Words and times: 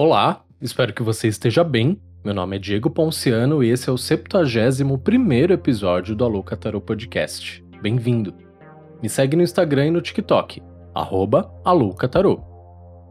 Olá, 0.00 0.44
espero 0.62 0.94
que 0.94 1.02
você 1.02 1.26
esteja 1.26 1.64
bem. 1.64 2.00
Meu 2.24 2.32
nome 2.32 2.54
é 2.54 2.58
Diego 2.60 2.88
Ponciano 2.88 3.64
e 3.64 3.70
esse 3.70 3.90
é 3.90 3.92
o 3.92 3.98
71 3.98 5.52
episódio 5.52 6.14
do 6.14 6.24
Alô 6.24 6.40
Catarô 6.40 6.80
Podcast. 6.80 7.64
Bem-vindo! 7.82 8.32
Me 9.02 9.08
segue 9.08 9.36
no 9.36 9.42
Instagram 9.42 9.88
e 9.88 9.90
no 9.90 10.00
TikTok, 10.00 10.62
arroba. 10.94 11.52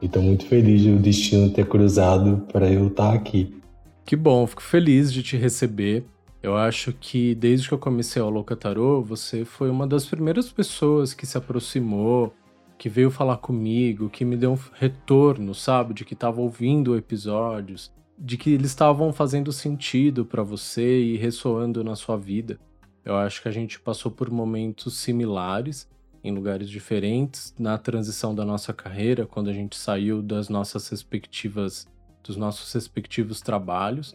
E 0.01 0.07
estou 0.07 0.23
muito 0.23 0.47
feliz 0.47 0.81
de 0.81 0.89
o 0.89 0.97
destino 0.97 1.51
ter 1.51 1.67
cruzado 1.67 2.43
para 2.51 2.67
eu 2.71 2.87
estar 2.87 3.13
aqui. 3.13 3.55
Que 4.03 4.15
bom, 4.15 4.47
fico 4.47 4.63
feliz 4.63 5.13
de 5.13 5.21
te 5.21 5.37
receber. 5.37 6.03
Eu 6.41 6.57
acho 6.57 6.91
que 6.91 7.35
desde 7.35 7.67
que 7.67 7.75
eu 7.75 7.79
comecei 7.79 8.19
o 8.19 8.31
Louca 8.31 8.55
Tarô, 8.55 9.03
você 9.03 9.45
foi 9.45 9.69
uma 9.69 9.85
das 9.85 10.07
primeiras 10.07 10.51
pessoas 10.51 11.13
que 11.13 11.27
se 11.27 11.37
aproximou, 11.37 12.33
que 12.79 12.89
veio 12.89 13.11
falar 13.11 13.37
comigo, 13.37 14.09
que 14.09 14.25
me 14.25 14.35
deu 14.35 14.53
um 14.53 14.59
retorno, 14.73 15.53
sabe? 15.53 15.93
De 15.93 16.03
que 16.03 16.15
estava 16.15 16.41
ouvindo 16.41 16.97
episódios, 16.97 17.91
de 18.19 18.37
que 18.37 18.51
eles 18.51 18.71
estavam 18.71 19.13
fazendo 19.13 19.51
sentido 19.51 20.25
para 20.25 20.43
você 20.43 21.01
e 21.01 21.17
ressoando 21.17 21.83
na 21.83 21.95
sua 21.95 22.17
vida. 22.17 22.59
Eu 23.05 23.15
acho 23.15 23.41
que 23.41 23.47
a 23.47 23.51
gente 23.51 23.79
passou 23.79 24.11
por 24.11 24.29
momentos 24.29 24.97
similares 24.97 25.87
em 26.23 26.31
lugares 26.31 26.69
diferentes 26.69 27.53
na 27.57 27.77
transição 27.77 28.35
da 28.35 28.43
nossa 28.43 28.73
carreira, 28.73 29.25
quando 29.25 29.49
a 29.49 29.53
gente 29.53 29.77
saiu 29.77 30.21
das 30.21 30.49
nossas 30.49 30.87
respectivas 30.89 31.87
dos 32.21 32.35
nossos 32.35 32.71
respectivos 32.73 33.39
trabalhos, 33.39 34.13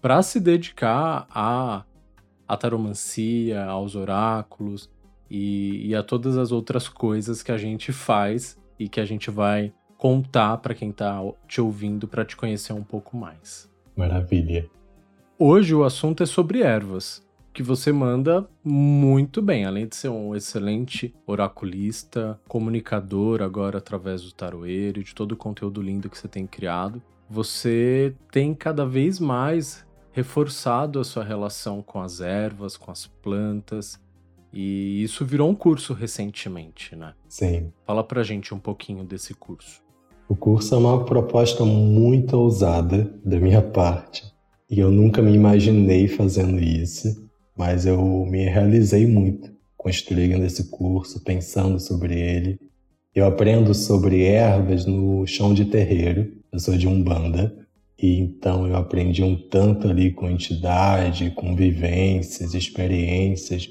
para 0.00 0.22
se 0.22 0.38
dedicar 0.38 1.26
a 1.28 1.84
a 2.46 2.56
taromancia, 2.56 3.64
aos 3.64 3.94
oráculos 3.94 4.90
e, 5.30 5.88
e 5.88 5.94
a 5.94 6.02
todas 6.02 6.36
as 6.36 6.52
outras 6.52 6.86
coisas 6.86 7.42
que 7.42 7.50
a 7.50 7.56
gente 7.56 7.92
faz 7.92 8.58
e 8.78 8.88
que 8.90 9.00
a 9.00 9.06
gente 9.06 9.30
vai 9.30 9.72
contar 10.02 10.58
para 10.58 10.74
quem 10.74 10.90
está 10.90 11.22
te 11.46 11.60
ouvindo 11.60 12.08
para 12.08 12.24
te 12.24 12.36
conhecer 12.36 12.72
um 12.72 12.82
pouco 12.82 13.16
mais. 13.16 13.70
Maravilha. 13.94 14.68
Hoje 15.38 15.76
o 15.76 15.84
assunto 15.84 16.24
é 16.24 16.26
sobre 16.26 16.60
ervas, 16.60 17.24
que 17.54 17.62
você 17.62 17.92
manda 17.92 18.44
muito 18.64 19.40
bem, 19.40 19.64
além 19.64 19.86
de 19.86 19.94
ser 19.94 20.08
um 20.08 20.34
excelente 20.34 21.14
oraculista, 21.24 22.36
comunicador 22.48 23.42
agora 23.42 23.78
através 23.78 24.22
do 24.22 24.32
taroeiro 24.32 25.00
e 25.00 25.04
de 25.04 25.14
todo 25.14 25.32
o 25.32 25.36
conteúdo 25.36 25.80
lindo 25.80 26.10
que 26.10 26.18
você 26.18 26.26
tem 26.26 26.48
criado. 26.48 27.00
Você 27.30 28.12
tem 28.32 28.54
cada 28.54 28.84
vez 28.84 29.20
mais 29.20 29.86
reforçado 30.10 30.98
a 30.98 31.04
sua 31.04 31.22
relação 31.22 31.80
com 31.80 32.00
as 32.00 32.20
ervas, 32.20 32.76
com 32.76 32.90
as 32.90 33.06
plantas, 33.06 34.00
e 34.52 35.02
isso 35.02 35.24
virou 35.24 35.48
um 35.48 35.54
curso 35.54 35.94
recentemente, 35.94 36.94
né? 36.94 37.14
Sim. 37.26 37.72
Fala 37.86 38.04
pra 38.04 38.22
gente 38.22 38.52
um 38.52 38.58
pouquinho 38.58 39.02
desse 39.02 39.32
curso. 39.32 39.81
O 40.32 40.34
curso 40.34 40.74
é 40.74 40.78
uma 40.78 41.04
proposta 41.04 41.62
muito 41.62 42.38
ousada 42.38 43.14
da 43.22 43.38
minha 43.38 43.60
parte 43.60 44.24
e 44.70 44.80
eu 44.80 44.90
nunca 44.90 45.20
me 45.20 45.30
imaginei 45.34 46.08
fazendo 46.08 46.58
isso, 46.58 47.28
mas 47.54 47.84
eu 47.84 48.02
me 48.24 48.48
realizei 48.48 49.06
muito 49.06 49.52
construindo 49.76 50.42
esse 50.42 50.70
curso, 50.70 51.22
pensando 51.22 51.78
sobre 51.78 52.18
ele. 52.18 52.58
Eu 53.14 53.26
aprendo 53.26 53.74
sobre 53.74 54.24
ervas 54.24 54.86
no 54.86 55.26
chão 55.26 55.52
de 55.52 55.66
terreiro, 55.66 56.32
eu 56.50 56.58
sou 56.58 56.78
de 56.78 56.88
Umbanda, 56.88 57.54
e 58.02 58.18
então 58.18 58.66
eu 58.66 58.74
aprendi 58.74 59.22
um 59.22 59.36
tanto 59.36 59.86
ali 59.86 60.12
com 60.12 60.30
entidade, 60.30 61.30
com 61.32 61.54
vivências, 61.54 62.54
experiências, 62.54 63.68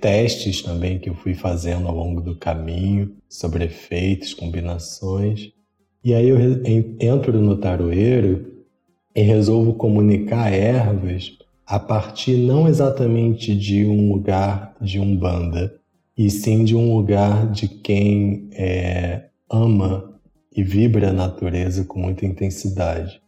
testes 0.00 0.62
também 0.62 0.98
que 0.98 1.10
eu 1.10 1.14
fui 1.14 1.34
fazendo 1.34 1.86
ao 1.86 1.94
longo 1.94 2.22
do 2.22 2.38
caminho 2.38 3.14
sobre 3.28 3.66
efeitos, 3.66 4.32
combinações. 4.32 5.59
E 6.02 6.14
aí 6.14 6.28
eu 6.28 6.38
entro 6.98 7.40
no 7.40 7.56
taroeiro 7.56 8.46
e 9.14 9.20
resolvo 9.20 9.74
comunicar 9.74 10.50
ervas 10.52 11.32
a 11.66 11.78
partir 11.78 12.36
não 12.36 12.66
exatamente 12.66 13.54
de 13.54 13.84
um 13.84 14.12
lugar 14.12 14.74
de 14.80 14.98
umbanda, 14.98 15.74
e 16.16 16.28
sim 16.28 16.64
de 16.64 16.74
um 16.74 16.96
lugar 16.96 17.50
de 17.50 17.68
quem 17.68 18.48
é, 18.52 19.26
ama 19.48 20.12
e 20.54 20.62
vibra 20.62 21.10
a 21.10 21.12
natureza 21.12 21.84
com 21.84 22.00
muita 22.00 22.26
intensidade. 22.26 23.20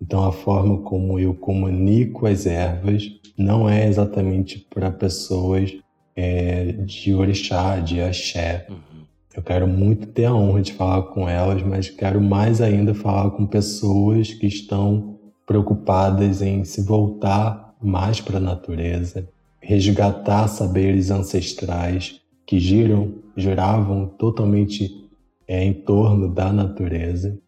Então 0.00 0.24
a 0.24 0.32
forma 0.32 0.78
como 0.78 1.18
eu 1.20 1.34
comunico 1.34 2.26
as 2.26 2.44
ervas 2.44 3.04
não 3.38 3.68
é 3.68 3.86
exatamente 3.86 4.66
para 4.74 4.90
pessoas 4.90 5.72
é, 6.16 6.72
de 6.72 7.14
orixá, 7.14 7.78
de 7.78 8.00
axé. 8.00 8.66
Uhum. 8.68 8.95
Eu 9.36 9.42
quero 9.42 9.68
muito 9.68 10.06
ter 10.06 10.24
a 10.24 10.34
honra 10.34 10.62
de 10.62 10.72
falar 10.72 11.02
com 11.02 11.28
elas, 11.28 11.62
mas 11.62 11.90
quero 11.90 12.22
mais 12.22 12.62
ainda 12.62 12.94
falar 12.94 13.30
com 13.32 13.46
pessoas 13.46 14.32
que 14.32 14.46
estão 14.46 15.18
preocupadas 15.46 16.40
em 16.40 16.64
se 16.64 16.80
voltar 16.80 17.76
mais 17.82 18.18
para 18.18 18.38
a 18.38 18.40
natureza, 18.40 19.28
resgatar 19.60 20.48
saberes 20.48 21.10
ancestrais 21.10 22.18
que 22.46 22.58
giram, 22.58 23.16
giravam 23.36 24.06
totalmente 24.06 25.06
é, 25.46 25.62
em 25.62 25.74
torno 25.74 26.32
da 26.32 26.50
natureza. 26.50 27.38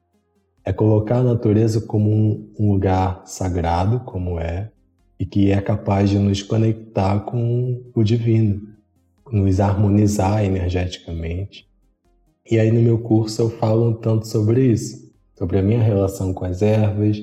É 0.63 0.75
colocar 0.75 1.17
a 1.17 1.23
natureza 1.25 1.81
como 1.81 2.11
um, 2.11 2.53
um 2.61 2.73
lugar 2.73 3.23
sagrado, 3.25 4.01
como 4.01 4.39
é, 4.39 4.71
e 5.19 5.25
que 5.25 5.51
é 5.51 5.61
capaz 5.63 6.11
de 6.11 6.19
nos 6.19 6.43
conectar 6.43 7.21
com 7.21 7.81
o 7.95 8.05
divino, 8.05 8.61
nos 9.33 9.59
harmonizar 9.59 10.45
energeticamente 10.45 11.68
e 12.51 12.59
aí 12.59 12.71
no 12.73 12.81
meu 12.81 12.99
curso 12.99 13.43
eu 13.43 13.51
falo 13.51 13.91
um 13.91 13.95
tanto 13.95 14.27
sobre 14.27 14.67
isso, 14.73 15.13
sobre 15.37 15.59
a 15.59 15.63
minha 15.63 15.83
relação 15.83 16.33
com 16.33 16.45
as 16.45 16.63
ervas. 16.63 17.23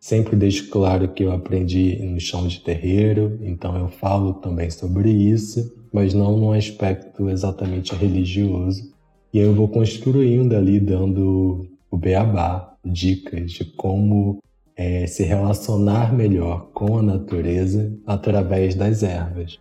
Sempre 0.00 0.36
deixo 0.36 0.70
claro 0.70 1.08
que 1.08 1.24
eu 1.24 1.32
aprendi 1.32 1.96
no 2.02 2.20
chão 2.20 2.46
de 2.46 2.60
terreiro, 2.60 3.38
então 3.42 3.76
eu 3.76 3.88
falo 3.88 4.34
também 4.34 4.70
sobre 4.70 5.10
isso, 5.10 5.74
mas 5.92 6.14
não 6.14 6.36
num 6.36 6.52
aspecto 6.52 7.28
exatamente 7.28 7.94
religioso. 7.94 8.92
E 9.32 9.38
E 9.38 9.40
eu 9.40 9.54
vou 9.54 9.68
construindo 9.68 10.54
ali, 10.54 10.80
dando 10.80 11.68
o 11.90 11.96
beabá, 11.96 12.76
dicas 12.84 13.52
de 13.52 13.64
como 13.64 14.42
é, 14.76 15.06
se 15.06 15.22
relacionar 15.22 16.14
melhor 16.14 16.70
com 16.72 16.98
a 16.98 17.02
natureza 17.02 17.92
através 18.06 18.74
das 18.74 19.02
ervas. 19.02 19.58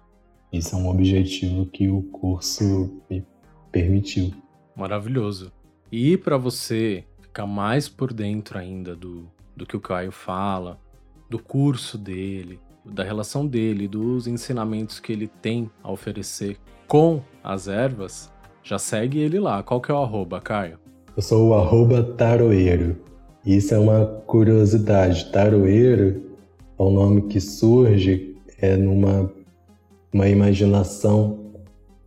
Isso 0.51 0.75
é 0.75 0.77
um 0.77 0.89
objetivo 0.89 1.65
que 1.65 1.89
o 1.89 2.01
curso 2.03 3.01
me 3.09 3.25
permitiu. 3.71 4.31
Maravilhoso. 4.77 5.51
E 5.91 6.15
para 6.17 6.37
você 6.37 7.03
ficar 7.19 7.47
mais 7.47 7.89
por 7.89 8.13
dentro 8.13 8.59
ainda 8.59 8.95
do, 8.95 9.25
do 9.55 9.65
que 9.65 9.75
o 9.75 9.79
Caio 9.81 10.11
fala, 10.11 10.79
do 11.27 11.39
curso 11.39 11.97
dele, 11.97 12.59
da 12.85 13.03
relação 13.03 13.47
dele, 13.47 13.87
dos 13.87 14.27
ensinamentos 14.27 14.99
que 14.99 15.11
ele 15.11 15.27
tem 15.27 15.69
a 15.83 15.91
oferecer 15.91 16.57
com 16.87 17.21
as 17.43 17.67
ervas, 17.67 18.31
já 18.63 18.77
segue 18.77 19.19
ele 19.19 19.39
lá. 19.39 19.63
Qual 19.63 19.81
que 19.81 19.91
é 19.91 19.95
o 19.95 19.97
arroba, 19.97 20.39
Caio? 20.39 20.77
Eu 21.15 21.23
sou 21.23 21.49
o 21.49 21.53
arroba 21.55 22.03
taroeiro. 22.03 22.97
Isso 23.43 23.73
é 23.73 23.79
uma 23.79 24.05
curiosidade. 24.05 25.31
Taroeiro 25.31 26.35
é 26.77 26.83
um 26.83 26.91
nome 26.91 27.23
que 27.23 27.41
surge 27.41 28.35
é 28.59 28.75
numa 28.75 29.31
uma 30.13 30.29
imaginação 30.29 31.53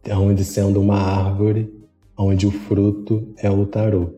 onde 0.08 0.44
sendo 0.44 0.80
uma 0.80 0.96
árvore, 0.96 1.79
onde 2.22 2.46
o 2.46 2.50
fruto 2.50 3.32
é 3.38 3.50
o 3.50 3.64
tarô. 3.64 4.10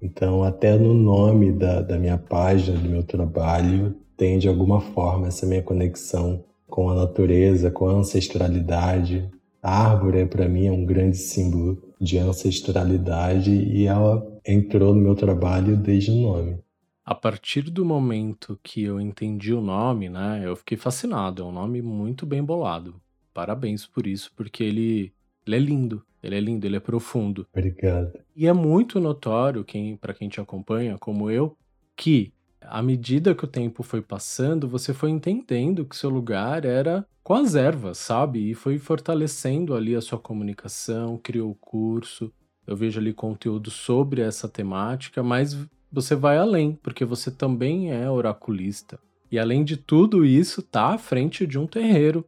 Então, 0.00 0.44
até 0.44 0.76
no 0.76 0.92
nome 0.92 1.50
da, 1.50 1.80
da 1.80 1.98
minha 1.98 2.18
página, 2.18 2.78
do 2.78 2.88
meu 2.88 3.02
trabalho, 3.02 3.96
tem 4.14 4.38
de 4.38 4.46
alguma 4.46 4.80
forma 4.80 5.28
essa 5.28 5.46
minha 5.46 5.62
conexão 5.62 6.44
com 6.66 6.90
a 6.90 6.94
natureza, 6.94 7.70
com 7.70 7.88
a 7.88 7.94
ancestralidade. 7.94 9.30
A 9.62 9.90
árvore, 9.90 10.26
para 10.26 10.46
mim, 10.48 10.66
é 10.66 10.72
um 10.72 10.84
grande 10.84 11.16
símbolo 11.16 11.82
de 11.98 12.18
ancestralidade 12.18 13.50
e 13.50 13.86
ela 13.86 14.26
entrou 14.46 14.94
no 14.94 15.00
meu 15.00 15.14
trabalho 15.14 15.76
desde 15.76 16.10
o 16.10 16.16
nome. 16.16 16.58
A 17.04 17.14
partir 17.14 17.70
do 17.70 17.84
momento 17.84 18.58
que 18.62 18.82
eu 18.82 19.00
entendi 19.00 19.54
o 19.54 19.62
nome, 19.62 20.10
né, 20.10 20.42
eu 20.44 20.54
fiquei 20.56 20.76
fascinado. 20.76 21.42
É 21.42 21.44
um 21.44 21.52
nome 21.52 21.80
muito 21.80 22.26
bem 22.26 22.44
bolado. 22.44 23.00
Parabéns 23.32 23.86
por 23.86 24.06
isso, 24.06 24.30
porque 24.36 24.62
ele, 24.62 25.12
ele 25.46 25.56
é 25.56 25.58
lindo. 25.58 26.04
Ele 26.22 26.36
é 26.36 26.40
lindo, 26.40 26.66
ele 26.66 26.76
é 26.76 26.80
profundo. 26.80 27.46
Obrigado. 27.52 28.12
E 28.36 28.46
é 28.46 28.52
muito 28.52 29.00
notório, 29.00 29.64
quem, 29.64 29.96
para 29.96 30.14
quem 30.14 30.28
te 30.28 30.40
acompanha, 30.40 30.96
como 30.98 31.30
eu, 31.30 31.56
que 31.96 32.32
à 32.60 32.82
medida 32.82 33.34
que 33.34 33.44
o 33.44 33.48
tempo 33.48 33.82
foi 33.82 34.00
passando, 34.00 34.68
você 34.68 34.94
foi 34.94 35.10
entendendo 35.10 35.84
que 35.84 35.96
seu 35.96 36.08
lugar 36.08 36.64
era 36.64 37.06
com 37.22 37.34
as 37.34 37.54
ervas, 37.54 37.98
sabe? 37.98 38.50
E 38.50 38.54
foi 38.54 38.78
fortalecendo 38.78 39.74
ali 39.74 39.94
a 39.94 40.00
sua 40.00 40.18
comunicação, 40.18 41.18
criou 41.22 41.50
o 41.50 41.54
curso. 41.54 42.32
Eu 42.66 42.76
vejo 42.76 43.00
ali 43.00 43.12
conteúdo 43.12 43.70
sobre 43.70 44.22
essa 44.22 44.48
temática, 44.48 45.22
mas 45.22 45.56
você 45.90 46.14
vai 46.14 46.38
além, 46.38 46.78
porque 46.82 47.04
você 47.04 47.30
também 47.30 47.92
é 47.92 48.08
oraculista. 48.08 48.98
E 49.30 49.38
além 49.38 49.64
de 49.64 49.76
tudo 49.76 50.24
isso, 50.24 50.62
tá 50.62 50.94
à 50.94 50.98
frente 50.98 51.46
de 51.46 51.58
um 51.58 51.66
terreiro, 51.66 52.24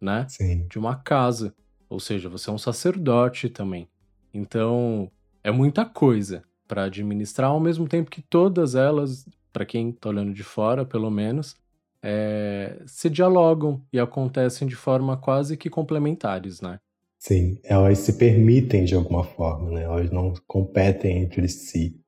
né? 0.00 0.26
Sim. 0.28 0.66
De 0.68 0.78
uma 0.78 0.96
casa. 0.96 1.54
Ou 1.88 1.98
seja, 1.98 2.28
você 2.28 2.50
é 2.50 2.52
um 2.52 2.58
sacerdote 2.58 3.48
também. 3.48 3.88
Então, 4.32 5.10
é 5.42 5.50
muita 5.50 5.84
coisa 5.84 6.44
para 6.66 6.84
administrar, 6.84 7.50
ao 7.50 7.60
mesmo 7.60 7.88
tempo 7.88 8.10
que 8.10 8.20
todas 8.20 8.74
elas, 8.74 9.26
para 9.52 9.64
quem 9.64 9.90
está 9.90 10.10
olhando 10.10 10.34
de 10.34 10.42
fora, 10.42 10.84
pelo 10.84 11.10
menos, 11.10 11.56
é, 12.02 12.80
se 12.86 13.08
dialogam 13.08 13.82
e 13.92 13.98
acontecem 13.98 14.68
de 14.68 14.76
forma 14.76 15.16
quase 15.16 15.56
que 15.56 15.70
complementares, 15.70 16.60
né? 16.60 16.78
Sim, 17.18 17.58
elas 17.64 17.98
se 17.98 18.12
permitem 18.12 18.84
de 18.84 18.94
alguma 18.94 19.24
forma, 19.24 19.70
né? 19.70 19.82
Elas 19.82 20.10
não 20.10 20.32
competem 20.46 21.22
entre 21.22 21.48
si. 21.48 22.00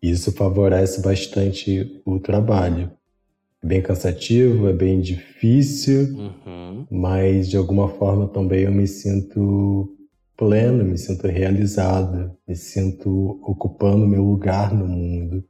Isso 0.00 0.32
favorece 0.32 1.02
bastante 1.02 2.00
o 2.04 2.20
trabalho. 2.20 2.92
Bem 3.64 3.80
cansativo, 3.80 4.68
é 4.68 4.72
bem 4.72 5.00
difícil, 5.00 6.16
uhum. 6.16 6.84
mas 6.90 7.48
de 7.48 7.56
alguma 7.56 7.88
forma 7.88 8.26
também 8.26 8.64
eu 8.64 8.72
me 8.72 8.88
sinto 8.88 9.96
pleno, 10.36 10.84
me 10.84 10.98
sinto 10.98 11.28
realizado, 11.28 12.32
me 12.46 12.56
sinto 12.56 13.38
ocupando 13.42 14.06
meu 14.06 14.24
lugar 14.24 14.74
no 14.74 14.88
mundo. 14.88 15.44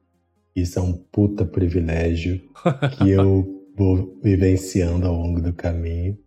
Isso 0.54 0.78
é 0.78 0.82
um 0.82 0.92
puta 0.92 1.46
privilégio 1.46 2.42
que 2.98 3.10
eu 3.10 3.64
vou 3.74 4.18
vivenciando 4.22 5.06
ao 5.06 5.14
longo 5.14 5.40
do 5.40 5.54
caminho 5.54 6.18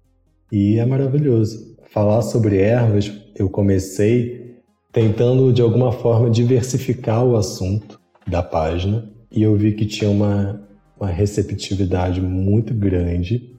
e 0.51 0.79
é 0.79 0.85
maravilhoso. 0.85 1.75
Falar 1.91 2.23
sobre 2.23 2.57
ervas, 2.57 3.11
eu 3.35 3.47
comecei 3.47 4.55
tentando 4.91 5.53
de 5.53 5.61
alguma 5.61 5.91
forma 5.91 6.31
diversificar 6.31 7.23
o 7.23 7.35
assunto 7.35 7.99
da 8.27 8.41
página 8.41 9.07
e 9.31 9.43
eu 9.43 9.55
vi 9.55 9.73
que 9.73 9.85
tinha 9.85 10.09
uma 10.09 10.65
uma 10.99 11.09
receptividade 11.09 12.21
muito 12.21 12.73
grande. 12.73 13.55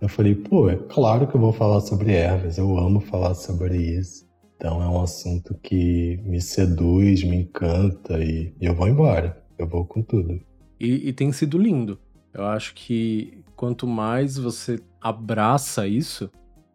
Eu 0.00 0.08
falei, 0.08 0.34
pô, 0.34 0.68
é 0.68 0.76
claro 0.76 1.26
que 1.26 1.34
eu 1.34 1.40
vou 1.40 1.52
falar 1.52 1.80
sobre 1.80 2.12
ervas, 2.12 2.58
eu 2.58 2.76
amo 2.76 3.00
falar 3.00 3.34
sobre 3.34 3.76
isso. 3.76 4.26
Então 4.56 4.82
é 4.82 4.88
um 4.88 5.00
assunto 5.00 5.56
que 5.60 6.20
me 6.24 6.40
seduz, 6.40 7.24
me 7.24 7.36
encanta 7.36 8.22
e, 8.22 8.54
eu 8.60 8.74
vou 8.74 8.86
embora, 8.86 9.42
eu 9.58 9.66
vou 9.66 9.84
com 9.84 10.02
tudo. 10.02 10.40
E, 10.78 11.08
e 11.08 11.12
tem 11.12 11.32
sido 11.32 11.58
lindo. 11.58 11.98
Eu 12.32 12.44
acho 12.44 12.72
que 12.74 13.42
quanto 13.56 13.86
mais 13.86 14.36
você 14.36 14.80
abraça 15.00 15.86
isso, 15.86 16.30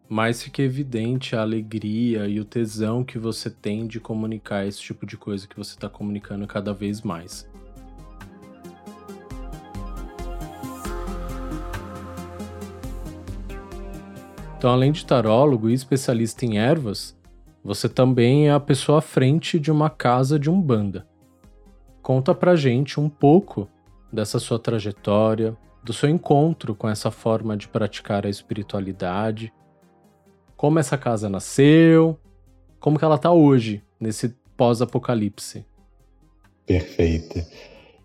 mais 0.06 0.42
fica 0.42 0.62
evidente 0.62 1.34
a 1.34 1.40
alegria 1.40 2.28
e 2.28 2.38
o 2.38 2.44
tesão 2.44 3.02
que 3.02 3.18
você 3.18 3.48
tem 3.48 3.86
de 3.86 3.98
comunicar 3.98 4.66
esse 4.66 4.80
tipo 4.80 5.06
de 5.06 5.16
coisa 5.16 5.48
que 5.48 5.56
você 5.56 5.74
está 5.74 5.88
comunicando 5.88 6.46
cada 6.46 6.74
vez 6.74 7.00
mais. 7.00 7.47
Então, 14.58 14.72
além 14.72 14.90
de 14.90 15.06
tarólogo 15.06 15.70
e 15.70 15.72
especialista 15.72 16.44
em 16.44 16.58
ervas, 16.58 17.16
você 17.62 17.88
também 17.88 18.48
é 18.48 18.50
a 18.50 18.58
pessoa 18.58 18.98
à 18.98 19.00
frente 19.00 19.56
de 19.56 19.70
uma 19.70 19.88
casa 19.88 20.36
de 20.36 20.50
umbanda. 20.50 21.06
Conta 22.02 22.34
pra 22.34 22.56
gente 22.56 22.98
um 22.98 23.08
pouco 23.08 23.68
dessa 24.12 24.40
sua 24.40 24.58
trajetória, 24.58 25.56
do 25.84 25.92
seu 25.92 26.08
encontro 26.08 26.74
com 26.74 26.88
essa 26.88 27.08
forma 27.08 27.56
de 27.56 27.68
praticar 27.68 28.26
a 28.26 28.28
espiritualidade, 28.28 29.52
como 30.56 30.80
essa 30.80 30.98
casa 30.98 31.28
nasceu, 31.28 32.18
como 32.80 32.98
que 32.98 33.04
ela 33.04 33.16
tá 33.16 33.30
hoje, 33.30 33.80
nesse 34.00 34.34
pós-apocalipse. 34.56 35.64
Perfeito. 36.66 37.40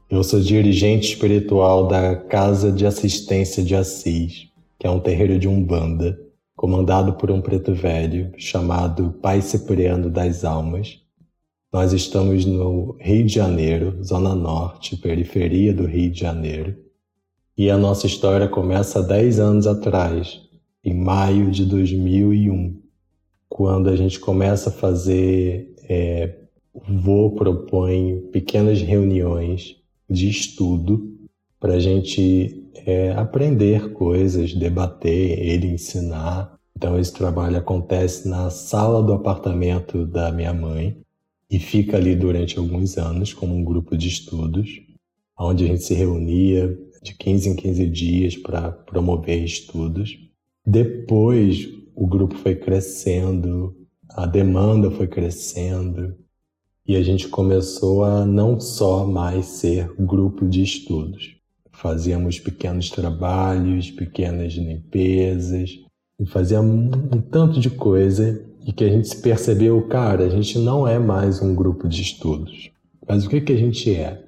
Eu 0.07 0.23
sou 0.23 0.39
dirigente 0.39 1.13
espiritual 1.13 1.87
da 1.87 2.15
Casa 2.15 2.71
de 2.71 2.85
Assistência 2.85 3.63
de 3.63 3.73
Assis, 3.75 4.49
que 4.77 4.85
é 4.85 4.89
um 4.91 4.99
terreiro 4.99 5.39
de 5.39 5.47
Umbanda 5.47 6.31
comandado 6.63 7.15
por 7.15 7.29
um 7.29 7.41
preto 7.41 7.73
velho 7.73 8.31
chamado 8.37 9.11
Pai 9.21 9.41
Cipriano 9.41 10.09
das 10.09 10.45
Almas. 10.45 10.97
Nós 11.73 11.91
estamos 11.91 12.45
no 12.45 12.95
Rio 13.01 13.25
de 13.25 13.33
Janeiro, 13.33 14.01
Zona 14.01 14.33
Norte, 14.33 14.95
periferia 14.95 15.73
do 15.73 15.85
Rio 15.85 16.09
de 16.09 16.21
Janeiro. 16.21 16.73
E 17.57 17.69
a 17.69 17.77
nossa 17.77 18.07
história 18.07 18.47
começa 18.47 18.99
há 18.99 19.01
10 19.01 19.39
anos 19.41 19.67
atrás, 19.67 20.39
em 20.81 20.93
maio 20.93 21.51
de 21.51 21.65
2001, 21.65 22.79
quando 23.49 23.89
a 23.89 23.95
gente 23.97 24.17
começa 24.17 24.69
a 24.69 24.73
fazer. 24.73 25.75
É, 25.89 26.37
o 26.73 27.31
propõe 27.31 28.21
pequenas 28.31 28.81
reuniões 28.81 29.75
de 30.09 30.29
estudo 30.29 31.13
para 31.59 31.73
a 31.73 31.79
gente 31.79 32.63
é, 32.85 33.11
aprender 33.11 33.91
coisas, 33.91 34.53
debater, 34.53 35.39
ele 35.39 35.67
ensinar. 35.67 36.52
Então, 36.75 36.99
esse 36.99 37.13
trabalho 37.13 37.57
acontece 37.57 38.27
na 38.27 38.49
sala 38.49 39.01
do 39.01 39.13
apartamento 39.13 40.05
da 40.05 40.31
minha 40.31 40.53
mãe 40.53 40.97
e 41.49 41.59
fica 41.59 41.97
ali 41.97 42.15
durante 42.15 42.57
alguns 42.57 42.97
anos 42.97 43.33
como 43.33 43.55
um 43.55 43.63
grupo 43.63 43.95
de 43.95 44.07
estudos, 44.07 44.81
onde 45.37 45.63
a 45.63 45.67
gente 45.67 45.83
se 45.83 45.93
reunia 45.93 46.77
de 47.01 47.13
15 47.13 47.49
em 47.49 47.55
15 47.55 47.89
dias 47.89 48.37
para 48.37 48.71
promover 48.71 49.43
estudos. 49.43 50.17
Depois, 50.65 51.69
o 51.95 52.07
grupo 52.07 52.35
foi 52.35 52.55
crescendo, 52.55 53.75
a 54.09 54.25
demanda 54.25 54.89
foi 54.89 55.07
crescendo 55.07 56.15
e 56.87 56.95
a 56.95 57.03
gente 57.03 57.27
começou 57.27 58.03
a 58.03 58.25
não 58.25 58.59
só 58.59 59.05
mais 59.05 59.45
ser 59.45 59.93
grupo 59.99 60.47
de 60.47 60.63
estudos. 60.63 61.37
Fazíamos 61.71 62.39
pequenos 62.39 62.89
trabalhos, 62.89 63.89
pequenas 63.91 64.53
limpezas, 64.53 65.82
e 66.23 66.25
fazia 66.25 66.59
um, 66.61 66.85
um 66.85 67.21
tanto 67.21 67.59
de 67.59 67.69
coisa 67.69 68.41
e 68.65 68.71
que 68.71 68.85
a 68.85 68.89
gente 68.89 69.09
se 69.09 69.21
percebeu, 69.21 69.85
cara, 69.89 70.23
a 70.23 70.29
gente 70.29 70.57
não 70.57 70.87
é 70.87 70.97
mais 70.97 71.41
um 71.41 71.53
grupo 71.53 71.85
de 71.85 72.01
estudos. 72.01 72.71
Mas 73.05 73.25
o 73.25 73.29
que, 73.29 73.41
que 73.41 73.51
a 73.51 73.57
gente 73.57 73.93
é? 73.93 74.23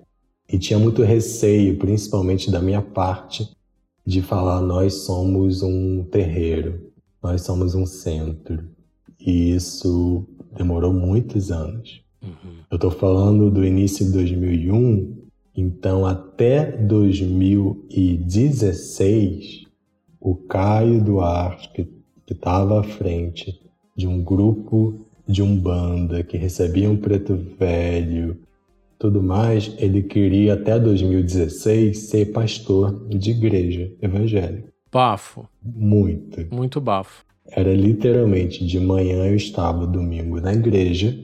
E 0.52 0.60
tinha 0.60 0.78
muito 0.78 1.04
receio, 1.04 1.78
principalmente 1.78 2.52
da 2.52 2.62
minha 2.62 2.82
parte, 2.82 3.50
de 4.06 4.22
falar 4.22 4.60
nós 4.60 5.06
somos 5.06 5.64
um 5.64 6.04
terreiro, 6.04 6.92
nós 7.24 7.44
somos 7.44 7.76
um 7.76 7.86
centro. 7.86 8.66
E 9.18 9.56
isso 9.56 10.28
demorou 10.54 10.92
muitos 10.92 11.50
anos. 11.50 12.02
Uhum. 12.22 12.58
Eu 12.70 12.76
estou 12.76 12.92
falando 12.92 13.50
do 13.50 13.64
início 13.64 14.06
de 14.06 14.12
2001, 14.12 15.16
então 15.56 16.06
até 16.06 16.76
2016, 16.76 19.65
o 20.26 20.34
Caio 20.34 21.00
Duarte, 21.04 21.70
que 21.70 21.88
estava 22.34 22.80
à 22.80 22.84
frente 22.84 23.62
de 23.96 24.08
um 24.08 24.24
grupo 24.24 25.06
de 25.28 25.44
umbanda 25.44 26.24
que 26.24 26.36
recebia 26.36 26.90
um 26.90 26.98
preto 26.98 27.36
velho, 27.60 28.36
tudo 28.98 29.22
mais, 29.22 29.72
ele 29.78 30.02
queria 30.02 30.56
até 30.56 30.80
2016 30.80 32.10
ser 32.10 32.32
pastor 32.32 33.08
de 33.08 33.30
igreja 33.30 33.92
evangélica. 34.02 34.68
Bafo. 34.92 35.48
Muito. 35.64 36.48
Muito 36.52 36.82
bafo. 36.82 37.24
Era 37.52 37.72
literalmente 37.76 38.66
de 38.66 38.80
manhã 38.80 39.28
eu 39.28 39.36
estava 39.36 39.86
domingo 39.86 40.42
na 40.42 40.54
igreja 40.54 41.16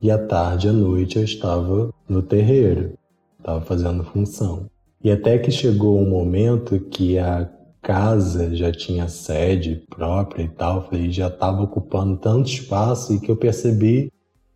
e 0.00 0.10
à 0.10 0.16
tarde 0.16 0.70
à 0.70 0.72
noite 0.72 1.18
eu 1.18 1.24
estava 1.24 1.92
no 2.08 2.22
terreiro, 2.22 2.94
estava 3.38 3.60
fazendo 3.60 4.02
função. 4.02 4.70
E 5.04 5.10
até 5.10 5.36
que 5.36 5.50
chegou 5.50 6.00
um 6.00 6.08
momento 6.08 6.80
que 6.80 7.18
a 7.18 7.44
casa 7.86 8.52
já 8.52 8.72
tinha 8.72 9.06
sede 9.06 9.80
própria 9.88 10.42
e 10.42 10.48
tal, 10.48 10.88
falei, 10.90 11.08
já 11.08 11.28
estava 11.28 11.62
ocupando 11.62 12.16
tanto 12.16 12.48
espaço 12.48 13.14
e 13.14 13.20
que 13.20 13.30
eu 13.30 13.36
percebi 13.36 14.12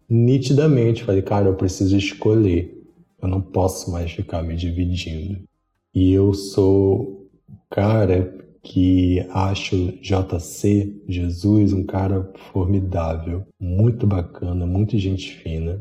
nitidamente, 0.08 1.04
falei, 1.04 1.22
cara, 1.22 1.46
eu 1.46 1.54
preciso 1.54 1.96
escolher. 1.96 2.76
Eu 3.22 3.28
não 3.28 3.40
posso 3.40 3.92
mais 3.92 4.10
ficar 4.10 4.42
me 4.42 4.56
dividindo. 4.56 5.38
E 5.94 6.12
eu 6.12 6.34
sou 6.34 7.30
cara 7.70 8.36
que 8.64 9.20
acho 9.30 9.76
JC, 10.02 11.00
Jesus, 11.06 11.72
um 11.72 11.84
cara 11.84 12.32
formidável, 12.52 13.46
muito 13.60 14.08
bacana, 14.08 14.66
muito 14.66 14.98
gente 14.98 15.36
fina. 15.36 15.80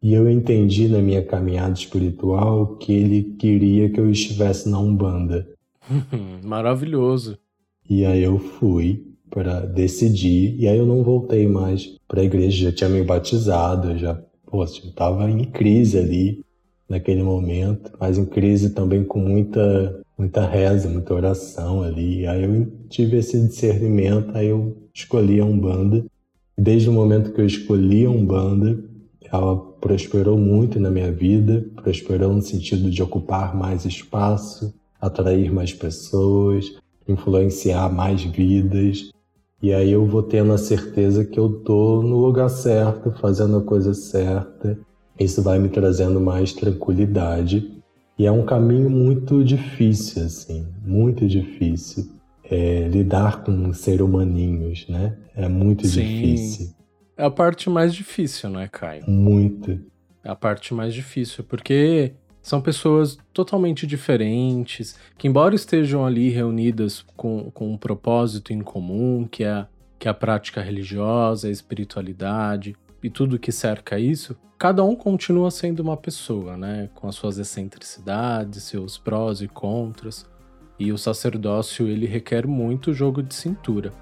E 0.00 0.14
eu 0.14 0.30
entendi 0.30 0.86
na 0.86 1.00
minha 1.00 1.24
caminhada 1.24 1.74
espiritual 1.74 2.76
que 2.76 2.92
ele 2.92 3.34
queria 3.36 3.90
que 3.90 3.98
eu 3.98 4.08
estivesse 4.08 4.68
na 4.68 4.78
Umbanda. 4.78 5.51
Maravilhoso. 6.44 7.38
E 7.88 8.04
aí 8.04 8.22
eu 8.22 8.38
fui 8.38 9.06
para 9.30 9.60
decidir, 9.60 10.56
e 10.58 10.68
aí 10.68 10.78
eu 10.78 10.86
não 10.86 11.02
voltei 11.02 11.46
mais 11.46 11.96
para 12.06 12.20
a 12.20 12.24
igreja, 12.24 12.70
já 12.70 12.72
tinha 12.72 12.90
me 12.90 13.02
batizado, 13.02 13.96
já, 13.96 14.14
pô, 14.46 14.62
estava 14.62 15.30
em 15.30 15.44
crise 15.44 15.98
ali 15.98 16.44
naquele 16.88 17.22
momento, 17.22 17.92
mas 17.98 18.18
em 18.18 18.26
crise 18.26 18.70
também 18.70 19.02
com 19.02 19.18
muita 19.18 20.02
muita 20.22 20.46
reza, 20.46 20.88
muita 20.88 21.14
oração 21.14 21.82
ali. 21.82 22.26
Aí 22.26 22.44
eu 22.44 22.66
tive 22.88 23.16
esse 23.16 23.40
discernimento, 23.40 24.36
aí 24.36 24.48
eu 24.48 24.76
escolhi 24.94 25.40
a 25.40 25.44
Umbanda. 25.44 26.04
Desde 26.56 26.88
o 26.88 26.92
momento 26.92 27.32
que 27.32 27.40
eu 27.40 27.46
escolhi 27.46 28.04
a 28.04 28.10
Umbanda, 28.10 28.78
ela 29.32 29.56
prosperou 29.80 30.38
muito 30.38 30.78
na 30.78 30.90
minha 30.90 31.10
vida, 31.10 31.66
prosperou 31.74 32.32
no 32.32 32.42
sentido 32.42 32.90
de 32.90 33.02
ocupar 33.02 33.56
mais 33.56 33.84
espaço, 33.84 34.72
atrair 35.02 35.52
mais 35.52 35.74
pessoas, 35.74 36.76
influenciar 37.08 37.92
mais 37.92 38.22
vidas. 38.22 39.10
E 39.60 39.74
aí 39.74 39.90
eu 39.90 40.06
vou 40.06 40.22
tendo 40.22 40.52
a 40.52 40.58
certeza 40.58 41.24
que 41.24 41.38
eu 41.38 41.50
tô 41.60 42.00
no 42.02 42.16
lugar 42.16 42.48
certo, 42.48 43.12
fazendo 43.20 43.58
a 43.58 43.62
coisa 43.62 43.92
certa. 43.92 44.78
Isso 45.18 45.42
vai 45.42 45.58
me 45.58 45.68
trazendo 45.68 46.20
mais 46.20 46.52
tranquilidade 46.52 47.82
e 48.18 48.26
é 48.26 48.30
um 48.30 48.44
caminho 48.44 48.90
muito 48.90 49.42
difícil, 49.42 50.24
assim, 50.24 50.66
muito 50.84 51.26
difícil. 51.26 52.08
É, 52.44 52.86
lidar 52.88 53.42
com 53.44 53.72
ser 53.72 54.02
humaninhos, 54.02 54.86
né? 54.88 55.16
É 55.34 55.48
muito 55.48 55.86
Sim. 55.86 56.02
difícil. 56.02 56.70
É 57.16 57.24
a 57.24 57.30
parte 57.30 57.70
mais 57.70 57.94
difícil, 57.94 58.50
né, 58.50 58.68
Caio? 58.70 59.08
Muito. 59.08 59.80
É 60.22 60.30
a 60.30 60.36
parte 60.36 60.74
mais 60.74 60.92
difícil, 60.92 61.42
porque 61.44 62.12
são 62.42 62.60
pessoas 62.60 63.16
totalmente 63.32 63.86
diferentes, 63.86 64.98
que 65.16 65.28
embora 65.28 65.54
estejam 65.54 66.04
ali 66.04 66.28
reunidas 66.28 67.04
com, 67.16 67.50
com 67.52 67.72
um 67.72 67.78
propósito 67.78 68.52
em 68.52 68.60
comum, 68.60 69.26
que 69.30 69.44
é, 69.44 69.64
que 69.98 70.08
é 70.08 70.10
a 70.10 70.14
prática 70.14 70.60
religiosa, 70.60 71.46
a 71.46 71.50
espiritualidade 71.50 72.76
e 73.02 73.08
tudo 73.08 73.38
que 73.38 73.52
cerca 73.52 73.98
isso, 73.98 74.36
cada 74.58 74.82
um 74.84 74.96
continua 74.96 75.50
sendo 75.50 75.80
uma 75.80 75.96
pessoa, 75.96 76.56
né? 76.56 76.88
Com 76.94 77.08
as 77.08 77.14
suas 77.14 77.38
excentricidades, 77.38 78.64
seus 78.64 78.98
prós 78.98 79.40
e 79.40 79.48
contras. 79.48 80.24
E 80.78 80.92
o 80.92 80.98
sacerdócio 80.98 81.86
ele 81.86 82.06
requer 82.06 82.46
muito 82.46 82.92
jogo 82.92 83.22
de 83.22 83.34
cintura. 83.34 83.92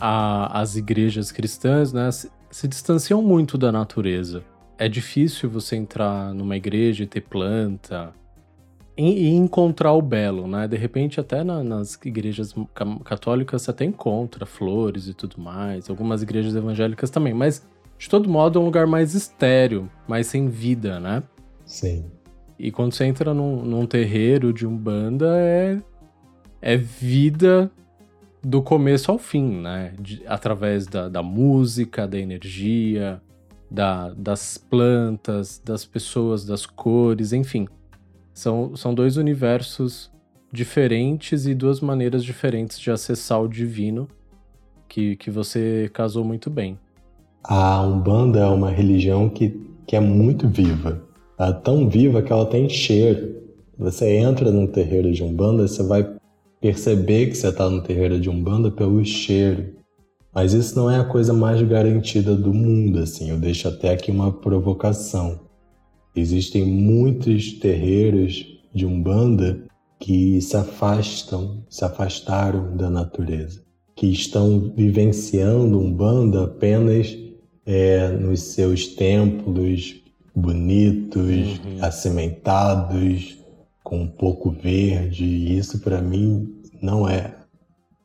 A, 0.00 0.60
as 0.60 0.76
igrejas 0.76 1.30
cristãs 1.30 1.92
né, 1.92 2.10
se, 2.10 2.30
se 2.50 2.66
distanciam 2.66 3.22
muito 3.22 3.58
da 3.58 3.70
natureza. 3.70 4.42
É 4.78 4.88
difícil 4.88 5.50
você 5.50 5.76
entrar 5.76 6.32
numa 6.32 6.56
igreja 6.56 7.04
e 7.04 7.06
ter 7.06 7.20
planta, 7.20 8.14
e, 8.96 9.28
encontrar 9.28 9.92
o 9.92 10.02
belo, 10.02 10.46
né? 10.46 10.68
De 10.68 10.76
repente, 10.76 11.20
até 11.20 11.42
na, 11.42 11.62
nas 11.64 11.98
igrejas 12.04 12.54
católicas 13.04 13.62
você 13.62 13.70
até 13.70 13.84
encontra 13.84 14.44
flores 14.44 15.08
e 15.08 15.14
tudo 15.14 15.40
mais, 15.40 15.88
algumas 15.88 16.22
igrejas 16.22 16.54
evangélicas 16.54 17.10
também, 17.10 17.32
mas 17.32 17.66
de 17.98 18.08
todo 18.08 18.28
modo 18.28 18.58
é 18.58 18.62
um 18.62 18.64
lugar 18.64 18.86
mais 18.86 19.14
estéreo, 19.14 19.90
mais 20.06 20.26
sem 20.26 20.48
vida, 20.48 21.00
né? 21.00 21.22
Sim. 21.64 22.04
E 22.58 22.70
quando 22.70 22.92
você 22.92 23.04
entra 23.04 23.32
num, 23.32 23.64
num 23.64 23.86
terreiro 23.86 24.52
de 24.52 24.66
umbanda, 24.66 25.34
é, 25.38 25.78
é 26.60 26.76
vida 26.76 27.70
do 28.42 28.62
começo 28.62 29.10
ao 29.10 29.18
fim, 29.18 29.60
né? 29.60 29.92
De, 29.98 30.22
através 30.26 30.86
da, 30.86 31.08
da 31.08 31.22
música, 31.22 32.06
da 32.06 32.18
energia, 32.18 33.20
da, 33.70 34.10
das 34.10 34.58
plantas, 34.58 35.60
das 35.64 35.84
pessoas, 35.84 36.44
das 36.44 36.66
cores, 36.66 37.32
enfim. 37.32 37.68
São, 38.32 38.74
são 38.76 38.94
dois 38.94 39.16
universos 39.16 40.10
diferentes 40.52 41.46
e 41.46 41.54
duas 41.54 41.80
maneiras 41.80 42.24
diferentes 42.24 42.78
de 42.78 42.90
acessar 42.90 43.40
o 43.40 43.48
divino 43.48 44.08
que, 44.88 45.16
que 45.16 45.30
você 45.30 45.88
casou 45.92 46.24
muito 46.24 46.50
bem. 46.50 46.78
A 47.44 47.82
Umbanda 47.82 48.40
é 48.40 48.46
uma 48.46 48.70
religião 48.70 49.28
que, 49.28 49.60
que 49.86 49.94
é 49.94 50.00
muito 50.00 50.48
viva. 50.48 51.02
É 51.38 51.52
tão 51.52 51.88
viva 51.88 52.20
que 52.20 52.32
ela 52.32 52.44
tem 52.44 52.68
cheiro. 52.68 53.36
Você 53.78 54.16
entra 54.16 54.50
num 54.50 54.66
terreiro 54.66 55.10
de 55.12 55.22
Umbanda, 55.22 55.66
você 55.66 55.82
vai 55.82 56.06
perceber 56.60 57.28
que 57.28 57.36
você 57.36 57.48
está 57.48 57.68
no 57.68 57.82
terreiro 57.82 58.20
de 58.20 58.28
Umbanda 58.28 58.70
pelo 58.70 59.04
cheiro. 59.04 59.74
Mas 60.32 60.52
isso 60.52 60.76
não 60.76 60.90
é 60.90 60.98
a 60.98 61.04
coisa 61.04 61.32
mais 61.32 61.60
garantida 61.62 62.36
do 62.36 62.54
mundo, 62.54 63.00
assim. 63.00 63.30
Eu 63.30 63.38
deixo 63.38 63.66
até 63.66 63.90
aqui 63.90 64.10
uma 64.10 64.32
provocação. 64.32 65.40
Existem 66.14 66.64
muitos 66.64 67.54
terreiros 67.54 68.46
de 68.72 68.86
Umbanda 68.86 69.64
que 69.98 70.40
se 70.40 70.56
afastam, 70.56 71.62
se 71.68 71.84
afastaram 71.84 72.76
da 72.76 72.88
natureza, 72.88 73.62
que 73.94 74.06
estão 74.06 74.72
vivenciando 74.74 75.78
Umbanda 75.78 76.44
apenas 76.44 77.16
é, 77.66 78.08
nos 78.08 78.40
seus 78.40 78.86
templos 78.86 80.00
bonitos, 80.34 81.22
uhum. 81.22 81.78
acimentados, 81.80 83.36
com 83.82 84.00
um 84.02 84.08
pouco 84.08 84.50
verde. 84.50 85.24
E 85.24 85.58
isso 85.58 85.80
para 85.80 86.00
mim 86.00 86.62
não 86.82 87.08
é 87.08 87.36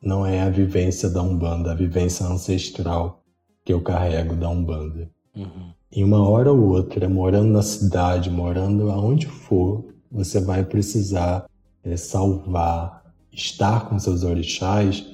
não 0.02 0.24
é 0.24 0.40
a 0.42 0.50
vivência 0.50 1.08
da 1.08 1.20
Umbanda, 1.22 1.72
a 1.72 1.74
vivência 1.74 2.24
ancestral 2.26 3.24
que 3.64 3.72
eu 3.72 3.80
carrego 3.80 4.36
da 4.36 4.48
Umbanda. 4.48 5.10
Uhum. 5.34 5.72
Em 5.90 6.04
uma 6.04 6.28
hora 6.28 6.52
ou 6.52 6.60
outra, 6.60 7.08
morando 7.08 7.50
na 7.50 7.62
cidade, 7.62 8.30
morando 8.30 8.90
aonde 8.90 9.26
for, 9.26 9.84
você 10.10 10.40
vai 10.40 10.64
precisar 10.64 11.46
é, 11.82 11.96
salvar, 11.96 13.02
estar 13.32 13.88
com 13.88 13.98
seus 13.98 14.22
orixás 14.22 15.04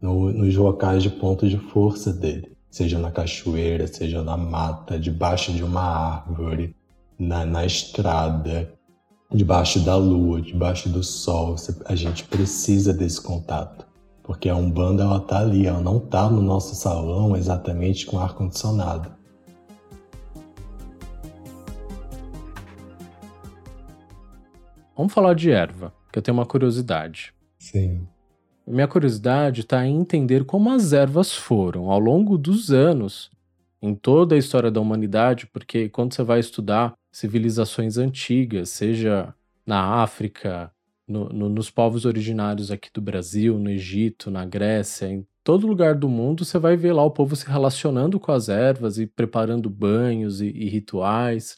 no, 0.00 0.32
nos 0.32 0.56
locais 0.56 1.02
de 1.02 1.10
ponto 1.10 1.48
de 1.48 1.58
força 1.58 2.12
dele. 2.12 2.50
Seja 2.70 2.98
na 2.98 3.10
cachoeira, 3.10 3.86
seja 3.86 4.22
na 4.22 4.36
mata, 4.36 4.98
debaixo 4.98 5.52
de 5.52 5.62
uma 5.62 5.82
árvore, 5.82 6.74
na, 7.18 7.44
na 7.44 7.66
estrada, 7.66 8.72
debaixo 9.32 9.80
da 9.80 9.96
lua, 9.96 10.40
debaixo 10.40 10.88
do 10.88 11.02
sol. 11.02 11.54
A 11.86 11.94
gente 11.94 12.24
precisa 12.24 12.92
desse 12.92 13.20
contato. 13.20 13.86
Porque 14.22 14.48
a 14.48 14.54
Umbanda, 14.54 15.02
ela 15.02 15.20
tá 15.20 15.40
ali, 15.40 15.66
ela 15.66 15.80
não 15.80 15.98
tá 15.98 16.28
no 16.28 16.40
nosso 16.40 16.74
salão 16.74 17.36
exatamente 17.36 18.06
com 18.06 18.18
ar-condicionado. 18.18 19.10
Vamos 24.96 25.12
falar 25.12 25.34
de 25.34 25.50
erva, 25.50 25.92
que 26.12 26.18
eu 26.18 26.22
tenho 26.22 26.36
uma 26.36 26.44
curiosidade. 26.44 27.32
Sim. 27.58 28.06
Minha 28.66 28.86
curiosidade 28.86 29.62
está 29.62 29.84
em 29.84 29.98
entender 29.98 30.44
como 30.44 30.70
as 30.70 30.92
ervas 30.92 31.34
foram, 31.34 31.90
ao 31.90 31.98
longo 31.98 32.36
dos 32.36 32.70
anos, 32.70 33.30
em 33.82 33.94
toda 33.94 34.34
a 34.34 34.38
história 34.38 34.70
da 34.70 34.80
humanidade, 34.80 35.46
porque 35.46 35.88
quando 35.88 36.14
você 36.14 36.22
vai 36.22 36.38
estudar 36.38 36.94
civilizações 37.12 37.96
antigas, 37.96 38.70
seja 38.70 39.34
na 39.66 40.02
África, 40.02 40.72
no, 41.06 41.28
no, 41.28 41.48
nos 41.48 41.70
povos 41.70 42.04
originários 42.04 42.70
aqui 42.70 42.88
do 42.92 43.00
Brasil, 43.00 43.58
no 43.58 43.70
Egito, 43.70 44.30
na 44.30 44.44
Grécia, 44.44 45.06
em 45.06 45.26
todo 45.42 45.66
lugar 45.66 45.94
do 45.94 46.08
mundo, 46.08 46.44
você 46.44 46.58
vai 46.58 46.76
ver 46.76 46.92
lá 46.92 47.04
o 47.04 47.10
povo 47.10 47.34
se 47.34 47.46
relacionando 47.46 48.20
com 48.20 48.32
as 48.32 48.48
ervas 48.48 48.98
e 48.98 49.06
preparando 49.06 49.68
banhos 49.68 50.40
e, 50.40 50.46
e 50.46 50.68
rituais. 50.68 51.56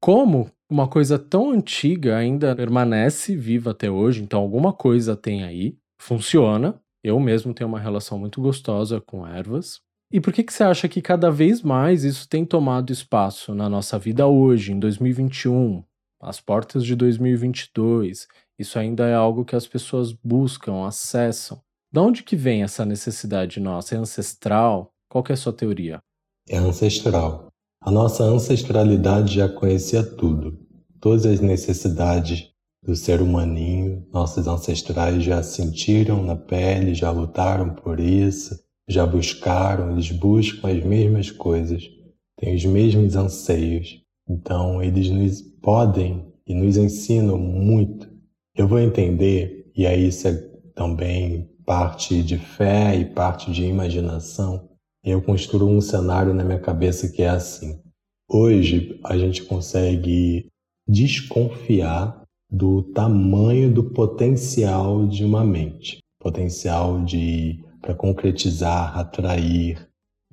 Como 0.00 0.50
uma 0.70 0.88
coisa 0.88 1.18
tão 1.18 1.50
antiga 1.50 2.16
ainda 2.16 2.54
permanece 2.54 3.36
viva 3.36 3.72
até 3.72 3.90
hoje, 3.90 4.22
então 4.22 4.40
alguma 4.40 4.72
coisa 4.72 5.16
tem 5.16 5.44
aí, 5.44 5.76
funciona. 5.98 6.80
Eu 7.02 7.18
mesmo 7.18 7.52
tenho 7.52 7.68
uma 7.68 7.80
relação 7.80 8.18
muito 8.18 8.40
gostosa 8.40 9.00
com 9.00 9.26
ervas. 9.26 9.80
E 10.12 10.20
por 10.20 10.30
que, 10.30 10.42
que 10.42 10.52
você 10.52 10.62
acha 10.62 10.88
que 10.88 11.00
cada 11.00 11.30
vez 11.30 11.62
mais 11.62 12.04
isso 12.04 12.28
tem 12.28 12.44
tomado 12.44 12.92
espaço 12.92 13.54
na 13.54 13.66
nossa 13.66 13.98
vida 13.98 14.26
hoje, 14.26 14.70
em 14.70 14.78
2021, 14.78 15.82
às 16.20 16.38
portas 16.38 16.84
de 16.84 16.94
2022? 16.94 18.26
Isso 18.58 18.78
ainda 18.78 19.06
é 19.06 19.14
algo 19.14 19.42
que 19.42 19.56
as 19.56 19.66
pessoas 19.66 20.12
buscam, 20.12 20.86
acessam. 20.86 21.62
De 21.90 21.98
onde 21.98 22.22
que 22.22 22.36
vem 22.36 22.62
essa 22.62 22.84
necessidade 22.84 23.58
nossa? 23.58 23.94
É 23.94 23.98
ancestral? 23.98 24.92
Qual 25.08 25.24
é 25.30 25.32
a 25.32 25.36
sua 25.36 25.52
teoria? 25.52 26.02
É 26.46 26.58
ancestral. 26.58 27.48
A 27.80 27.90
nossa 27.90 28.22
ancestralidade 28.22 29.36
já 29.36 29.48
conhecia 29.48 30.04
tudo. 30.04 30.58
Todas 31.00 31.24
as 31.24 31.40
necessidades 31.40 32.50
do 32.84 32.94
ser 32.94 33.22
humaninho, 33.22 34.06
nossos 34.12 34.46
ancestrais 34.46 35.22
já 35.22 35.42
sentiram 35.42 36.22
na 36.22 36.36
pele, 36.36 36.94
já 36.94 37.10
lutaram 37.10 37.74
por 37.74 37.98
isso, 37.98 38.54
já 38.88 39.06
buscaram, 39.06 39.92
eles 39.92 40.10
buscam 40.10 40.68
as 40.68 40.84
mesmas 40.84 41.30
coisas, 41.30 41.88
têm 42.36 42.54
os 42.54 42.64
mesmos 42.64 43.16
anseios. 43.16 44.00
Então, 44.28 44.82
eles 44.82 45.08
nos 45.10 45.42
podem 45.60 46.24
e 46.46 46.54
nos 46.54 46.76
ensinam 46.76 47.38
muito. 47.38 48.10
Eu 48.54 48.68
vou 48.68 48.78
entender, 48.78 49.70
e 49.74 49.86
aí 49.86 50.08
isso 50.08 50.28
é 50.28 50.34
também 50.74 51.48
parte 51.64 52.22
de 52.22 52.38
fé 52.38 52.96
e 52.96 53.04
parte 53.04 53.52
de 53.52 53.64
imaginação, 53.64 54.68
eu 55.04 55.20
construo 55.20 55.68
um 55.68 55.80
cenário 55.80 56.32
na 56.32 56.44
minha 56.44 56.60
cabeça 56.60 57.08
que 57.08 57.22
é 57.22 57.28
assim. 57.28 57.80
Hoje 58.28 59.00
a 59.04 59.16
gente 59.18 59.42
consegue 59.44 60.46
desconfiar 60.88 62.22
do 62.50 62.82
tamanho 62.82 63.72
do 63.72 63.84
potencial 63.90 65.06
de 65.06 65.24
uma 65.24 65.44
mente, 65.44 65.98
potencial 66.20 67.02
de 67.04 67.64
para 67.82 67.94
concretizar, 67.94 68.96
atrair, 68.96 69.86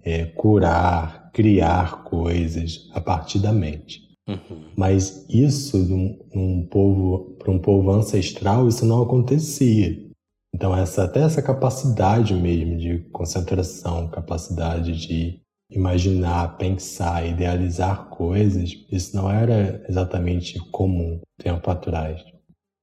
é, 0.04 0.26
curar, 0.26 1.32
criar 1.34 2.04
coisas 2.04 2.90
a 2.94 3.02
partir 3.02 3.40
da 3.40 3.52
mente. 3.52 4.08
Uhum. 4.28 4.64
Mas 4.78 5.26
isso 5.28 5.78
num, 5.78 6.20
num 6.34 6.68
povo 6.68 7.36
para 7.40 7.52
um 7.52 7.60
povo 7.60 7.92
ancestral 7.92 8.68
isso 8.68 8.86
não 8.86 9.02
acontecia. 9.02 10.08
Então, 10.54 10.76
essa, 10.76 11.04
até 11.04 11.22
essa 11.22 11.42
capacidade 11.42 12.34
mesmo 12.34 12.78
de 12.78 13.00
concentração, 13.12 14.08
capacidade 14.08 14.96
de 14.96 15.40
imaginar, 15.72 16.58
pensar, 16.58 17.28
idealizar 17.28 18.10
coisas, 18.10 18.74
isso 18.92 19.16
não 19.16 19.30
era 19.30 19.84
exatamente 19.88 20.60
comum 20.72 21.20
tempo 21.38 21.70
atrás. 21.70 22.24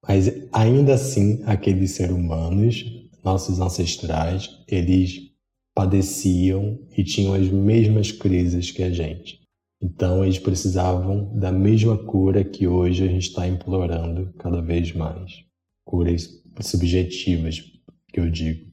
Mas 0.07 0.33
ainda 0.53 0.95
assim, 0.95 1.43
aqueles 1.45 1.93
seres 1.93 2.15
humanos, 2.15 2.85
nossos 3.25 3.59
ancestrais, 3.59 4.56
eles 4.69 5.31
padeciam 5.75 6.79
e 6.97 7.05
tinham 7.05 7.35
as 7.35 7.49
mesmas 7.49 8.11
crises 8.11 8.71
que 8.71 8.83
a 8.83 8.91
gente. 8.91 9.41
Então, 9.83 10.25
eles 10.25 10.39
precisavam 10.39 11.31
da 11.39 11.53
mesma 11.53 11.99
cura 11.99 12.43
que 12.43 12.67
hoje 12.67 13.05
a 13.05 13.09
gente 13.09 13.29
está 13.29 13.47
implorando 13.47 14.33
cada 14.39 14.63
vez 14.63 14.93
mais. 14.93 15.45
Curas 15.85 16.43
subjetivas, 16.63 17.61
que 18.09 18.19
eu 18.19 18.31
digo. 18.31 18.67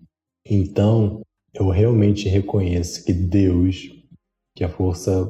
Então, 0.50 1.22
eu 1.54 1.70
realmente 1.70 2.30
reconheço 2.30 3.04
que 3.06 3.14
Deus, 3.14 3.90
que 4.56 4.64
é 4.64 4.68
a 4.68 4.70
força 4.70 5.30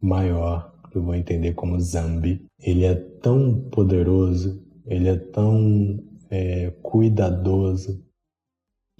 maior, 0.00 0.72
que 0.90 0.96
eu 0.96 1.02
vou 1.02 1.14
entender 1.14 1.54
como 1.54 1.78
Zambi, 1.80 2.46
ele 2.58 2.84
é 2.84 2.94
tão 2.94 3.68
poderoso, 3.70 4.62
ele 4.86 5.08
é 5.08 5.16
tão 5.16 6.02
é, 6.30 6.70
cuidadoso, 6.82 8.02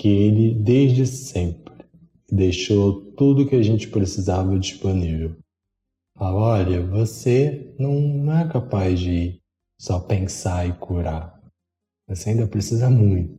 que 0.01 0.09
ele, 0.09 0.55
desde 0.55 1.07
sempre, 1.07 1.75
deixou 2.33 3.13
tudo 3.13 3.47
que 3.47 3.55
a 3.55 3.63
gente 3.63 3.87
precisava 3.87 4.59
disponível. 4.59 5.37
Fala, 6.17 6.41
olha, 6.41 6.81
você 6.87 7.75
não, 7.79 8.33
é 8.33 8.49
capaz 8.49 8.99
de 8.99 9.39
só 9.79 10.01
pensar 10.01 10.67
e 10.67 10.73
curar. 10.73 11.39
Você 12.09 12.31
ainda 12.31 12.47
precisa 12.47 12.89
muito. 12.89 13.35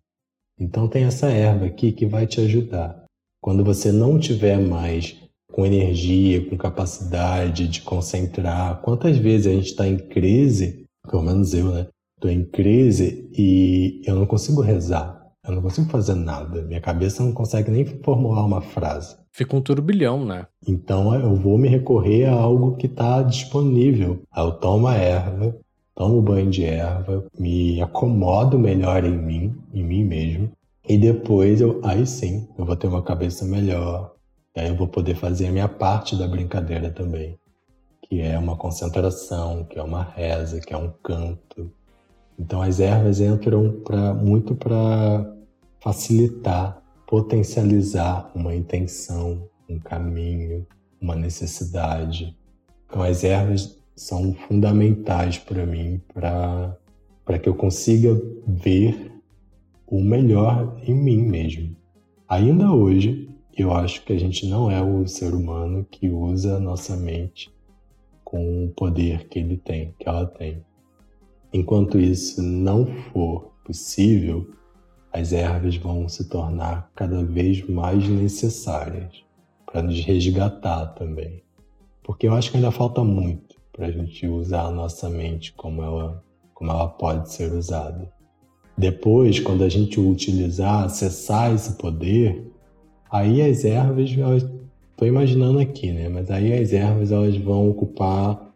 Então 0.60 0.88
tem 0.88 1.06
essa 1.06 1.32
erva 1.32 1.65
aqui 1.65 1.91
que 1.91 2.06
vai 2.06 2.28
te 2.28 2.39
ajudar. 2.41 3.06
Quando 3.41 3.63
você 3.63 3.91
não 3.91 4.19
tiver 4.19 4.60
mais 4.60 5.19
com 5.52 5.65
energia, 5.65 6.47
com 6.47 6.56
capacidade 6.58 7.67
de 7.67 7.82
concentrar, 7.82 8.84
quantas 8.84 9.17
vezes 9.17 9.47
a 9.47 9.52
gente 9.52 9.65
está 9.65 9.88
em 9.88 9.97
crise, 9.97 10.86
pelo 11.10 11.24
menos 11.24 11.56
eu, 11.56 11.71
né? 11.74 11.88
Estou 12.17 12.30
em 12.30 12.45
crise 12.45 13.28
e 13.36 14.04
eu 14.06 14.13
não 14.13 14.28
consigo 14.28 14.62
rezar. 14.62 15.20
Eu 15.43 15.56
não 15.56 15.62
consigo 15.62 15.89
fazer 15.89 16.15
nada. 16.15 16.62
Minha 16.62 16.82
cabeça 16.82 17.23
não 17.23 17.32
consegue 17.32 17.71
nem 17.71 17.86
formular 17.86 18.45
uma 18.45 18.62
frase. 18.62 19.17
Fica 19.32 19.56
um 19.56 19.62
turbilhão, 19.62 20.25
né? 20.25 20.45
Então 20.67 21.15
eu 21.15 21.36
vou 21.36 21.58
me 21.58 21.67
recorrer 21.67 22.25
a 22.25 22.34
algo 22.34 22.75
que 22.75 22.86
está 22.86 23.23
disponível. 23.23 24.21
Eu 24.36 24.51
tomo 24.51 24.88
a 24.88 24.95
erva, 24.95 25.56
tomo 25.95 26.21
banho 26.21 26.49
de 26.49 26.63
erva, 26.63 27.25
me 27.38 27.82
acomodo 27.82 28.58
melhor 28.60 29.04
em 29.04 29.17
mim, 29.17 29.56
em 29.73 29.84
mim 29.84 30.04
mesmo, 30.04 30.51
e 30.88 30.97
depois 30.97 31.62
eu, 31.62 31.80
aí 31.84 32.06
sim, 32.06 32.47
eu 32.58 32.65
vou 32.65 32.75
ter 32.75 32.88
uma 32.88 33.04
cabeça 33.04 33.45
melhor, 33.45 34.13
e 34.56 34.62
aí 34.62 34.69
eu 34.69 34.75
vou 34.75 34.88
poder 34.88 35.15
fazer 35.15 35.47
a 35.47 35.51
minha 35.51 35.67
parte 35.67 36.15
da 36.15 36.27
brincadeira 36.27 36.89
também, 36.89 37.38
que 38.01 38.19
é 38.19 38.38
uma 38.38 38.58
concentração, 38.58 39.63
que 39.65 39.77
é 39.77 39.84
uma 39.84 40.04
reza, 40.04 40.60
que 40.60 40.73
é 40.73 40.77
um 40.77 40.91
canto. 41.04 41.71
Então 42.38 42.62
as 42.62 42.80
ervas 42.80 43.20
entram 43.20 43.82
pra, 43.84 44.13
muito 44.13 44.56
para 44.56 45.36
facilitar, 45.80 46.82
potencializar 47.08 48.32
uma 48.36 48.56
intenção, 48.56 49.48
um 49.70 49.80
caminho, 49.80 50.65
uma 51.00 51.15
necessidade. 51.15 52.36
Então 52.86 53.02
as 53.02 53.24
ervas 53.24 53.78
são 53.96 54.34
fundamentais 54.34 55.38
para 55.38 55.65
mim, 55.65 56.02
para 56.13 57.39
que 57.41 57.48
eu 57.48 57.56
consiga 57.56 58.20
ver 58.48 59.12
o 59.86 60.02
melhor 60.02 60.78
em 60.88 60.94
mim 60.94 61.22
mesmo. 61.22 61.76
Ainda 62.28 62.72
hoje, 62.72 63.30
eu 63.58 63.74
acho 63.74 64.04
que 64.04 64.13
a 64.13 64.20
gente 64.20 64.48
não 64.48 64.72
é 64.72 64.82
o 64.82 65.06
ser 65.08 65.34
humano 65.34 65.86
que 65.89 66.10
usa 66.10 66.56
a 66.56 66.60
nossa 66.60 66.96
mente 66.96 67.52
com 68.24 68.65
o 68.65 68.70
poder 68.70 69.28
que 69.28 69.39
ele 69.39 69.58
tem, 69.58 69.94
que 70.00 70.08
ela 70.08 70.26
tem. 70.26 70.63
Enquanto 71.54 72.00
isso 72.00 72.42
não 72.42 72.86
for 73.12 73.52
possível, 73.66 74.50
as 75.12 75.34
ervas 75.34 75.76
vão 75.76 76.08
se 76.08 76.30
tornar 76.30 76.90
cada 76.96 77.24
vez 77.24 77.68
mais 77.68 78.08
necessárias 78.08 79.24
para 79.66 79.82
nos 79.82 80.00
resgatar 80.04 80.88
também. 80.94 81.44
Porque 82.04 82.28
eu 82.28 82.34
acho 82.34 82.52
que 82.52 82.58
ainda 82.58 82.72
falta 82.72 83.04
muito 83.04 83.56
para 83.74 83.88
a 83.88 83.92
gente 83.92 84.26
usar 84.28 84.66
a 84.66 84.72
nossa 84.72 85.10
mente 85.10 85.54
como 85.54 85.82
ela, 85.82 86.24
como 86.54 86.72
ela 86.72 86.88
pode 86.88 87.32
ser 87.32 87.52
usada. 87.52 88.12
Depois, 88.78 89.40
quando 89.40 89.64
a 89.64 89.70
gente 89.70 90.00
utilizar, 90.00 90.86
acessar 90.86 91.54
esse 91.54 91.74
poder, 91.74 92.50
aí 93.12 93.42
as 93.42 93.66
ervas, 93.66 94.10
estou 94.10 95.08
imaginando 95.08 95.60
aqui, 95.60 95.92
né? 95.92 96.08
Mas 96.08 96.32
aí 96.32 96.54
as 96.54 96.72
ervas 96.72 97.12
elas 97.12 97.38
vão 97.38 97.70
ocupar 97.70 98.51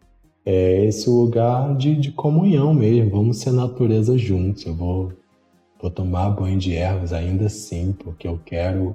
é, 0.46 0.86
esse 0.86 1.10
lugar 1.10 1.76
de, 1.76 1.94
de 1.96 2.12
comunhão 2.12 2.72
mesmo. 2.72 3.10
Vamos 3.10 3.38
ser 3.38 3.50
natureza 3.50 4.16
juntos. 4.16 4.64
Eu 4.64 4.74
vou, 4.74 5.12
vou 5.82 5.90
tomar 5.90 6.30
banho 6.30 6.58
de 6.58 6.74
ervas 6.74 7.12
ainda 7.12 7.46
assim, 7.46 7.92
porque 7.92 8.26
eu 8.26 8.40
quero 8.42 8.94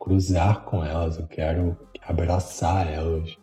cruzar 0.00 0.64
com 0.64 0.82
elas, 0.82 1.18
eu 1.18 1.26
quero 1.26 1.76
abraçar 2.02 2.90
elas 2.90 3.38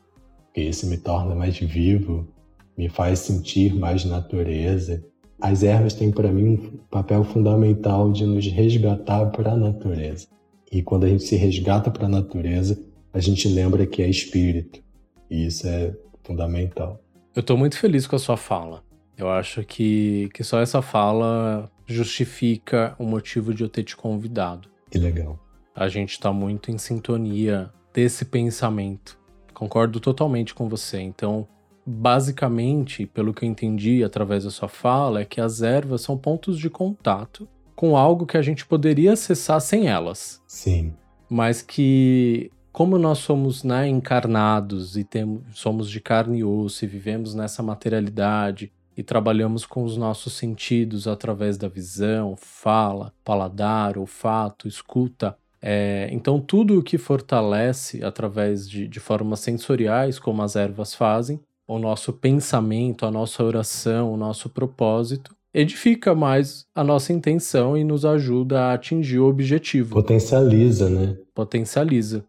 porque 0.58 0.70
isso 0.70 0.88
me 0.88 0.98
torna 0.98 1.36
mais 1.36 1.56
vivo, 1.60 2.28
me 2.76 2.90
faz 2.90 3.20
sentir 3.20 3.76
mais 3.76 4.04
natureza. 4.04 5.06
As 5.40 5.62
ervas 5.62 5.94
têm 5.94 6.10
para 6.10 6.32
mim 6.32 6.48
um 6.48 6.78
papel 6.90 7.24
fundamental 7.24 8.12
de 8.12 8.26
nos 8.26 8.48
resgatar 8.48 9.28
para 9.28 9.52
a 9.52 9.56
natureza. 9.56 10.26
E 10.72 10.82
quando 10.82 11.04
a 11.04 11.10
gente 11.10 11.22
se 11.22 11.36
resgata 11.36 11.92
para 11.92 12.08
a 12.08 12.10
natureza, 12.10 12.84
a 13.14 13.20
gente 13.20 13.48
lembra 13.48 13.86
que 13.86 14.02
é 14.02 14.10
espírito. 14.10 14.82
E 15.30 15.46
isso 15.46 15.68
é 15.68 15.96
fundamental. 16.24 17.00
Eu 17.38 17.42
estou 17.42 17.56
muito 17.56 17.78
feliz 17.78 18.08
com 18.08 18.16
a 18.16 18.20
sua 18.20 18.36
fala. 18.36 18.84
Eu 19.16 19.30
acho 19.30 19.64
que, 19.64 20.28
que 20.34 20.44
só 20.44 20.60
essa 20.60 20.82
fala 20.82 21.72
justifica 21.86 22.96
o 22.98 23.06
motivo 23.06 23.54
de 23.54 23.64
eu 23.64 23.70
ter 23.70 23.84
te 23.84 23.96
convidado. 23.96 24.68
Que 24.90 24.98
legal. 24.98 25.40
A 25.76 25.88
gente 25.88 26.14
está 26.14 26.34
muito 26.34 26.72
em 26.72 26.78
sintonia 26.80 27.72
desse 27.94 28.26
pensamento 28.26 29.18
Concordo 29.58 30.00
totalmente 30.00 30.54
com 30.54 30.70
você. 30.70 31.00
Então, 31.00 31.48
basicamente, 31.84 33.08
pelo 33.08 33.34
que 33.34 33.44
eu 33.44 33.50
entendi 33.50 34.04
através 34.04 34.44
da 34.44 34.52
sua 34.52 34.68
fala, 34.68 35.22
é 35.22 35.26
que 35.26 35.42
as 35.42 35.64
ervas 35.64 36.02
são 36.02 36.16
pontos 36.16 36.60
de 36.60 36.70
contato 36.70 37.50
com 37.76 37.98
algo 37.98 38.28
que 38.28 38.38
a 38.38 38.42
gente 38.44 38.68
poderia 38.68 39.14
acessar 39.14 39.60
sem 39.60 39.88
elas. 39.88 40.44
Sim. 40.46 40.94
Mas 41.28 41.64
que, 41.64 42.52
como 42.78 43.00
nós 43.00 43.18
somos 43.18 43.64
né, 43.64 43.88
encarnados 43.88 44.96
e 44.96 45.04
temos, 45.04 45.42
somos 45.56 45.90
de 45.90 46.00
carne 46.00 46.38
e 46.38 46.44
osso 46.44 46.86
e 46.86 46.88
vivemos 46.88 47.34
nessa 47.34 47.64
materialidade 47.64 48.72
e 48.96 49.02
trabalhamos 49.02 49.66
com 49.66 49.84
os 49.84 49.98
nossos 49.98 50.34
sentidos 50.34 51.08
através 51.08 51.58
da 51.58 51.68
visão, 51.68 52.36
fala, 52.38 53.12
paladar, 53.26 53.98
olfato, 53.98 54.68
escuta, 54.68 55.36
é, 55.60 56.08
então, 56.12 56.40
tudo 56.40 56.78
o 56.78 56.84
que 56.84 57.00
fortalece 57.00 58.06
através 58.06 58.70
de, 58.70 58.88
de 58.88 59.00
formas 59.00 59.40
sensoriais, 59.40 60.20
como 60.20 60.44
as 60.44 60.56
ervas 60.56 60.94
fazem, 60.94 61.40
o 61.68 61.80
nosso 61.80 62.14
pensamento, 62.14 63.08
a 63.08 63.12
nossa 63.12 63.44
oração, 63.44 64.14
o 64.14 64.18
nosso 64.18 64.50
propósito, 64.50 65.36
edifica 65.52 66.14
mais 66.14 66.68
a 66.76 66.84
nossa 66.84 67.12
intenção 67.12 67.76
e 67.76 67.84
nos 67.84 68.06
ajuda 68.06 68.66
a 68.66 68.74
atingir 68.74 69.18
o 69.18 69.28
objetivo. 69.28 69.96
Potencializa, 69.96 70.92
né? 70.92 71.18
Potencializa. 71.34 72.24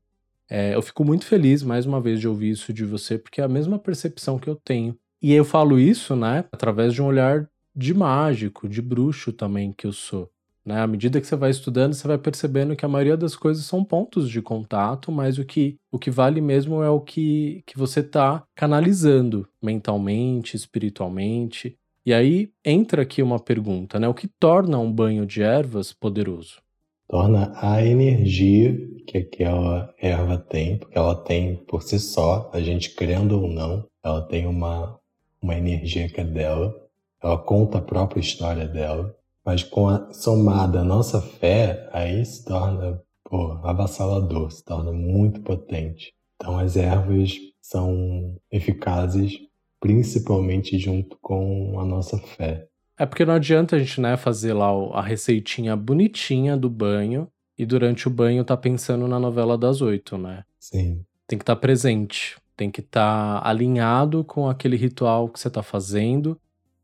É, 0.51 0.75
eu 0.75 0.83
fico 0.83 1.05
muito 1.05 1.27
feliz, 1.27 1.63
mais 1.63 1.85
uma 1.85 2.01
vez, 2.01 2.21
de 2.21 2.29
ouvir 2.29 2.51
isso 2.51 2.73
de 2.73 2.85
você, 2.85 3.19
porque 3.19 3.41
é 3.41 3.45
a 3.45 3.49
mesma 3.49 3.79
percepção 3.79 4.39
que 4.39 4.49
eu 4.49 4.57
tenho. 4.57 4.97
E 5.21 5.33
eu 5.33 5.45
falo 5.45 5.79
isso, 5.79 6.15
né, 6.15 6.45
através 6.53 6.95
de 6.95 7.03
um 7.03 7.07
olhar 7.07 7.49
de 7.75 7.93
mágico, 7.93 8.69
de 8.69 8.81
bruxo 8.81 9.33
também 9.33 9.73
que 9.73 9.87
eu 9.87 9.93
sou. 9.93 10.31
Né? 10.69 10.83
À 10.83 10.87
medida 10.87 11.21
que 11.21 11.27
você 11.27 11.35
vai 11.35 11.51
estudando, 11.51 11.95
você 11.95 12.07
vai 12.07 12.19
percebendo 12.19 12.77
que 12.77 12.85
a 12.85 12.89
maioria 12.89 13.17
das 13.17 13.35
coisas 13.35 13.65
são 13.65 13.83
pontos 13.83 14.29
de 14.29 14.43
contato, 14.43 15.11
mas 15.11 15.39
o 15.39 15.45
que, 15.45 15.79
o 15.91 15.99
que 15.99 16.11
vale 16.11 16.41
mesmo 16.41 16.83
é 16.83 16.91
o 16.91 17.01
que, 17.01 17.63
que 17.67 17.79
você 17.79 18.01
está 18.01 18.45
canalizando 18.55 19.49
mentalmente, 19.63 20.57
espiritualmente. 20.57 21.77
E 22.05 22.13
aí 22.13 22.51
entra 22.65 23.03
aqui 23.03 23.23
uma 23.23 23.39
pergunta, 23.39 23.99
né? 23.99 24.09
O 24.09 24.15
que 24.15 24.29
torna 24.29 24.79
um 24.79 24.93
banho 24.93 25.25
de 25.25 25.43
ervas 25.43 25.93
poderoso? 25.93 26.61
Torna 27.09 27.53
a 27.57 27.83
energia 27.83 28.77
que 29.07 29.19
aquela 29.19 29.95
erva 29.99 30.37
tem, 30.37 30.77
porque 30.77 30.99
ela 30.99 31.15
tem 31.15 31.57
por 31.57 31.83
si 31.83 31.99
só, 31.99 32.51
a 32.53 32.61
gente 32.61 32.95
crendo 32.95 33.41
ou 33.41 33.49
não, 33.49 33.87
ela 34.05 34.21
tem 34.23 34.47
uma, 34.47 35.01
uma 35.41 35.57
energia 35.57 36.09
que 36.09 36.21
é 36.21 36.25
dela, 36.25 36.75
ela 37.23 37.39
conta 37.39 37.79
a 37.79 37.83
própria 37.83 38.21
história 38.21 38.69
dela. 38.69 39.17
Mas 39.43 39.63
com 39.63 39.89
a 39.89 40.13
somada 40.13 40.81
a 40.81 40.85
nossa 40.85 41.23
fé, 41.23 41.89
aí 41.93 42.23
se 42.27 42.45
torna 42.45 43.03
pô, 43.25 43.53
avassalador, 43.63 44.51
se 44.51 44.63
torna 44.63 44.93
muito 44.93 45.41
potente. 45.41 46.13
Então 46.37 46.59
as 46.59 46.77
ervas 46.77 47.33
são 47.63 48.37
eficazes 48.51 49.39
principalmente 49.81 50.79
junto 50.79 51.17
com 51.21 51.81
a 51.81 51.85
nossa 51.85 52.19
fé. 52.19 52.68
É 52.99 53.07
porque 53.07 53.25
não 53.25 53.35
adianta 53.35 53.77
a 53.77 53.79
gente 53.79 54.01
né, 54.01 54.17
fazer 54.17 54.53
lá 54.53 54.71
a 54.93 55.03
receitinha 55.03 55.77
bonitinha 55.77 56.57
do 56.57 56.69
banho 56.69 57.29
e 57.57 57.65
durante 57.65 58.09
o 58.09 58.11
banho 58.11 58.45
tá 58.45 58.57
pensando 58.57 59.07
na 59.07 59.19
novela 59.21 59.57
das 59.57 59.81
oito, 59.81 60.19
né? 60.19 60.45
Sim. 60.59 61.05
Tem 61.27 61.39
que 61.39 61.43
estar 61.43 61.55
tá 61.55 61.61
presente, 61.61 62.37
tem 62.57 62.71
que 62.71 62.81
estar 62.81 63.41
tá 63.41 63.49
alinhado 63.49 64.25
com 64.25 64.49
aquele 64.49 64.77
ritual 64.77 65.29
que 65.29 65.39
você 65.39 65.49
tá 65.49 65.63
fazendo 65.63 66.39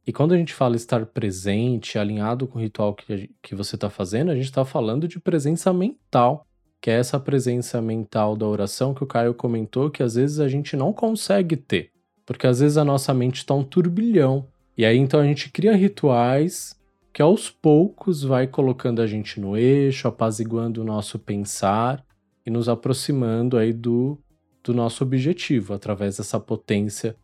e 0.07 0.12
quando 0.12 0.33
a 0.33 0.37
gente 0.37 0.53
fala 0.53 0.77
estar 0.77 1.05
presente, 1.07 1.98
alinhado 1.98 2.46
com 2.46 2.59
o 2.59 2.62
ritual 2.62 2.94
que, 2.94 3.31
que 3.42 3.55
você 3.55 3.74
está 3.74 3.88
fazendo, 3.88 4.31
a 4.31 4.35
gente 4.35 4.44
está 4.44 4.64
falando 4.64 5.09
de 5.09 5.18
presença 5.18 5.72
mental, 5.72 6.46
que 6.81 6.90
é 6.90 6.94
essa 6.94 7.18
presença 7.18 7.81
mental 7.81 8.37
da 8.37 8.46
oração 8.46 8.92
que 8.92 9.03
o 9.03 9.07
Caio 9.07 9.33
comentou 9.33 9.90
que 9.90 10.03
às 10.03 10.14
vezes 10.14 10.40
a 10.40 10.48
gente 10.48 10.77
não 10.77 10.92
consegue 10.92 11.57
ter, 11.57 11.90
porque 12.27 12.46
às 12.46 12.61
vezes 12.61 12.77
a 12.77 12.85
nossa 12.85 13.14
mente 13.14 13.37
está 13.37 13.55
um 13.55 13.64
turbilhão. 13.64 14.46
E 14.77 14.85
aí 14.85 14.97
então 14.97 15.21
a 15.21 15.25
gente 15.25 15.51
cria 15.51 15.75
rituais 15.77 16.79
que 17.13 17.23
aos 17.23 17.49
poucos 17.49 18.23
vai 18.23 18.47
colocando 18.47 19.01
a 19.01 19.07
gente 19.07 19.41
no 19.41 19.57
eixo, 19.57 20.09
apaziguando 20.09 20.83
o 20.83 20.85
nosso 20.85 21.19
pensar 21.19 22.05
e 22.45 22.51
nos 22.51 22.69
aproximando 22.69 23.57
aí 23.57 23.73
do, 23.73 24.19
do 24.63 24.75
nosso 24.75 25.05
objetivo 25.05 25.75
através 25.75 26.17
dessa 26.17 26.41
potência 26.41 27.17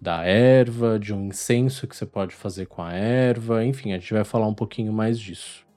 da 0.00 0.22
erva, 0.24 0.98
de 0.98 1.12
um 1.12 1.26
incenso 1.26 1.86
que 1.88 1.96
você 1.96 2.06
pode 2.06 2.34
fazer 2.34 2.66
com 2.66 2.82
a 2.82 2.92
erva, 2.92 3.64
enfim, 3.64 3.92
a 3.92 3.98
gente 3.98 4.12
vai 4.12 4.22
falar 4.22 4.46
um 4.46 4.54
pouquinho 4.54 4.92
mais 4.92 5.18
disso. 5.18 5.67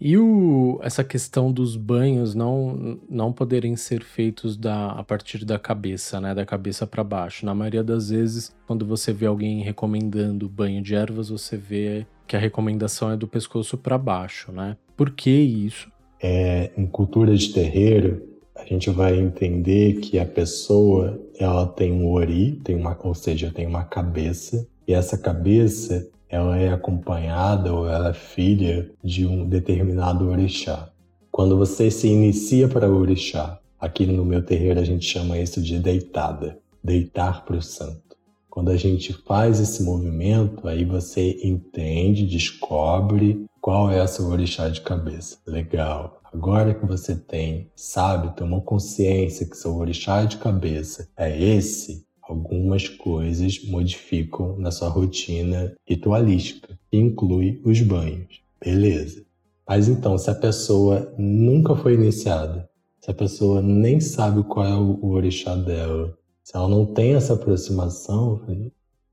E 0.00 0.18
o, 0.18 0.78
essa 0.82 1.04
questão 1.04 1.52
dos 1.52 1.76
banhos 1.76 2.34
não, 2.34 2.98
não 3.08 3.32
poderem 3.32 3.76
ser 3.76 4.02
feitos 4.02 4.56
da, 4.56 4.90
a 4.92 5.04
partir 5.04 5.44
da 5.44 5.58
cabeça, 5.58 6.20
né, 6.20 6.34
da 6.34 6.44
cabeça 6.44 6.86
para 6.86 7.04
baixo. 7.04 7.46
Na 7.46 7.54
maioria 7.54 7.82
das 7.82 8.10
vezes, 8.10 8.54
quando 8.66 8.84
você 8.84 9.12
vê 9.12 9.26
alguém 9.26 9.62
recomendando 9.62 10.48
banho 10.48 10.82
de 10.82 10.94
ervas, 10.94 11.28
você 11.28 11.56
vê 11.56 12.06
que 12.26 12.36
a 12.36 12.38
recomendação 12.38 13.10
é 13.10 13.16
do 13.16 13.28
pescoço 13.28 13.78
para 13.78 13.96
baixo, 13.96 14.50
né? 14.50 14.76
Por 14.96 15.10
que 15.10 15.30
isso? 15.30 15.90
É, 16.20 16.70
em 16.76 16.86
cultura 16.86 17.36
de 17.36 17.52
terreiro, 17.52 18.22
a 18.54 18.64
gente 18.64 18.88
vai 18.90 19.18
entender 19.18 20.00
que 20.00 20.18
a 20.18 20.24
pessoa 20.24 21.20
ela 21.38 21.66
tem 21.66 21.92
um 21.92 22.10
ori, 22.10 22.52
tem 22.64 22.76
uma, 22.76 22.98
ou 23.02 23.14
seja, 23.14 23.50
tem 23.50 23.66
uma 23.66 23.84
cabeça, 23.84 24.66
e 24.86 24.94
essa 24.94 25.18
cabeça 25.18 26.08
ela 26.28 26.58
é 26.58 26.72
acompanhada 26.72 27.72
ou 27.72 27.88
ela 27.88 28.10
é 28.10 28.14
filha 28.14 28.90
de 29.02 29.26
um 29.26 29.48
determinado 29.48 30.28
orixá. 30.28 30.90
Quando 31.30 31.56
você 31.56 31.90
se 31.90 32.08
inicia 32.08 32.68
para 32.68 32.90
o 32.90 32.96
orixá, 32.96 33.58
aqui 33.80 34.06
no 34.06 34.24
meu 34.24 34.42
terreiro 34.42 34.80
a 34.80 34.84
gente 34.84 35.04
chama 35.04 35.38
isso 35.38 35.60
de 35.60 35.78
deitada, 35.78 36.58
deitar 36.82 37.44
para 37.44 37.56
o 37.56 37.62
santo. 37.62 38.16
Quando 38.48 38.70
a 38.70 38.76
gente 38.76 39.12
faz 39.12 39.58
esse 39.58 39.82
movimento, 39.82 40.68
aí 40.68 40.84
você 40.84 41.40
entende, 41.42 42.24
descobre 42.24 43.44
qual 43.60 43.90
é 43.90 43.98
a 43.98 44.06
sua 44.06 44.28
orixá 44.28 44.68
de 44.68 44.80
cabeça. 44.80 45.38
Legal. 45.44 46.20
Agora 46.32 46.74
que 46.74 46.86
você 46.86 47.16
tem, 47.16 47.70
sabe, 47.74 48.36
tomou 48.36 48.62
consciência 48.62 49.44
que 49.44 49.56
seu 49.56 49.74
orixá 49.76 50.24
de 50.24 50.36
cabeça 50.36 51.08
é 51.16 51.36
esse, 51.36 52.03
algumas 52.28 52.88
coisas 52.88 53.64
modificam 53.64 54.56
na 54.58 54.70
sua 54.70 54.88
rotina 54.88 55.74
ritualística, 55.86 56.78
que 56.90 56.96
inclui 56.96 57.60
os 57.64 57.80
banhos. 57.80 58.40
Beleza. 58.62 59.24
Mas 59.66 59.88
então, 59.88 60.16
se 60.18 60.30
a 60.30 60.34
pessoa 60.34 61.14
nunca 61.18 61.74
foi 61.76 61.94
iniciada, 61.94 62.68
se 63.00 63.10
a 63.10 63.14
pessoa 63.14 63.60
nem 63.62 64.00
sabe 64.00 64.42
qual 64.44 64.66
é 64.66 64.74
o 64.74 65.06
orixá 65.06 65.54
dela, 65.54 66.16
se 66.42 66.56
ela 66.56 66.68
não 66.68 66.86
tem 66.86 67.14
essa 67.14 67.34
aproximação, 67.34 68.40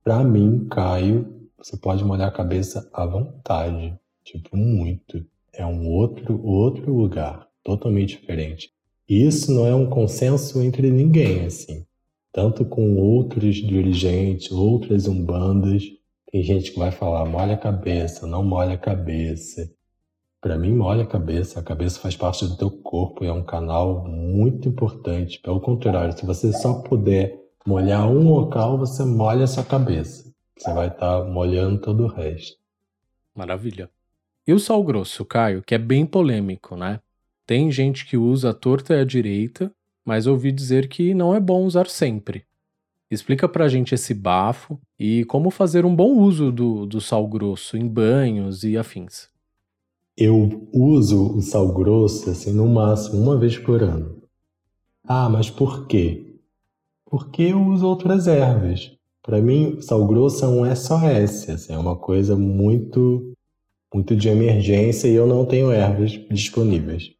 para 0.03 0.23
mim, 0.23 0.67
Caio, 0.69 1.49
você 1.57 1.77
pode 1.77 2.03
molhar 2.03 2.27
a 2.27 2.31
cabeça 2.31 2.89
à 2.93 3.05
vontade, 3.05 3.93
tipo, 4.23 4.57
muito 4.57 5.25
é 5.53 5.65
um 5.65 5.87
outro, 5.89 6.41
outro 6.43 6.93
lugar, 6.93 7.47
totalmente 7.63 8.17
diferente. 8.19 8.71
Isso 9.07 9.51
não 9.51 9.67
é 9.67 9.75
um 9.75 9.89
consenso 9.89 10.61
entre 10.61 10.89
ninguém, 10.89 11.45
assim. 11.45 11.85
Tanto 12.31 12.63
com 12.65 12.95
outros 12.97 13.55
dirigentes, 13.55 14.51
outras 14.51 15.07
umbandas, 15.07 15.83
tem 16.31 16.41
gente 16.43 16.71
que 16.71 16.79
vai 16.79 16.91
falar, 16.91 17.25
molha 17.25 17.55
a 17.55 17.57
cabeça, 17.57 18.25
não 18.25 18.41
molha 18.41 18.75
a 18.75 18.77
cabeça. 18.77 19.69
Para 20.39 20.57
mim, 20.57 20.73
molha 20.73 21.03
a 21.03 21.07
cabeça, 21.07 21.59
a 21.59 21.63
cabeça 21.63 21.99
faz 21.99 22.15
parte 22.15 22.47
do 22.47 22.55
teu 22.55 22.71
corpo 22.71 23.23
e 23.23 23.27
é 23.27 23.33
um 23.33 23.43
canal 23.43 24.07
muito 24.07 24.69
importante. 24.69 25.39
Pelo 25.41 25.59
contrário, 25.59 26.17
se 26.17 26.25
você 26.25 26.53
só 26.53 26.81
puder 26.81 27.37
molhar 27.65 28.09
um 28.09 28.33
local, 28.33 28.77
você 28.77 29.03
molha 29.03 29.43
a 29.43 29.47
sua 29.47 29.63
cabeça. 29.63 30.33
Você 30.57 30.73
vai 30.73 30.87
estar 30.87 31.21
tá 31.21 31.25
molhando 31.25 31.81
todo 31.81 32.05
o 32.05 32.07
resto. 32.07 32.57
Maravilha. 33.35 33.89
E 34.47 34.53
o 34.53 34.59
sal 34.59 34.83
grosso, 34.83 35.25
Caio, 35.25 35.61
que 35.61 35.75
é 35.75 35.77
bem 35.77 36.05
polêmico, 36.05 36.75
né? 36.75 36.99
Tem 37.45 37.69
gente 37.71 38.05
que 38.05 38.15
usa 38.15 38.51
a 38.51 38.53
torta 38.53 38.93
e 38.93 39.01
a 39.01 39.05
direita, 39.05 39.71
mas 40.05 40.27
ouvi 40.27 40.51
dizer 40.51 40.87
que 40.87 41.13
não 41.13 41.35
é 41.35 41.39
bom 41.39 41.63
usar 41.65 41.87
sempre. 41.87 42.45
Explica 43.09 43.47
pra 43.47 43.67
gente 43.67 43.93
esse 43.93 44.13
bafo 44.13 44.79
e 44.97 45.25
como 45.25 45.51
fazer 45.51 45.85
um 45.85 45.93
bom 45.93 46.17
uso 46.17 46.51
do, 46.51 46.85
do 46.85 47.01
sal 47.01 47.27
grosso 47.27 47.75
em 47.75 47.85
banhos 47.85 48.63
e 48.63 48.77
afins. 48.77 49.27
Eu 50.17 50.69
uso 50.73 51.35
o 51.37 51.41
sal 51.41 51.73
grosso 51.73 52.29
assim 52.29 52.53
no 52.53 52.67
máximo 52.67 53.21
uma 53.21 53.37
vez 53.37 53.57
por 53.57 53.83
ano. 53.83 54.21
Ah, 55.03 55.27
mas 55.27 55.49
por 55.49 55.87
quê? 55.87 56.35
Porque 57.05 57.43
eu 57.43 57.61
uso 57.67 57.85
outras 57.85 58.27
ervas. 58.27 58.91
Para 59.21 59.41
mim, 59.41 59.81
sal 59.81 60.07
grosso 60.07 60.45
é 60.45 60.47
um 60.47 60.75
SOS, 60.75 61.49
assim, 61.49 61.73
é 61.73 61.77
uma 61.77 61.95
coisa 61.95 62.35
muito 62.35 63.33
muito 63.93 64.15
de 64.15 64.29
emergência 64.29 65.09
e 65.09 65.15
eu 65.15 65.27
não 65.27 65.45
tenho 65.45 65.69
ervas 65.69 66.11
disponíveis. 66.29 67.11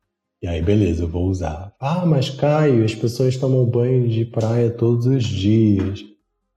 E 0.42 0.48
aí, 0.48 0.60
beleza, 0.60 1.04
eu 1.04 1.08
vou 1.08 1.28
usar. 1.28 1.72
Ah, 1.80 2.04
mas 2.04 2.32
Caio, 2.32 2.84
as 2.84 2.96
pessoas 2.96 3.38
tomam 3.38 3.64
banho 3.64 4.08
de 4.10 4.26
praia 4.26 4.72
todos 4.72 5.06
os 5.06 5.24
dias. 5.24 6.04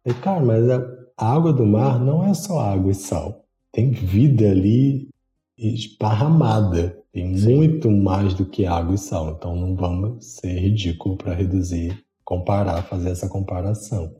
E, 0.07 0.14
cara, 0.14 0.42
mas 0.42 0.66
a 0.70 0.83
água 1.18 1.53
do 1.53 1.66
mar 1.66 2.01
não 2.01 2.25
é 2.25 2.33
só 2.33 2.61
água 2.61 2.90
e 2.90 2.94
sal. 2.94 3.44
Tem 3.70 3.90
vida 3.90 4.51
ali 4.51 5.11
esparramada. 5.59 6.99
Tem 7.12 7.37
Sim. 7.37 7.57
muito 7.57 7.90
mais 7.90 8.33
do 8.33 8.47
que 8.47 8.64
água 8.64 8.94
e 8.94 8.99
sal. 8.99 9.37
Então 9.37 9.55
não 9.55 9.77
vamos 9.77 10.25
ser 10.25 10.59
ridículo 10.59 11.16
para 11.16 11.35
reduzir, 11.35 12.03
comparar, 12.25 12.83
fazer 12.85 13.11
essa 13.11 13.29
comparação. 13.29 14.16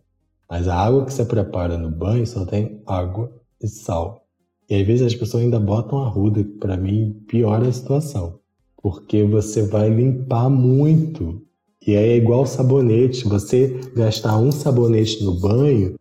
Mas 0.49 0.69
a 0.69 0.77
água 0.77 1.07
que 1.07 1.13
você 1.13 1.25
prepara 1.25 1.79
no 1.79 1.91
banho 1.91 2.27
só 2.27 2.45
tem 2.45 2.83
água 2.87 3.33
e 3.63 3.67
sal. 3.67 4.27
E 4.69 4.75
às 4.75 4.87
vezes 4.87 5.07
as 5.07 5.15
pessoas 5.15 5.43
ainda 5.43 5.59
botam 5.59 6.05
a 6.05 6.09
ruda, 6.09 6.45
que 6.45 6.59
para 6.59 6.77
mim 6.77 7.25
piora 7.27 7.67
a 7.67 7.73
situação. 7.73 8.44
Porque 8.85 9.23
você 9.23 9.63
vai 9.63 9.89
limpar 9.89 10.51
muito. 10.51 11.41
E 11.87 11.95
é 11.95 12.17
igual 12.17 12.45
sabonete. 12.45 13.27
Você 13.27 13.81
gastar 13.97 14.37
um 14.37 14.53
sabonete 14.53 15.25
no 15.25 15.41
banho, 15.41 15.95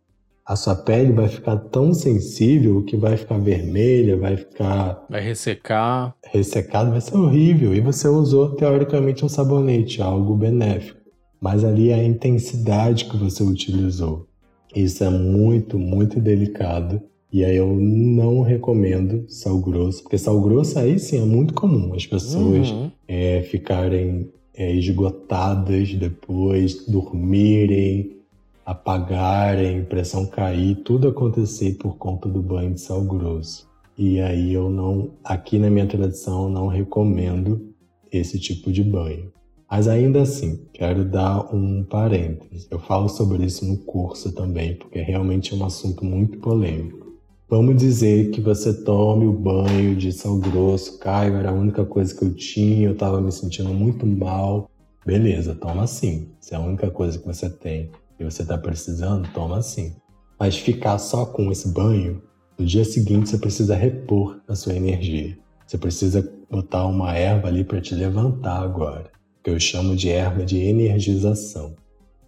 a 0.44 0.54
sua 0.54 0.76
pele 0.76 1.10
vai 1.10 1.26
ficar 1.26 1.56
tão 1.56 1.94
sensível 1.94 2.84
que 2.84 2.94
vai 2.94 3.16
ficar 3.16 3.38
vermelha, 3.38 4.18
vai 4.18 4.36
ficar. 4.36 5.02
Vai 5.08 5.22
ressecar. 5.22 6.14
Ressecado, 6.30 6.90
vai 6.90 7.00
ser 7.00 7.16
horrível. 7.16 7.74
E 7.74 7.80
você 7.80 8.06
usou, 8.06 8.54
teoricamente, 8.54 9.24
um 9.24 9.30
sabonete, 9.30 10.02
algo 10.02 10.36
benéfico. 10.36 11.00
Mas 11.40 11.64
ali 11.64 11.88
é 11.88 11.94
a 11.94 12.04
intensidade 12.04 13.06
que 13.06 13.16
você 13.16 13.42
utilizou. 13.42 14.28
Isso 14.76 15.02
é 15.02 15.08
muito, 15.08 15.78
muito 15.78 16.20
delicado 16.20 17.00
e 17.34 17.44
aí 17.44 17.56
eu 17.56 17.66
não 17.66 18.42
recomendo 18.42 19.24
sal 19.28 19.58
grosso, 19.58 20.04
porque 20.04 20.16
sal 20.16 20.40
grosso 20.40 20.78
aí 20.78 21.00
sim 21.00 21.20
é 21.20 21.24
muito 21.24 21.52
comum 21.52 21.92
as 21.92 22.06
pessoas 22.06 22.70
uhum. 22.70 22.92
é, 23.08 23.42
ficarem 23.42 24.30
é, 24.56 24.72
esgotadas 24.72 25.92
depois, 25.94 26.86
dormirem, 26.86 28.18
apagarem, 28.64 29.82
pressão 29.82 30.24
cair, 30.26 30.76
tudo 30.84 31.08
acontecer 31.08 31.74
por 31.74 31.96
conta 31.96 32.28
do 32.28 32.40
banho 32.40 32.72
de 32.72 32.80
sal 32.80 33.02
grosso. 33.02 33.68
E 33.98 34.20
aí 34.20 34.54
eu 34.54 34.70
não, 34.70 35.10
aqui 35.24 35.58
na 35.58 35.68
minha 35.68 35.86
tradição, 35.86 36.48
não 36.48 36.68
recomendo 36.68 37.74
esse 38.12 38.38
tipo 38.38 38.70
de 38.70 38.84
banho. 38.84 39.32
Mas 39.68 39.88
ainda 39.88 40.22
assim, 40.22 40.60
quero 40.72 41.04
dar 41.04 41.52
um 41.52 41.82
parênteses. 41.82 42.68
Eu 42.70 42.78
falo 42.78 43.08
sobre 43.08 43.44
isso 43.44 43.66
no 43.66 43.78
curso 43.78 44.32
também, 44.32 44.76
porque 44.76 45.00
realmente 45.00 45.52
é 45.52 45.56
um 45.56 45.64
assunto 45.64 46.04
muito 46.04 46.38
polêmico. 46.38 47.03
Vamos 47.56 47.76
dizer 47.76 48.32
que 48.32 48.40
você 48.40 48.74
tome 48.74 49.26
o 49.26 49.32
banho 49.32 49.94
de 49.94 50.12
sal 50.12 50.38
grosso, 50.38 50.98
Caio, 50.98 51.36
era 51.36 51.50
a 51.50 51.54
única 51.54 51.84
coisa 51.84 52.12
que 52.12 52.24
eu 52.24 52.34
tinha, 52.34 52.88
eu 52.88 52.94
estava 52.94 53.20
me 53.20 53.30
sentindo 53.30 53.68
muito 53.68 54.04
mal. 54.04 54.68
Beleza, 55.06 55.54
toma 55.54 55.86
sim. 55.86 56.30
Se 56.40 56.52
é 56.52 56.56
a 56.56 56.60
única 56.60 56.90
coisa 56.90 57.16
que 57.16 57.24
você 57.24 57.48
tem 57.48 57.92
e 58.18 58.24
você 58.24 58.42
está 58.42 58.58
precisando, 58.58 59.28
toma 59.32 59.62
sim. 59.62 59.94
Mas 60.36 60.56
ficar 60.56 60.98
só 60.98 61.24
com 61.26 61.52
esse 61.52 61.68
banho, 61.68 62.20
no 62.58 62.66
dia 62.66 62.84
seguinte 62.84 63.30
você 63.30 63.38
precisa 63.38 63.76
repor 63.76 64.40
a 64.48 64.56
sua 64.56 64.74
energia. 64.74 65.38
Você 65.64 65.78
precisa 65.78 66.28
botar 66.50 66.84
uma 66.86 67.16
erva 67.16 67.46
ali 67.46 67.62
para 67.62 67.80
te 67.80 67.94
levantar 67.94 68.64
agora, 68.64 69.12
que 69.44 69.50
eu 69.50 69.60
chamo 69.60 69.94
de 69.94 70.10
erva 70.10 70.44
de 70.44 70.58
energização. 70.58 71.76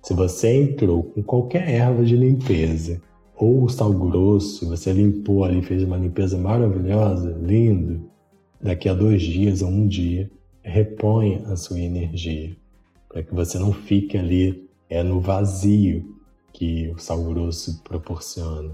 Se 0.04 0.14
você 0.14 0.54
entrou 0.54 1.02
com 1.02 1.20
qualquer 1.20 1.68
erva 1.68 2.04
de 2.04 2.14
limpeza 2.14 3.02
ou 3.36 3.64
o 3.64 3.68
sal 3.68 3.92
grosso, 3.92 4.66
você 4.68 4.92
limpou 4.92 5.44
ali, 5.44 5.62
fez 5.62 5.82
uma 5.82 5.96
limpeza 5.96 6.38
maravilhosa, 6.38 7.38
lindo, 7.42 8.10
daqui 8.60 8.88
a 8.88 8.94
dois 8.94 9.22
dias 9.22 9.60
ou 9.62 9.68
um 9.68 9.86
dia, 9.86 10.30
reponha 10.62 11.42
a 11.46 11.56
sua 11.56 11.78
energia, 11.78 12.56
para 13.08 13.22
que 13.22 13.34
você 13.34 13.58
não 13.58 13.72
fique 13.72 14.16
ali 14.16 14.66
é 14.88 15.02
no 15.02 15.20
vazio 15.20 16.16
que 16.52 16.88
o 16.88 16.98
sal 16.98 17.22
grosso 17.24 17.82
proporciona. 17.82 18.72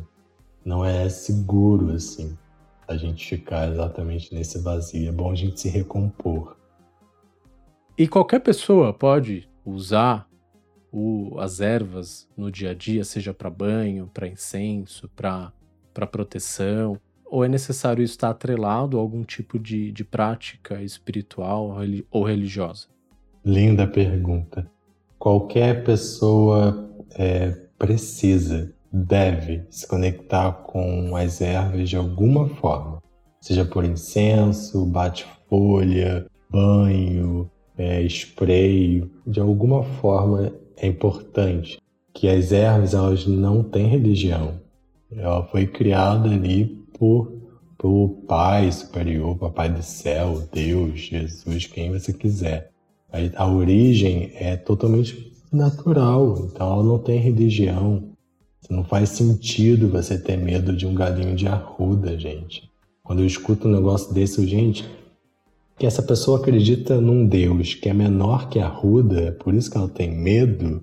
Não 0.65 0.85
é 0.85 1.09
seguro 1.09 1.91
assim 1.91 2.37
a 2.87 2.97
gente 2.97 3.27
ficar 3.27 3.71
exatamente 3.71 4.35
nesse 4.35 4.59
vazio. 4.59 5.09
É 5.09 5.13
bom 5.13 5.31
a 5.31 5.35
gente 5.35 5.61
se 5.61 5.69
recompor. 5.69 6.57
E 7.97 8.07
qualquer 8.07 8.41
pessoa 8.41 8.93
pode 8.93 9.49
usar 9.65 10.29
o, 10.93 11.39
as 11.39 11.61
ervas 11.61 12.29
no 12.37 12.51
dia 12.51 12.71
a 12.71 12.75
dia, 12.75 13.03
seja 13.03 13.33
para 13.33 13.49
banho, 13.49 14.11
para 14.13 14.29
incenso, 14.29 15.09
para 15.17 15.53
proteção? 16.11 17.01
Ou 17.25 17.43
é 17.43 17.49
necessário 17.49 18.05
estar 18.05 18.29
atrelado 18.29 18.99
a 18.99 19.01
algum 19.01 19.25
tipo 19.25 19.59
de, 19.59 19.91
de 19.91 20.05
prática 20.05 20.83
espiritual 20.83 21.75
ou 22.11 22.23
religiosa? 22.23 22.89
Linda 23.43 23.87
pergunta. 23.87 24.71
Qualquer 25.19 25.83
pessoa 25.83 26.91
é, 27.15 27.57
precisa, 27.79 28.73
deve 28.93 29.65
se 29.71 29.89
conectar 29.89 30.53
com 30.53 31.17
as 31.17 31.41
ervas 31.41 31.89
de 31.89 31.97
alguma 31.97 32.49
forma, 32.49 33.03
seja 33.41 33.65
por 33.65 33.85
incenso, 33.85 34.85
bate-folha, 34.85 36.27
banho, 36.51 37.51
é, 37.79 38.03
spray, 38.03 39.11
de 39.27 39.41
alguma 39.41 39.83
forma 39.83 40.53
é 40.77 40.87
importante 40.87 41.81
que 42.15 42.29
as 42.29 42.53
ervas 42.53 42.95
elas 42.95 43.27
não 43.27 43.63
têm 43.63 43.87
religião. 43.87 44.61
Ela 45.11 45.45
foi 45.45 45.67
criada 45.67 46.29
ali 46.29 46.67
por 46.99 47.43
por 47.83 48.11
Pai 48.29 48.71
superior, 48.71 49.37
Papai 49.37 49.69
do 49.69 49.83
céu, 49.83 50.41
Deus, 50.53 51.01
Jesus, 51.01 51.67
quem 51.67 51.91
você 51.91 52.13
quiser. 52.13 52.71
A, 53.13 53.43
a 53.43 53.53
origem 53.53 54.31
é 54.37 54.57
totalmente 54.57 55.33
natural, 55.53 56.47
então 56.47 56.75
ela 56.75 56.85
não 56.85 56.99
tem 57.01 57.19
religião. 57.19 58.05
Não 58.71 58.85
faz 58.85 59.09
sentido 59.09 59.89
você 59.89 60.17
ter 60.17 60.37
medo 60.37 60.73
de 60.73 60.87
um 60.87 60.95
galinho 60.95 61.35
de 61.35 61.49
arruda, 61.49 62.17
gente. 62.17 62.71
Quando 63.03 63.19
eu 63.19 63.27
escuto 63.27 63.67
um 63.67 63.73
negócio 63.73 64.15
desse, 64.15 64.41
eu, 64.41 64.47
gente, 64.47 64.89
que 65.83 65.87
essa 65.87 66.01
pessoa 66.01 66.39
acredita 66.39 67.01
num 67.01 67.27
Deus 67.27 67.75
que 67.75 67.89
é 67.89 67.93
menor 67.93 68.49
que 68.49 68.61
a 68.61 68.69
Ruda, 68.69 69.37
por 69.41 69.53
isso 69.53 69.69
que 69.69 69.77
ela 69.77 69.89
tem 69.89 70.17
medo. 70.17 70.81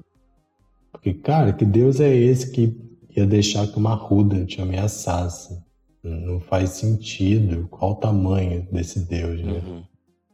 Porque, 0.91 1.13
cara, 1.13 1.53
que 1.53 1.63
Deus 1.63 2.01
é 2.01 2.13
esse 2.13 2.51
que 2.51 2.77
ia 3.15 3.25
deixar 3.25 3.65
que 3.67 3.77
uma 3.77 3.93
Ruda 3.93 4.43
te 4.43 4.61
ameaçasse? 4.61 5.57
Não 6.03 6.41
faz 6.41 6.71
sentido. 6.71 7.65
Qual 7.69 7.93
o 7.93 7.95
tamanho 7.95 8.67
desse 8.73 8.99
Deus, 8.99 9.41
né? 9.41 9.61
Uhum. 9.65 9.83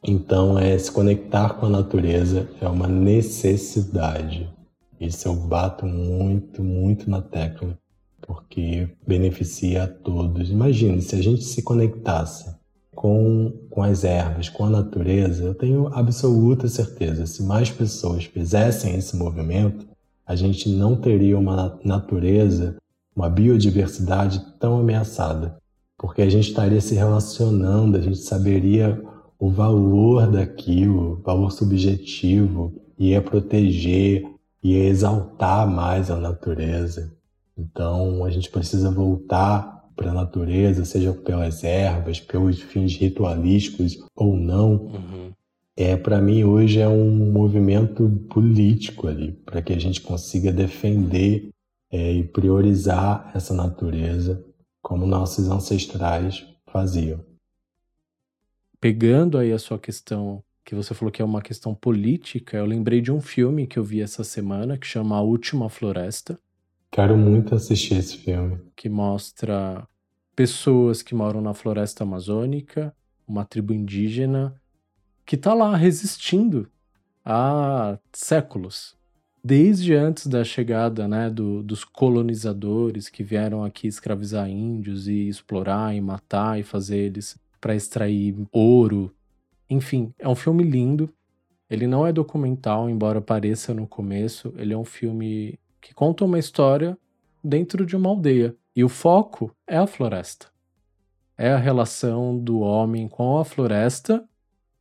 Então, 0.03 0.57
é 0.57 0.75
se 0.79 0.91
conectar 0.91 1.53
com 1.59 1.67
a 1.67 1.69
natureza 1.69 2.49
é 2.59 2.67
uma 2.67 2.87
necessidade. 2.87 4.51
Isso 4.99 5.27
eu 5.27 5.35
bato 5.35 5.85
muito, 5.85 6.63
muito 6.63 7.07
na 7.07 7.21
tecla, 7.21 7.77
porque 8.19 8.89
beneficia 9.05 9.83
a 9.83 9.87
todos. 9.87 10.49
Imagine 10.49 11.03
se 11.03 11.15
a 11.15 11.21
gente 11.21 11.43
se 11.43 11.61
conectasse 11.61 12.54
com, 12.95 13.53
com 13.69 13.83
as 13.83 14.03
ervas, 14.03 14.49
com 14.49 14.65
a 14.65 14.69
natureza, 14.69 15.43
eu 15.43 15.53
tenho 15.53 15.87
absoluta 15.93 16.67
certeza, 16.67 17.27
se 17.27 17.43
mais 17.43 17.69
pessoas 17.69 18.23
fizessem 18.23 18.95
esse 18.95 19.15
movimento, 19.17 19.85
a 20.25 20.35
gente 20.35 20.69
não 20.69 20.95
teria 20.95 21.37
uma 21.37 21.77
natureza, 21.83 22.77
uma 23.15 23.29
biodiversidade 23.29 24.43
tão 24.59 24.79
ameaçada, 24.79 25.57
porque 25.97 26.21
a 26.21 26.29
gente 26.29 26.49
estaria 26.49 26.81
se 26.81 26.95
relacionando, 26.95 27.97
a 27.97 28.01
gente 28.01 28.17
saberia 28.17 28.99
o 29.37 29.49
valor 29.49 30.27
daquilo, 30.31 31.21
valor 31.23 31.51
subjetivo, 31.51 32.73
ia 32.97 33.21
proteger, 33.21 34.23
ia 34.63 34.85
exaltar 34.85 35.67
mais 35.69 36.09
a 36.09 36.15
natureza. 36.15 37.13
Então 37.57 38.25
a 38.25 38.29
gente 38.29 38.49
precisa 38.49 38.89
voltar 38.89 39.74
para 39.95 40.11
a 40.11 40.13
natureza, 40.13 40.85
seja 40.85 41.13
pelas 41.13 41.63
ervas, 41.63 42.19
pelos 42.19 42.61
fins 42.61 42.95
ritualísticos 42.95 43.97
ou 44.15 44.35
não, 44.35 44.73
uhum. 44.73 45.31
é 45.75 45.95
para 45.95 46.21
mim 46.21 46.43
hoje 46.43 46.79
é 46.79 46.87
um 46.87 47.31
movimento 47.31 48.09
político 48.29 49.07
ali, 49.07 49.31
para 49.31 49.61
que 49.61 49.73
a 49.73 49.79
gente 49.79 50.01
consiga 50.01 50.51
defender 50.51 51.49
é, 51.91 52.11
e 52.11 52.23
priorizar 52.23 53.31
essa 53.33 53.53
natureza 53.53 54.43
como 54.81 55.07
nossos 55.07 55.49
ancestrais 55.49 56.45
faziam. 56.67 57.19
Pegando 58.79 59.37
aí 59.37 59.51
a 59.51 59.57
sua 59.57 59.79
questão, 59.79 60.43
que 60.63 60.75
você 60.75 60.93
falou 60.93 61.11
que 61.11 61.21
é 61.21 61.25
uma 61.25 61.41
questão 61.41 61.73
política, 61.73 62.57
eu 62.57 62.65
lembrei 62.65 63.01
de 63.01 63.11
um 63.11 63.21
filme 63.21 63.65
que 63.65 63.79
eu 63.79 63.83
vi 63.83 64.01
essa 64.01 64.23
semana 64.23 64.77
que 64.77 64.85
chama 64.85 65.15
A 65.15 65.21
Última 65.21 65.69
Floresta 65.69 66.39
Quero 66.95 67.17
muito 67.17 67.53
assistir 67.53 67.95
esse 67.95 68.15
filme. 68.15 68.57
Que 68.73 68.87
mostra 68.87 69.85
pessoas 70.33 71.01
que 71.01 71.13
moram 71.13 71.41
na 71.41 71.53
floresta 71.53 72.05
amazônica, 72.05 72.95
uma 73.27 73.43
tribo 73.43 73.73
indígena, 73.73 74.55
que 75.25 75.35
está 75.35 75.53
lá 75.53 75.75
resistindo 75.75 76.71
há 77.25 77.99
séculos. 78.13 78.95
Desde 79.43 79.93
antes 79.93 80.27
da 80.27 80.45
chegada 80.45 81.05
né, 81.05 81.29
do, 81.29 81.61
dos 81.61 81.83
colonizadores 81.83 83.09
que 83.09 83.23
vieram 83.23 83.65
aqui 83.65 83.87
escravizar 83.87 84.49
índios 84.49 85.09
e 85.09 85.27
explorar 85.27 85.93
e 85.93 85.99
matar 85.99 86.57
e 86.61 86.63
fazer 86.63 86.99
eles 86.99 87.37
para 87.59 87.75
extrair 87.75 88.37
ouro. 88.53 89.13
Enfim, 89.69 90.13
é 90.17 90.29
um 90.29 90.35
filme 90.35 90.63
lindo. 90.63 91.13
Ele 91.69 91.87
não 91.87 92.07
é 92.07 92.13
documental, 92.13 92.89
embora 92.89 93.19
pareça 93.19 93.73
no 93.73 93.85
começo. 93.85 94.53
Ele 94.55 94.73
é 94.73 94.77
um 94.77 94.85
filme 94.85 95.59
que 95.85 95.93
conta 95.93 96.25
uma 96.25 96.39
história 96.39 96.97
dentro 97.43 97.85
de 97.85 97.95
uma 97.95 98.09
aldeia. 98.09 98.55
E 98.75 98.83
o 98.83 98.89
foco 98.89 99.51
é 99.67 99.77
a 99.77 99.85
floresta. 99.85 100.47
É 101.37 101.51
a 101.51 101.57
relação 101.57 102.35
do 102.35 102.59
homem 102.59 103.07
com 103.07 103.37
a 103.37 103.45
floresta 103.45 104.27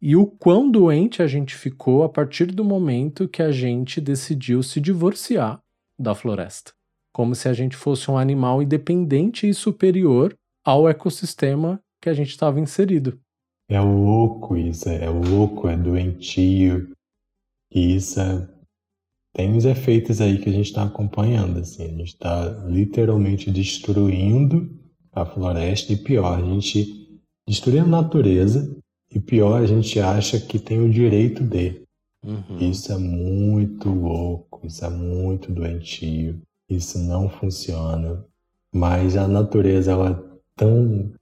e 0.00 0.16
o 0.16 0.26
quão 0.26 0.70
doente 0.70 1.22
a 1.22 1.26
gente 1.26 1.54
ficou 1.54 2.04
a 2.04 2.08
partir 2.08 2.46
do 2.46 2.64
momento 2.64 3.28
que 3.28 3.42
a 3.42 3.52
gente 3.52 4.00
decidiu 4.00 4.62
se 4.62 4.80
divorciar 4.80 5.60
da 5.98 6.14
floresta. 6.14 6.72
como 7.12 7.34
se 7.34 7.48
a 7.48 7.52
gente 7.52 7.76
fosse 7.76 8.10
um 8.10 8.18
animal 8.18 8.60
independente 8.60 9.48
e 9.48 9.54
superior 9.54 10.34
ao 10.64 10.88
ecossistema 10.88 11.78
que 12.00 12.08
a 12.08 12.14
gente 12.14 12.30
estava 12.30 12.58
inserido. 12.58 13.20
É 13.68 13.78
louco 13.78 14.56
isso, 14.56 14.88
é 14.88 15.08
louco, 15.08 15.68
é 15.68 15.76
doentio. 15.76 16.90
Isso 17.70 18.20
é... 18.20 18.53
tem 19.34 19.56
os 19.56 19.64
efeitos 19.64 20.20
aí 20.20 20.38
que 20.38 20.48
a 20.48 20.52
gente 20.52 20.66
está 20.66 20.84
acompanhando. 20.84 21.58
Assim, 21.58 21.84
a 21.84 21.88
gente 21.88 22.14
está 22.14 22.64
literalmente 22.68 23.50
destruindo 23.50 24.70
a 25.12 25.26
floresta 25.26 25.92
e 25.92 25.96
pior, 25.96 26.38
a 26.38 26.42
gente 26.42 27.20
destruir 27.46 27.80
a 27.80 27.86
natureza 27.86 28.76
e 29.10 29.20
pior, 29.20 29.60
a 29.60 29.66
gente 29.66 30.00
acha 30.00 30.40
que 30.40 30.58
tem 30.58 30.80
o 30.80 30.90
direito 30.90 31.42
de. 31.42 31.82
Uhum. 32.24 32.58
Isso 32.58 32.90
é 32.90 32.96
muito 32.96 33.90
louco, 33.90 34.66
isso 34.66 34.84
é 34.84 34.88
muito 34.88 35.52
doentio, 35.52 36.40
isso 36.70 36.98
não 36.98 37.28
funciona. 37.28 38.24
Mas 38.72 39.16
a 39.16 39.28
natureza 39.28 39.92
ela 39.92 40.10
é 40.10 40.38
tão 40.56 41.12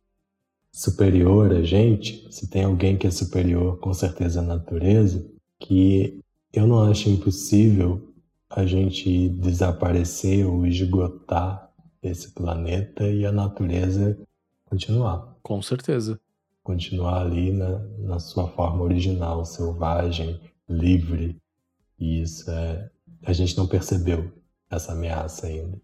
superior 0.70 1.52
a 1.52 1.62
gente, 1.62 2.26
se 2.30 2.48
tem 2.48 2.64
alguém 2.64 2.96
que 2.96 3.06
é 3.06 3.10
superior, 3.10 3.78
com 3.78 3.92
certeza 3.92 4.40
a 4.40 4.44
natureza, 4.44 5.26
que 5.60 6.21
eu 6.52 6.66
não 6.66 6.82
acho 6.82 7.08
impossível 7.08 8.12
a 8.50 8.66
gente 8.66 9.28
desaparecer 9.30 10.46
ou 10.46 10.66
esgotar 10.66 11.70
esse 12.02 12.30
planeta 12.32 13.08
e 13.08 13.24
a 13.24 13.32
natureza 13.32 14.18
continuar. 14.66 15.36
Com 15.42 15.62
certeza. 15.62 16.20
Continuar 16.62 17.22
ali 17.22 17.52
na, 17.52 17.78
na 17.98 18.18
sua 18.18 18.48
forma 18.48 18.82
original, 18.82 19.44
selvagem, 19.44 20.40
livre. 20.68 21.40
E 21.98 22.20
isso 22.20 22.50
é. 22.50 22.90
A 23.24 23.32
gente 23.32 23.56
não 23.56 23.66
percebeu 23.66 24.32
essa 24.70 24.92
ameaça 24.92 25.46
ainda. 25.46 25.80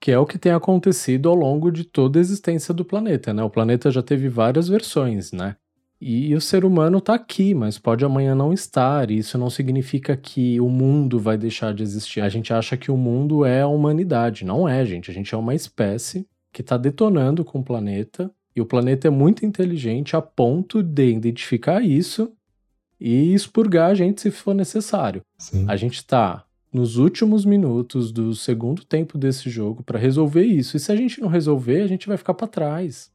Que 0.00 0.10
é 0.10 0.18
o 0.18 0.26
que 0.26 0.38
tem 0.38 0.52
acontecido 0.52 1.28
ao 1.28 1.34
longo 1.34 1.70
de 1.70 1.84
toda 1.84 2.18
a 2.18 2.20
existência 2.20 2.74
do 2.74 2.84
planeta, 2.84 3.32
né? 3.32 3.42
O 3.42 3.50
planeta 3.50 3.90
já 3.90 4.02
teve 4.02 4.28
várias 4.28 4.68
versões, 4.68 5.32
né? 5.32 5.56
E 6.04 6.34
o 6.34 6.40
ser 6.40 6.64
humano 6.64 6.98
está 6.98 7.14
aqui, 7.14 7.54
mas 7.54 7.78
pode 7.78 8.04
amanhã 8.04 8.34
não 8.34 8.52
estar. 8.52 9.08
E 9.08 9.18
isso 9.18 9.38
não 9.38 9.48
significa 9.48 10.16
que 10.16 10.60
o 10.60 10.68
mundo 10.68 11.16
vai 11.20 11.38
deixar 11.38 11.72
de 11.72 11.84
existir. 11.84 12.20
A 12.20 12.28
gente 12.28 12.52
acha 12.52 12.76
que 12.76 12.90
o 12.90 12.96
mundo 12.96 13.44
é 13.44 13.62
a 13.62 13.68
humanidade. 13.68 14.44
Não 14.44 14.68
é, 14.68 14.84
gente. 14.84 15.12
A 15.12 15.14
gente 15.14 15.32
é 15.32 15.38
uma 15.38 15.54
espécie 15.54 16.26
que 16.52 16.60
está 16.60 16.76
detonando 16.76 17.44
com 17.44 17.60
o 17.60 17.64
planeta. 17.64 18.28
E 18.56 18.60
o 18.60 18.66
planeta 18.66 19.06
é 19.06 19.10
muito 19.12 19.46
inteligente 19.46 20.16
a 20.16 20.20
ponto 20.20 20.82
de 20.82 21.08
identificar 21.08 21.80
isso 21.80 22.32
e 23.00 23.32
expurgar 23.32 23.92
a 23.92 23.94
gente 23.94 24.22
se 24.22 24.32
for 24.32 24.56
necessário. 24.56 25.22
Sim. 25.38 25.66
A 25.68 25.76
gente 25.76 25.98
está 25.98 26.44
nos 26.72 26.96
últimos 26.96 27.44
minutos 27.44 28.10
do 28.10 28.34
segundo 28.34 28.84
tempo 28.84 29.16
desse 29.16 29.48
jogo 29.48 29.84
para 29.84 30.00
resolver 30.00 30.42
isso. 30.42 30.76
E 30.76 30.80
se 30.80 30.90
a 30.90 30.96
gente 30.96 31.20
não 31.20 31.28
resolver, 31.28 31.80
a 31.80 31.86
gente 31.86 32.08
vai 32.08 32.16
ficar 32.16 32.34
para 32.34 32.48
trás. 32.48 33.08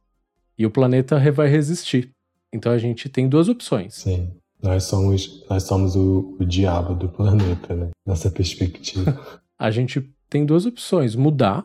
E 0.56 0.64
o 0.64 0.70
planeta 0.70 1.20
vai 1.30 1.48
resistir. 1.48 2.16
Então 2.52 2.72
a 2.72 2.78
gente 2.78 3.08
tem 3.08 3.28
duas 3.28 3.48
opções. 3.48 3.94
Sim. 3.94 4.30
Nós 4.62 4.84
somos, 4.84 5.44
nós 5.48 5.62
somos 5.62 5.94
o, 5.94 6.36
o 6.40 6.44
diabo 6.44 6.94
do 6.94 7.08
planeta, 7.08 7.74
né? 7.74 7.90
Nessa 8.06 8.30
perspectiva. 8.30 9.18
a 9.58 9.70
gente 9.70 10.10
tem 10.28 10.44
duas 10.44 10.66
opções: 10.66 11.14
mudar, 11.14 11.64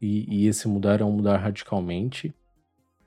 e, 0.00 0.26
e 0.28 0.46
esse 0.46 0.68
mudar 0.68 1.00
é 1.00 1.04
um 1.04 1.12
mudar 1.12 1.38
radicalmente, 1.38 2.34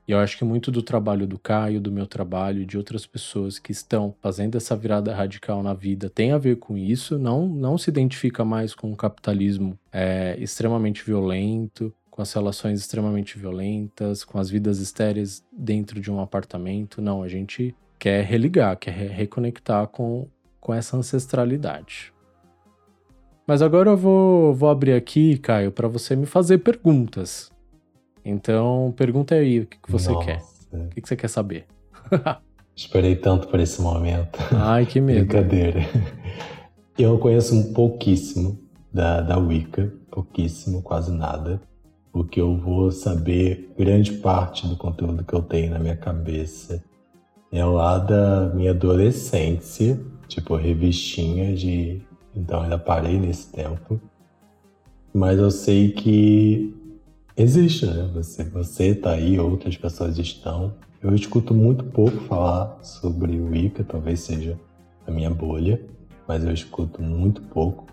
e 0.07 0.11
eu 0.13 0.19
acho 0.19 0.37
que 0.37 0.45
muito 0.45 0.71
do 0.71 0.81
trabalho 0.81 1.27
do 1.27 1.37
Caio, 1.37 1.81
do 1.81 1.91
meu 1.91 2.07
trabalho 2.07 2.65
de 2.65 2.77
outras 2.77 3.05
pessoas 3.05 3.59
que 3.59 3.73
estão 3.73 4.15
fazendo 4.21 4.55
essa 4.55 4.73
virada 4.73 5.13
radical 5.13 5.61
na 5.61 5.73
vida 5.73 6.09
tem 6.09 6.31
a 6.31 6.37
ver 6.37 6.55
com 6.57 6.77
isso. 6.77 7.19
Não, 7.19 7.45
não 7.45 7.77
se 7.77 7.89
identifica 7.89 8.45
mais 8.45 8.73
com 8.73 8.89
o 8.89 8.95
capitalismo 8.95 9.77
é, 9.91 10.37
extremamente 10.39 11.03
violento, 11.03 11.93
com 12.17 12.23
as 12.23 12.33
relações 12.33 12.79
extremamente 12.79 13.37
violentas, 13.37 14.23
com 14.23 14.39
as 14.39 14.49
vidas 14.49 14.79
estéreis 14.79 15.45
dentro 15.55 16.01
de 16.01 16.11
um 16.11 16.19
apartamento. 16.19 16.99
Não, 16.99 17.21
a 17.21 17.27
gente 17.27 17.75
quer 17.99 18.25
religar, 18.25 18.75
quer 18.75 18.89
reconectar 18.89 19.85
com, 19.89 20.27
com 20.59 20.73
essa 20.73 20.97
ancestralidade. 20.97 22.11
Mas 23.45 23.61
agora 23.61 23.91
eu 23.91 23.97
vou, 23.97 24.51
vou 24.55 24.67
abrir 24.67 24.93
aqui, 24.93 25.37
Caio, 25.37 25.71
para 25.71 25.87
você 25.87 26.15
me 26.15 26.25
fazer 26.25 26.57
perguntas. 26.57 27.51
Então, 28.25 28.91
pergunta 28.97 29.35
aí 29.35 29.59
o 29.59 29.67
que, 29.67 29.77
que 29.77 29.91
você 29.91 30.09
Nossa. 30.09 30.25
quer. 30.25 30.41
O 30.73 30.89
que, 30.89 31.01
que 31.01 31.07
você 31.07 31.15
quer 31.15 31.29
saber? 31.29 31.67
Esperei 32.75 33.15
tanto 33.15 33.47
por 33.47 33.59
esse 33.59 33.79
momento. 33.79 34.39
Ai, 34.53 34.87
que 34.87 34.99
medo. 34.99 35.19
Brincadeira. 35.19 35.81
Eu 36.97 37.19
conheço 37.19 37.53
um 37.53 37.73
pouquíssimo 37.73 38.57
da, 38.91 39.21
da 39.21 39.37
Wicca, 39.37 39.93
pouquíssimo, 40.09 40.81
quase 40.81 41.11
nada, 41.11 41.61
porque 42.17 42.41
eu 42.41 42.57
vou 42.57 42.91
saber 42.91 43.71
grande 43.77 44.13
parte 44.13 44.67
do 44.67 44.75
conteúdo 44.75 45.23
que 45.23 45.33
eu 45.35 45.41
tenho 45.43 45.69
na 45.69 45.77
minha 45.77 45.95
cabeça 45.95 46.83
é 47.51 47.63
lá 47.63 47.99
da 47.99 48.49
minha 48.55 48.71
adolescência, 48.71 49.99
tipo 50.27 50.55
revistinha 50.55 51.55
de. 51.55 52.01
Então 52.35 52.63
ainda 52.63 52.79
parei 52.79 53.19
nesse 53.19 53.51
tempo. 53.51 54.01
Mas 55.13 55.37
eu 55.37 55.51
sei 55.51 55.91
que 55.91 56.73
Existe, 57.39 57.85
né? 57.85 58.09
Você, 58.15 58.43
você 58.45 58.95
tá 58.95 59.11
aí, 59.11 59.39
outras 59.39 59.77
pessoas 59.77 60.17
estão. 60.17 60.73
Eu 60.99 61.13
escuto 61.13 61.53
muito 61.53 61.83
pouco 61.83 62.17
falar 62.21 62.79
sobre 62.81 63.37
o 63.37 63.51
Wicca, 63.51 63.83
talvez 63.83 64.21
seja 64.21 64.59
a 65.05 65.11
minha 65.11 65.29
bolha, 65.29 65.79
mas 66.27 66.43
eu 66.43 66.51
escuto 66.51 66.99
muito 66.99 67.43
pouco. 67.43 67.85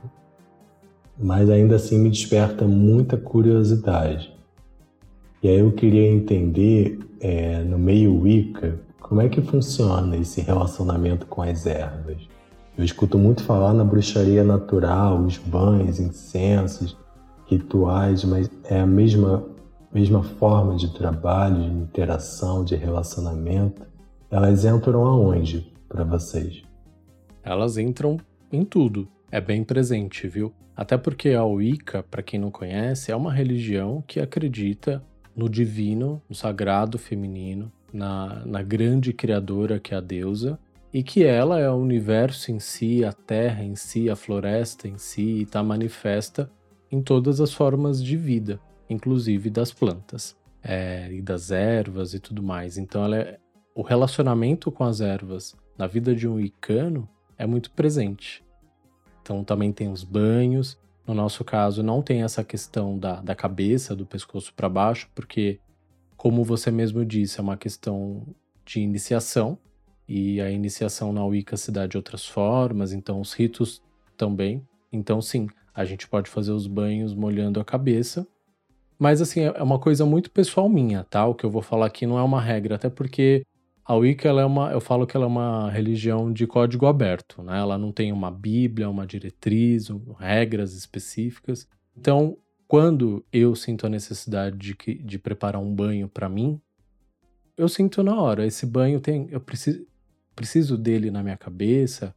Mas 1.19 1.49
ainda 1.49 1.77
assim 1.77 1.99
me 1.99 2.11
desperta 2.11 2.67
muita 2.67 3.17
curiosidade. 3.17 4.35
E 5.43 5.49
aí 5.49 5.59
eu 5.59 5.73
queria 5.73 6.11
entender, 6.11 6.99
é, 7.21 7.63
no 7.63 7.79
meio 7.79 8.19
Wicca, 8.21 8.81
como 9.01 9.21
é 9.21 9.29
que 9.29 9.43
funciona 9.43 10.17
esse 10.17 10.41
relacionamento 10.41 11.27
com 11.27 11.43
as 11.43 11.67
ervas. 11.67 12.27
Eu 12.77 12.85
escuto 12.85 13.19
muito 13.19 13.45
falar 13.45 13.75
na 13.75 13.85
bruxaria 13.85 14.43
natural, 14.43 15.21
os 15.21 15.39
banhos, 15.39 16.01
incensos, 16.01 16.97
rituais, 17.47 18.25
mas 18.25 18.51
é 18.65 18.81
a 18.81 18.87
mesma, 18.87 19.45
mesma 19.93 20.23
forma 20.23 20.75
de 20.77 20.93
trabalho, 20.95 21.61
de 21.61 21.77
interação, 21.77 22.65
de 22.65 22.75
relacionamento. 22.75 23.83
Elas 24.31 24.65
entram 24.65 25.05
aonde 25.05 25.73
para 25.89 26.03
vocês? 26.03 26.63
Elas 27.43 27.77
entram 27.77 28.17
em 28.51 28.65
tudo. 28.65 29.07
É 29.31 29.41
bem 29.41 29.63
presente, 29.63 30.27
viu? 30.27 30.53
Até 30.77 30.99
porque 30.99 31.31
a 31.31 31.45
Wicca, 31.45 32.03
para 32.03 32.23
quem 32.23 32.39
não 32.41 32.51
conhece, 32.51 33.13
é 33.13 33.17
uma 33.17 33.33
religião 33.33 34.03
que 34.07 34.19
acredita 34.19 35.03
no 35.35 35.49
divino, 35.49 36.21
no 36.29 36.35
sagrado 36.35 36.99
feminino, 36.99 37.71
na, 37.93 38.45
na 38.45 38.63
grande 38.63 39.13
criadora 39.13 39.79
que 39.79 39.95
é 39.95 39.97
a 39.97 40.01
deusa, 40.01 40.59
e 40.93 41.03
que 41.03 41.25
ela 41.25 41.59
é 41.59 41.69
o 41.69 41.75
universo 41.75 42.53
em 42.53 42.61
si, 42.61 43.05
a 43.05 43.13
terra 43.13 43.65
em 43.65 43.75
si, 43.75 44.09
a 44.09 44.15
floresta 44.15 44.87
em 44.87 44.97
si, 44.97 45.23
e 45.23 45.43
está 45.43 45.63
manifesta 45.63 46.51
em 46.91 47.03
todas 47.03 47.41
as 47.41 47.53
formas 47.53 48.03
de 48.03 48.17
vida, 48.17 48.61
inclusive 48.89 49.51
das 49.51 49.73
plantas 49.73 50.37
é, 50.63 51.13
e 51.13 51.21
das 51.21 51.51
ervas 51.51 52.15
e 52.15 52.21
tudo 52.21 52.43
mais. 52.43 52.79
Então, 52.79 53.13
é, 53.13 53.39
o 53.75 53.83
relacionamento 53.83 54.71
com 54.71 54.85
as 54.85 55.01
ervas 55.01 55.57
na 55.77 55.89
vida 55.89 56.15
de 56.15 56.29
um 56.29 56.39
icano 56.39 57.09
é 57.37 57.45
muito 57.45 57.73
presente. 57.73 58.44
Então, 59.25 59.43
também 59.43 59.73
tem 59.73 59.91
os 59.91 60.05
banhos. 60.05 60.79
No 61.07 61.15
nosso 61.15 61.43
caso, 61.43 61.83
não 61.83 62.03
tem 62.03 62.23
essa 62.23 62.45
questão 62.45 62.99
da, 62.99 63.23
da 63.23 63.35
cabeça, 63.35 63.97
do 63.97 64.05
pescoço 64.05 64.53
para 64.53 64.69
baixo, 64.69 65.09
porque, 65.15 65.59
como 66.15 66.45
você 66.45 66.71
mesmo 66.71 67.03
disse, 67.07 67.41
é 67.41 67.43
uma 67.43 67.57
questão 67.57 68.23
de 68.67 68.81
iniciação. 68.81 69.59
E 70.07 70.43
a 70.43 70.51
iniciação 70.51 71.11
na 71.11 71.25
Wicca 71.25 71.57
se 71.57 71.73
dá 71.73 71.87
de 71.87 71.97
outras 71.97 72.27
formas, 72.27 72.93
então 72.93 73.19
os 73.19 73.33
ritos 73.33 73.83
também. 74.15 74.63
Então, 74.93 75.23
sim, 75.23 75.49
a 75.75 75.87
gente 75.87 76.07
pode 76.07 76.29
fazer 76.29 76.53
os 76.53 76.67
banhos 76.67 77.15
molhando 77.15 77.59
a 77.59 77.65
cabeça. 77.65 78.27
Mas 78.99 79.23
assim, 79.23 79.41
é 79.41 79.63
uma 79.63 79.79
coisa 79.79 80.05
muito 80.05 80.31
pessoal 80.31 80.69
minha, 80.69 81.03
tá? 81.05 81.27
O 81.27 81.35
que 81.35 81.45
eu 81.45 81.51
vou 81.51 81.63
falar 81.63 81.87
aqui 81.87 82.07
não 82.07 82.19
é 82.19 82.23
uma 82.23 82.43
regra, 82.43 82.75
até 82.75 82.91
porque 82.91 83.43
a 83.85 83.95
Wicca 83.95 84.29
ela 84.29 84.41
é 84.41 84.45
uma, 84.45 84.71
eu 84.71 84.81
falo 84.81 85.07
que 85.07 85.17
ela 85.17 85.27
é 85.27 85.29
uma 85.29 85.71
religião 85.71 86.33
de 86.33 86.47
código 86.47 86.87
aberto, 86.87 87.43
né? 87.43 87.59
Ela 87.59 87.77
não 87.77 87.93
tem 87.93 88.13
uma 88.13 88.31
bíblia, 88.31 88.89
uma 88.89 89.07
diretriz, 89.07 89.89
regras 90.19 90.73
específicas. 90.73 91.69
Então, 91.97 92.39
quando 92.67 93.25
eu 93.31 93.55
sinto 93.55 93.87
a 93.87 93.91
necessidade 93.91 94.57
de, 94.57 94.75
que, 94.75 94.95
de 94.95 95.19
preparar 95.19 95.61
um 95.61 95.75
banho 95.75 96.09
para 96.09 96.29
mim, 96.29 96.59
eu 97.57 97.69
sinto 97.69 98.03
na 98.03 98.19
hora. 98.19 98.47
Esse 98.47 98.65
banho 98.65 99.01
tem, 99.01 99.29
eu 99.31 99.41
preciso, 99.41 99.87
preciso 100.35 100.79
dele 100.79 101.11
na 101.11 101.23
minha 101.23 101.37
cabeça. 101.37 102.15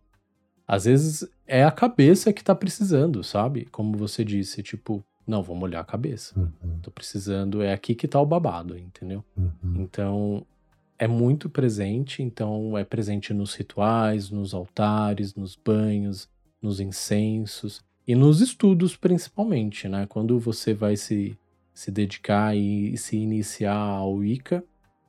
Às 0.66 0.86
vezes 0.86 1.30
é 1.46 1.64
a 1.64 1.72
cabeça 1.72 2.32
que 2.32 2.44
tá 2.44 2.56
precisando, 2.56 3.24
sabe? 3.24 3.66
Como 3.66 3.98
você 3.98 4.24
disse, 4.24 4.64
tipo, 4.64 5.06
não, 5.28 5.44
vou 5.44 5.56
molhar 5.56 5.82
a 5.82 5.86
cabeça. 5.86 6.40
Uhum. 6.40 6.80
Tô 6.82 6.92
precisando, 6.92 7.62
é 7.62 7.74
aqui 7.74 7.94
que 7.94 8.08
tá 8.08 8.20
o 8.22 8.26
babado, 8.26 8.78
entendeu? 8.78 9.24
Uhum. 9.36 9.82
Então, 9.82 10.46
é 11.00 11.08
muito 11.08 11.50
presente, 11.50 12.24
então 12.24 12.78
é 12.78 12.84
presente 12.84 13.34
nos 13.34 13.54
rituais, 13.54 14.30
nos 14.30 14.54
altares, 14.54 15.36
nos 15.36 15.56
banhos, 15.56 16.28
nos 16.62 16.80
incensos. 16.80 17.82
E 18.08 18.16
nos 18.16 18.42
estudos, 18.42 18.96
principalmente, 18.96 19.88
né? 19.88 20.06
Quando 20.08 20.40
você 20.40 20.74
vai 20.74 20.96
se, 20.96 21.38
se 21.74 21.92
dedicar 21.92 22.56
e 22.56 22.98
se 22.98 23.18
iniciar 23.18 23.76
ao 23.76 24.14
Wicca, 24.14 24.64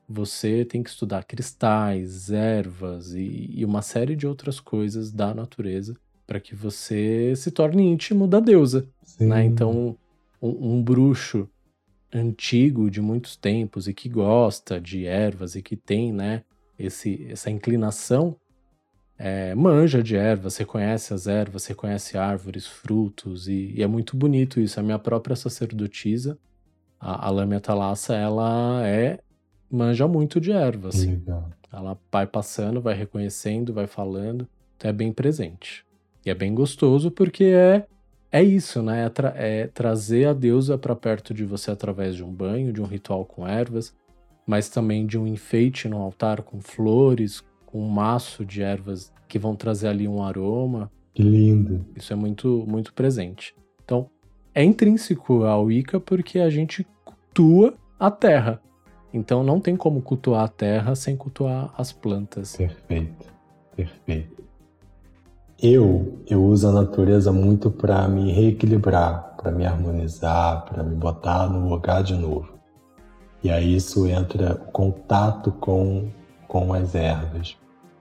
você 0.08 0.64
tem 0.64 0.82
que 0.82 0.90
estudar 0.90 1.24
cristais, 1.24 2.30
ervas 2.30 3.12
e, 3.14 3.50
e 3.54 3.64
uma 3.64 3.82
série 3.82 4.16
de 4.16 4.26
outras 4.26 4.58
coisas 4.58 5.12
da 5.12 5.32
natureza 5.32 5.94
para 6.26 6.40
que 6.40 6.54
você 6.54 7.34
se 7.36 7.50
torne 7.50 7.84
íntimo 7.84 8.26
da 8.26 8.40
deusa. 8.40 8.88
Né? 9.18 9.44
Então, 9.44 9.96
um, 10.42 10.76
um 10.76 10.82
bruxo 10.82 11.48
antigo 12.12 12.90
de 12.90 13.00
muitos 13.00 13.36
tempos 13.36 13.86
e 13.86 13.94
que 13.94 14.08
gosta 14.08 14.80
de 14.80 15.06
ervas 15.06 15.54
e 15.54 15.62
que 15.62 15.76
tem 15.76 16.12
né, 16.12 16.42
esse, 16.78 17.26
essa 17.30 17.50
inclinação, 17.50 18.36
é, 19.18 19.54
manja 19.54 20.02
de 20.02 20.16
ervas, 20.16 20.54
você 20.54 20.64
conhece 20.64 21.12
as 21.12 21.26
ervas, 21.26 21.62
você 21.62 21.74
conhece 21.74 22.16
árvores, 22.16 22.66
frutos, 22.66 23.48
e, 23.48 23.72
e, 23.74 23.82
é 23.82 23.86
muito 23.86 24.16
bonito 24.16 24.60
isso. 24.60 24.78
A 24.78 24.82
minha 24.82 24.98
própria 24.98 25.34
sacerdotisa, 25.34 26.38
a, 27.00 27.26
a 27.26 27.30
Lâmia 27.30 27.60
Thalassa, 27.60 28.14
ela 28.14 28.86
é 28.86 29.18
manja 29.70 30.06
muito 30.06 30.40
de 30.40 30.52
ervas. 30.52 31.04
Legal. 31.04 31.50
Ela 31.70 31.98
vai 32.10 32.26
passando, 32.26 32.80
vai 32.80 32.94
reconhecendo, 32.94 33.74
vai 33.74 33.86
falando, 33.86 34.48
então 34.76 34.88
é 34.88 34.92
bem 34.92 35.12
presente. 35.12 35.84
E 36.24 36.30
é 36.30 36.34
bem 36.34 36.54
gostoso 36.54 37.10
porque 37.10 37.44
é 37.44 37.86
é 38.30 38.42
isso, 38.42 38.82
né? 38.82 39.06
É, 39.06 39.08
tra 39.08 39.34
é 39.36 39.66
trazer 39.66 40.26
a 40.26 40.32
deusa 40.32 40.76
para 40.76 40.94
perto 40.94 41.32
de 41.32 41.44
você 41.44 41.70
através 41.70 42.14
de 42.14 42.22
um 42.22 42.30
banho, 42.30 42.72
de 42.72 42.82
um 42.82 42.86
ritual 42.86 43.24
com 43.24 43.46
ervas, 43.46 43.94
mas 44.46 44.68
também 44.68 45.06
de 45.06 45.18
um 45.18 45.26
enfeite 45.26 45.88
no 45.88 45.98
altar 45.98 46.42
com 46.42 46.60
flores, 46.60 47.42
com 47.64 47.82
um 47.82 47.88
maço 47.88 48.44
de 48.44 48.62
ervas 48.62 49.12
que 49.26 49.38
vão 49.38 49.54
trazer 49.54 49.88
ali 49.88 50.06
um 50.06 50.22
aroma. 50.22 50.90
Que 51.14 51.22
lindo. 51.22 51.84
Isso 51.96 52.12
é 52.12 52.16
muito, 52.16 52.64
muito 52.66 52.92
presente. 52.92 53.54
Então, 53.84 54.10
é 54.54 54.62
intrínseco 54.62 55.44
ao 55.44 55.64
Wicca 55.64 55.98
porque 55.98 56.38
a 56.38 56.50
gente 56.50 56.86
cultua 57.04 57.74
a 57.98 58.10
terra. 58.10 58.60
Então, 59.12 59.42
não 59.42 59.60
tem 59.60 59.76
como 59.76 60.02
cultuar 60.02 60.44
a 60.44 60.48
terra 60.48 60.94
sem 60.94 61.16
cultuar 61.16 61.72
as 61.76 61.92
plantas. 61.92 62.56
Perfeito, 62.56 63.26
perfeito. 63.74 64.37
Eu, 65.60 66.20
eu 66.28 66.44
uso 66.44 66.68
a 66.68 66.72
natureza 66.72 67.32
muito 67.32 67.68
para 67.68 68.06
me 68.06 68.30
reequilibrar, 68.30 69.34
para 69.36 69.50
me 69.50 69.66
harmonizar, 69.66 70.64
para 70.64 70.84
me 70.84 70.94
botar 70.94 71.48
no 71.48 71.68
lugar 71.68 72.04
de 72.04 72.14
novo. 72.14 72.48
E 73.42 73.50
aí 73.50 73.74
isso 73.74 74.06
entra 74.06 74.54
o 74.54 74.70
contato 74.70 75.50
com, 75.50 76.10
com 76.46 76.72
as 76.72 76.94
ervas. 76.94 77.56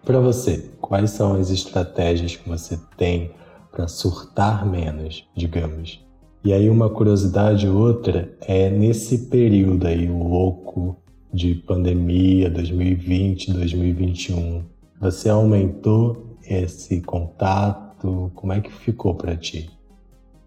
Para 0.05 0.19
você, 0.19 0.69
quais 0.79 1.09
são 1.09 1.33
as 1.33 1.49
estratégias 1.49 2.35
que 2.35 2.47
você 2.47 2.79
tem 2.95 3.31
para 3.71 3.87
surtar 3.87 4.63
menos, 4.63 5.27
digamos? 5.35 6.05
E 6.43 6.53
aí 6.53 6.69
uma 6.69 6.91
curiosidade 6.91 7.67
outra 7.67 8.31
é 8.41 8.69
nesse 8.69 9.29
período 9.29 9.87
aí 9.87 10.07
louco 10.07 10.95
de 11.33 11.55
pandemia 11.55 12.51
2020, 12.51 13.51
2021, 13.51 14.63
você 15.01 15.27
aumentou 15.27 16.26
esse 16.49 17.01
contato? 17.01 18.31
Como 18.35 18.53
é 18.53 18.61
que 18.61 18.71
ficou 18.71 19.15
para 19.15 19.35
ti? 19.35 19.69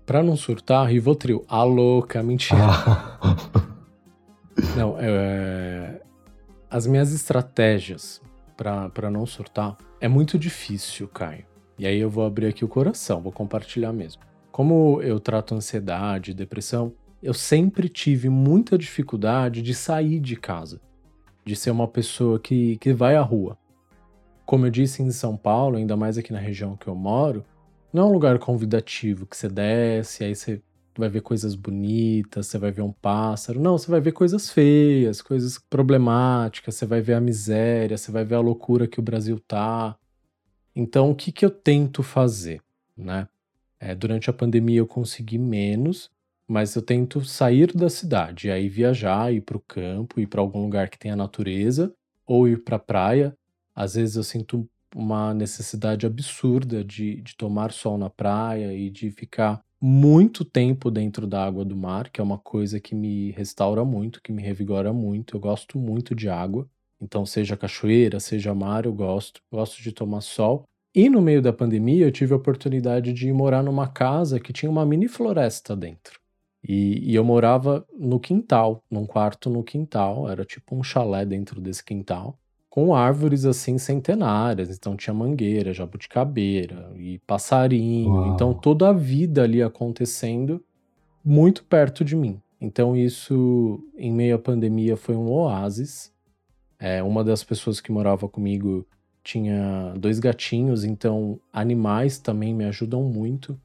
Para 0.07 0.23
não 0.23 0.37
surtar, 0.37 0.89
Rivotril. 0.89 1.45
A 1.49 1.63
louca, 1.63 2.23
mentira. 2.23 2.59
Ah. 2.61 3.37
não, 4.77 4.97
é... 4.99 6.01
as 6.69 6.87
minhas 6.87 7.13
estratégias 7.13 8.21
para 8.57 9.11
não 9.11 9.25
surtar 9.25 9.77
é 10.01 10.09
muito 10.09 10.39
difícil, 10.39 11.09
Caio. 11.09 11.45
E 11.79 11.87
aí 11.87 11.99
eu 11.99 12.11
vou 12.11 12.27
abrir 12.27 12.47
aqui 12.47 12.65
o 12.65 12.69
coração, 12.69 13.23
vou 13.23 13.33
compartilhar 13.33 13.93
mesmo. 13.93 14.23
Como 14.53 15.01
eu 15.03 15.19
trato 15.19 15.55
ansiedade, 15.55 16.35
depressão, 16.35 16.93
eu 17.23 17.33
sempre 17.33 17.89
tive 17.89 18.29
muita 18.29 18.77
dificuldade 18.77 19.63
de 19.63 19.75
sair 19.75 20.21
de 20.21 20.37
casa, 20.37 20.81
de 21.45 21.55
ser 21.55 21.71
uma 21.71 21.87
pessoa 21.87 22.39
que, 22.39 22.77
que 22.79 22.93
vai 22.93 23.17
à 23.17 23.23
rua. 23.23 23.57
Como 24.51 24.67
eu 24.67 24.71
disse 24.73 25.01
em 25.01 25.13
São 25.13 25.37
Paulo, 25.37 25.77
ainda 25.77 25.97
mais 25.97 26.19
aqui 26.19 26.33
na 26.33 26.41
região 26.41 26.77
que 26.77 26.89
eu 26.89 26.95
moro, 26.97 27.45
não 27.93 28.03
é 28.03 28.07
um 28.07 28.13
lugar 28.13 28.37
convidativo 28.41 29.25
que 29.25 29.37
você 29.37 29.49
desce, 29.49 30.25
aí 30.25 30.35
você 30.35 30.61
vai 30.99 31.09
ver 31.09 31.21
coisas 31.21 31.55
bonitas, 31.55 32.49
você 32.49 32.59
vai 32.59 32.73
ver 32.73 32.83
um 32.83 32.91
pássaro. 32.91 33.61
Não, 33.61 33.79
você 33.79 33.89
vai 33.89 34.01
ver 34.01 34.11
coisas 34.11 34.51
feias, 34.51 35.23
coisas 35.23 35.57
problemáticas, 35.57 36.75
você 36.75 36.85
vai 36.85 37.01
ver 37.01 37.15
a 37.15 37.21
miséria, 37.21 37.97
você 37.97 38.11
vai 38.11 38.25
ver 38.25 38.35
a 38.35 38.41
loucura 38.41 38.89
que 38.89 38.99
o 38.99 39.03
Brasil 39.05 39.39
tá. 39.39 39.97
Então, 40.75 41.13
o 41.13 41.15
que, 41.15 41.31
que 41.31 41.45
eu 41.45 41.51
tento 41.53 42.03
fazer, 42.03 42.61
né? 42.97 43.29
É, 43.79 43.95
durante 43.95 44.31
a 44.31 44.33
pandemia 44.33 44.81
eu 44.81 44.87
consegui 44.89 45.39
menos, 45.39 46.11
mas 46.49 46.75
eu 46.75 46.83
tento 46.83 47.25
sair 47.25 47.73
da 47.73 47.89
cidade, 47.89 48.51
aí 48.51 48.69
viajar, 48.69 49.33
ir 49.33 49.43
para 49.43 49.57
o 49.57 49.61
campo, 49.61 50.19
ir 50.19 50.27
para 50.27 50.41
algum 50.41 50.65
lugar 50.65 50.91
que 50.91 50.99
tenha 50.99 51.15
natureza, 51.15 51.95
ou 52.27 52.49
ir 52.49 52.65
para 52.65 52.75
a 52.75 52.81
praia. 52.81 53.37
Às 53.81 53.95
vezes 53.95 54.17
eu 54.17 54.23
sinto 54.23 54.69
uma 54.95 55.33
necessidade 55.33 56.05
absurda 56.05 56.85
de, 56.85 57.23
de 57.23 57.35
tomar 57.35 57.73
sol 57.73 57.97
na 57.97 58.11
praia 58.11 58.75
e 58.75 58.91
de 58.91 59.11
ficar 59.11 59.65
muito 59.81 60.45
tempo 60.45 60.91
dentro 60.91 61.27
da 61.27 61.43
água 61.43 61.65
do 61.65 61.75
mar, 61.75 62.11
que 62.11 62.21
é 62.21 62.25
uma 62.25 62.37
coisa 62.37 62.79
que 62.79 62.95
me 62.95 63.31
restaura 63.31 63.83
muito, 63.83 64.21
que 64.21 64.33
me 64.33 64.43
revigora 64.43 64.93
muito. 64.93 65.35
Eu 65.35 65.41
gosto 65.41 65.79
muito 65.79 66.15
de 66.15 66.29
água. 66.29 66.69
Então, 67.01 67.25
seja 67.25 67.57
cachoeira, 67.57 68.21
seja 68.21 68.55
mar, 68.55 68.85
eu 68.85 68.93
gosto. 68.93 69.41
Gosto 69.51 69.83
de 69.83 69.93
tomar 69.93 70.21
sol. 70.21 70.65
E 70.95 71.09
no 71.09 71.23
meio 71.23 71.41
da 71.41 71.51
pandemia, 71.51 72.05
eu 72.05 72.13
tive 72.13 72.35
a 72.35 72.37
oportunidade 72.37 73.15
de 73.15 73.33
morar 73.33 73.63
numa 73.63 73.89
casa 73.89 74.39
que 74.39 74.53
tinha 74.53 74.69
uma 74.71 74.85
mini 74.85 75.09
floresta 75.09 75.75
dentro. 75.75 76.21
E, 76.63 77.13
e, 77.13 77.15
eu 77.15 77.25
morava 77.25 77.87
no 77.99 78.21
quintal, 78.21 78.85
num 78.91 79.07
quarto 79.07 79.49
no 79.49 79.65
quintal, 79.65 80.29
era 80.29 80.45
tipo 80.45 80.77
um 80.77 80.83
chalé 80.83 81.25
dentro 81.25 81.63
desse 81.63 81.83
quintal 81.83 82.39
com 82.71 82.95
árvores 82.95 83.45
assim 83.45 83.77
centenárias. 83.77 84.71
Então 84.71 84.97
tinha 84.97 85.13
mangueira, 85.13 85.75
jabuticabeira 85.75 86.93
e 86.97 87.19
passarinho. 87.27 88.15
Uau. 88.15 88.33
Então 88.33 88.55
toda 88.55 88.89
a 88.89 88.93
vida 88.93 89.43
ali 89.43 89.61
acontecendo 89.61 90.65
muito 91.23 91.65
perto 91.65 92.05
de 92.05 92.15
mim. 92.15 92.41
Então 92.61 92.97
isso, 92.97 93.83
em 93.99 94.13
meio 94.13 94.37
à 94.37 94.39
pandemia, 94.39 94.97
foi 94.97 95.17
um 95.17 95.29
oásis. 95.31 96.13
É, 96.79 97.03
uma 97.03 97.25
das 97.25 97.43
pessoas 97.43 97.81
que 97.81 97.91
morava 97.91 98.29
comigo 98.29 98.87
tinha 99.23 99.93
dois 99.99 100.19
gatinhos, 100.19 100.83
então 100.83 101.39
animais 101.53 102.19
também 102.19 102.55
me 102.55 102.65
ajudam 102.65 103.03
muito. 103.03 103.61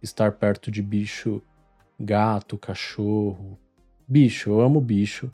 Estar 0.00 0.32
perto 0.32 0.70
de 0.70 0.82
bicho, 0.82 1.40
gato, 1.98 2.58
cachorro. 2.58 3.58
Bicho, 4.06 4.50
eu 4.50 4.60
amo 4.60 4.80
bicho 4.80 5.30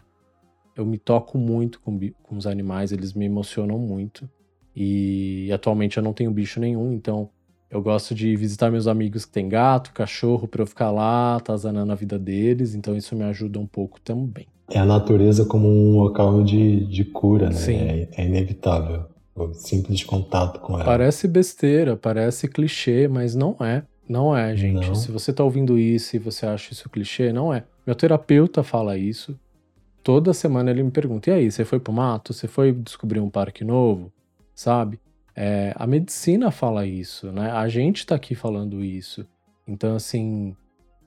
eu 0.79 0.87
me 0.87 0.97
toco 0.97 1.37
muito 1.37 1.81
com, 1.81 1.99
com 2.23 2.37
os 2.37 2.47
animais, 2.47 2.93
eles 2.93 3.13
me 3.13 3.27
emocionam 3.27 3.77
muito. 3.79 4.31
E 4.75 5.51
atualmente 5.53 5.97
eu 5.97 6.03
não 6.05 6.13
tenho 6.13 6.31
bicho 6.31 6.61
nenhum, 6.61 6.93
então 6.93 7.29
eu 7.69 7.83
gosto 7.83 8.15
de 8.15 8.37
visitar 8.37 8.71
meus 8.71 8.87
amigos 8.87 9.25
que 9.25 9.33
têm 9.33 9.49
gato, 9.49 9.93
cachorro, 9.93 10.47
para 10.47 10.63
eu 10.63 10.67
ficar 10.67 10.93
lá, 10.93 11.35
atazanando 11.35 11.91
a 11.91 11.97
vida 11.97 12.17
deles, 12.17 12.77
então 12.77 12.97
isso 12.97 13.17
me 13.17 13.25
ajuda 13.25 13.59
um 13.59 13.67
pouco 13.67 14.01
também. 14.01 14.47
É 14.71 14.79
a 14.79 14.85
natureza 14.85 15.45
como 15.45 15.67
um 15.67 15.99
local 15.99 16.45
de, 16.45 16.87
de 16.87 17.05
cura, 17.05 17.49
né? 17.49 17.55
Sim. 17.55 17.77
É, 17.77 18.09
é 18.17 18.27
inevitável. 18.27 19.07
O 19.35 19.53
simples 19.53 20.05
contato 20.05 20.61
com 20.61 20.75
ela. 20.75 20.85
Parece 20.85 21.27
besteira, 21.27 21.97
parece 21.97 22.47
clichê, 22.47 23.09
mas 23.09 23.35
não 23.35 23.57
é. 23.61 23.83
Não 24.09 24.37
é, 24.37 24.57
gente. 24.57 24.89
Não. 24.89 24.95
Se 24.95 25.11
você 25.11 25.33
tá 25.33 25.43
ouvindo 25.43 25.77
isso 25.77 26.15
e 26.15 26.19
você 26.19 26.47
acha 26.47 26.73
isso 26.73 26.89
clichê, 26.89 27.33
não 27.33 27.53
é. 27.53 27.65
Meu 27.87 27.97
terapeuta 27.97 28.63
fala 28.63 28.97
isso 28.97 29.39
toda 30.03 30.35
semana 30.35 30.71
ele 30.71 30.83
me 30.83 30.91
pergunta: 30.91 31.31
e 31.31 31.33
aí, 31.33 31.51
você 31.51 31.65
foi 31.65 31.81
pro 31.81 31.93
mato? 31.93 32.33
Você 32.33 32.49
foi 32.49 32.73
descobrir 32.73 33.21
um 33.21 33.31
parque 33.31 33.65
novo? 33.65 34.13
Sabe? 34.55 35.01
É, 35.35 35.73
a 35.77 35.87
medicina 35.87 36.51
fala 36.51 36.87
isso, 36.87 37.31
né? 37.31 37.51
A 37.51 37.69
gente 37.69 38.05
tá 38.05 38.15
aqui 38.15 38.35
falando 38.35 38.85
isso. 38.85 39.25
Então, 39.67 39.95
assim, 39.95 40.57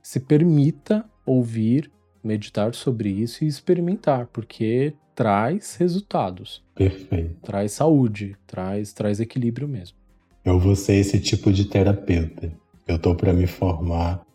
se 0.01 0.19
permita 0.19 1.03
ouvir, 1.25 1.91
meditar 2.23 2.73
sobre 2.73 3.09
isso 3.09 3.43
e 3.43 3.47
experimentar, 3.47 4.27
porque 4.27 4.93
traz 5.13 5.75
resultados. 5.75 6.63
Perfeito. 6.75 7.35
Traz 7.41 7.73
saúde, 7.73 8.37
traz, 8.47 8.93
traz 8.93 9.19
equilíbrio 9.19 9.67
mesmo. 9.67 9.97
Eu 10.45 10.59
vou 10.59 10.75
ser 10.75 10.95
esse 10.95 11.19
tipo 11.19 11.51
de 11.51 11.65
terapeuta. 11.65 12.51
Eu 12.87 12.97
tô 12.97 13.13
para 13.13 13.33
me 13.33 13.47
formar 13.47 14.25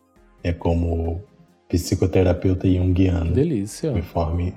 é 0.43 0.53
como 0.53 1.21
psicoterapeuta 1.67 2.67
junguiano. 2.67 3.31
Delícia. 3.31 3.91
Me 3.91 4.01
forme, 4.01 4.53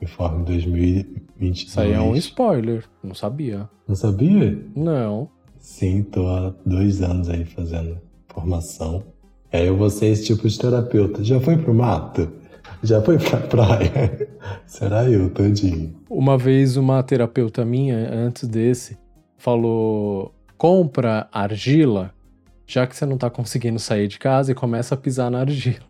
me 0.00 0.06
forme 0.06 0.42
em 0.42 0.44
2022. 0.44 1.68
Isso 1.68 1.80
aí 1.80 1.92
é 1.92 2.00
um 2.00 2.16
spoiler, 2.16 2.84
não 3.02 3.14
sabia. 3.14 3.68
Não 3.86 3.94
sabia? 3.94 4.58
Não. 4.74 5.28
Sim, 5.58 6.02
tô 6.02 6.26
há 6.28 6.54
dois 6.64 7.02
anos 7.02 7.28
aí 7.28 7.44
fazendo 7.44 7.98
formação. 8.28 9.02
Aí 9.52 9.66
eu 9.66 9.76
vou 9.76 9.90
ser 9.90 10.06
esse 10.06 10.24
tipo 10.24 10.48
de 10.48 10.58
terapeuta. 10.58 11.22
Já 11.22 11.40
foi 11.40 11.56
pro 11.56 11.74
mato? 11.74 12.30
Já 12.82 13.02
foi 13.02 13.18
pra 13.18 13.38
praia? 13.38 14.28
Será 14.64 15.08
eu, 15.10 15.28
todinho? 15.30 15.94
Uma 16.08 16.38
vez 16.38 16.76
uma 16.76 17.02
terapeuta 17.02 17.64
minha, 17.64 17.96
antes 18.10 18.48
desse, 18.48 18.96
falou: 19.36 20.32
compra 20.56 21.28
argila 21.32 22.14
já 22.70 22.86
que 22.86 22.94
você 22.94 23.04
não 23.04 23.18
tá 23.18 23.28
conseguindo 23.28 23.80
sair 23.80 24.06
de 24.06 24.16
casa 24.16 24.52
e 24.52 24.54
começa 24.54 24.94
a 24.94 24.98
pisar 24.98 25.28
na 25.28 25.40
argila. 25.40 25.89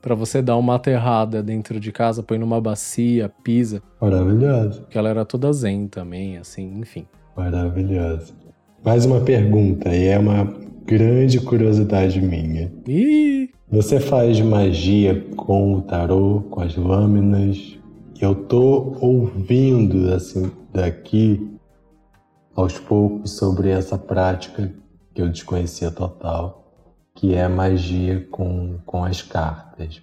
Para 0.00 0.14
você 0.14 0.42
dar 0.42 0.56
uma 0.56 0.76
aterrada 0.76 1.42
dentro 1.42 1.78
de 1.78 1.92
casa, 1.92 2.22
põe 2.22 2.38
numa 2.38 2.60
bacia, 2.60 3.30
pisa. 3.42 3.82
Maravilhoso. 4.00 4.86
Que 4.88 4.98
ela 4.98 5.08
era 5.08 5.24
toda 5.24 5.52
zen 5.52 5.88
também, 5.88 6.38
assim, 6.38 6.78
enfim. 6.78 7.06
Maravilhoso. 7.36 8.34
Mais 8.84 9.06
uma 9.06 9.20
pergunta, 9.20 9.94
e 9.94 10.06
é 10.06 10.18
uma 10.18 10.44
grande 10.84 11.40
curiosidade 11.40 12.20
minha. 12.20 12.72
Ih! 12.86 13.50
Você 13.70 13.98
faz 13.98 14.40
magia 14.40 15.24
com 15.36 15.76
o 15.76 15.82
tarô, 15.82 16.42
com 16.50 16.60
as 16.60 16.76
lâminas? 16.76 17.78
Eu 18.20 18.34
tô 18.34 18.96
ouvindo 19.00 20.12
assim 20.12 20.50
daqui 20.72 21.50
aos 22.54 22.78
poucos 22.78 23.32
sobre 23.32 23.70
essa 23.70 23.96
prática 23.96 24.72
que 25.14 25.22
eu 25.22 25.28
desconhecia 25.28 25.90
total, 25.90 26.61
que 27.22 27.34
é 27.36 27.44
a 27.44 27.48
magia 27.48 28.26
com, 28.32 28.80
com 28.84 29.04
as 29.04 29.22
cartas. 29.22 30.02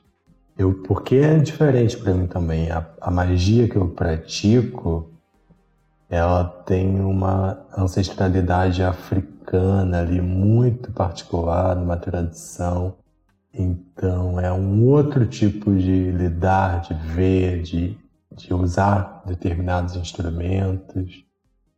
Eu, 0.57 0.73
porque 0.85 1.17
é 1.17 1.37
diferente 1.37 1.97
para 1.97 2.13
mim 2.13 2.27
também. 2.27 2.71
A, 2.71 2.87
a 3.01 3.11
magia 3.11 3.67
que 3.67 3.75
eu 3.75 3.89
pratico, 3.89 5.11
ela 6.09 6.45
tem 6.45 7.01
uma 7.01 7.59
ancestralidade 7.77 8.81
africana 8.81 9.99
ali 9.99 10.21
muito 10.21 10.93
particular, 10.93 11.75
numa 11.75 11.97
tradição. 11.97 12.95
Então 13.53 14.39
é 14.39 14.53
um 14.53 14.87
outro 14.87 15.25
tipo 15.25 15.75
de 15.75 16.11
lidar, 16.11 16.83
de 16.83 16.93
ver, 16.93 17.63
de, 17.63 17.97
de 18.31 18.53
usar 18.53 19.23
determinados 19.25 19.97
instrumentos. 19.97 21.25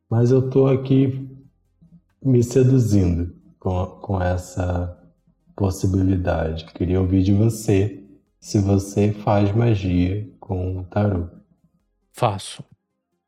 Mas 0.07 0.29
eu 0.29 0.45
estou 0.45 0.67
aqui 0.67 1.27
me 2.23 2.43
seduzindo 2.43 3.33
com, 3.59 3.87
com 3.87 4.21
essa 4.21 5.00
possibilidade. 5.61 6.65
Queria 6.73 6.99
ouvir 6.99 7.21
de 7.21 7.31
você 7.31 8.03
se 8.39 8.57
você 8.57 9.11
faz 9.11 9.55
magia 9.55 10.27
com 10.39 10.79
o 10.79 10.83
tarô. 10.85 11.27
Faço. 12.11 12.63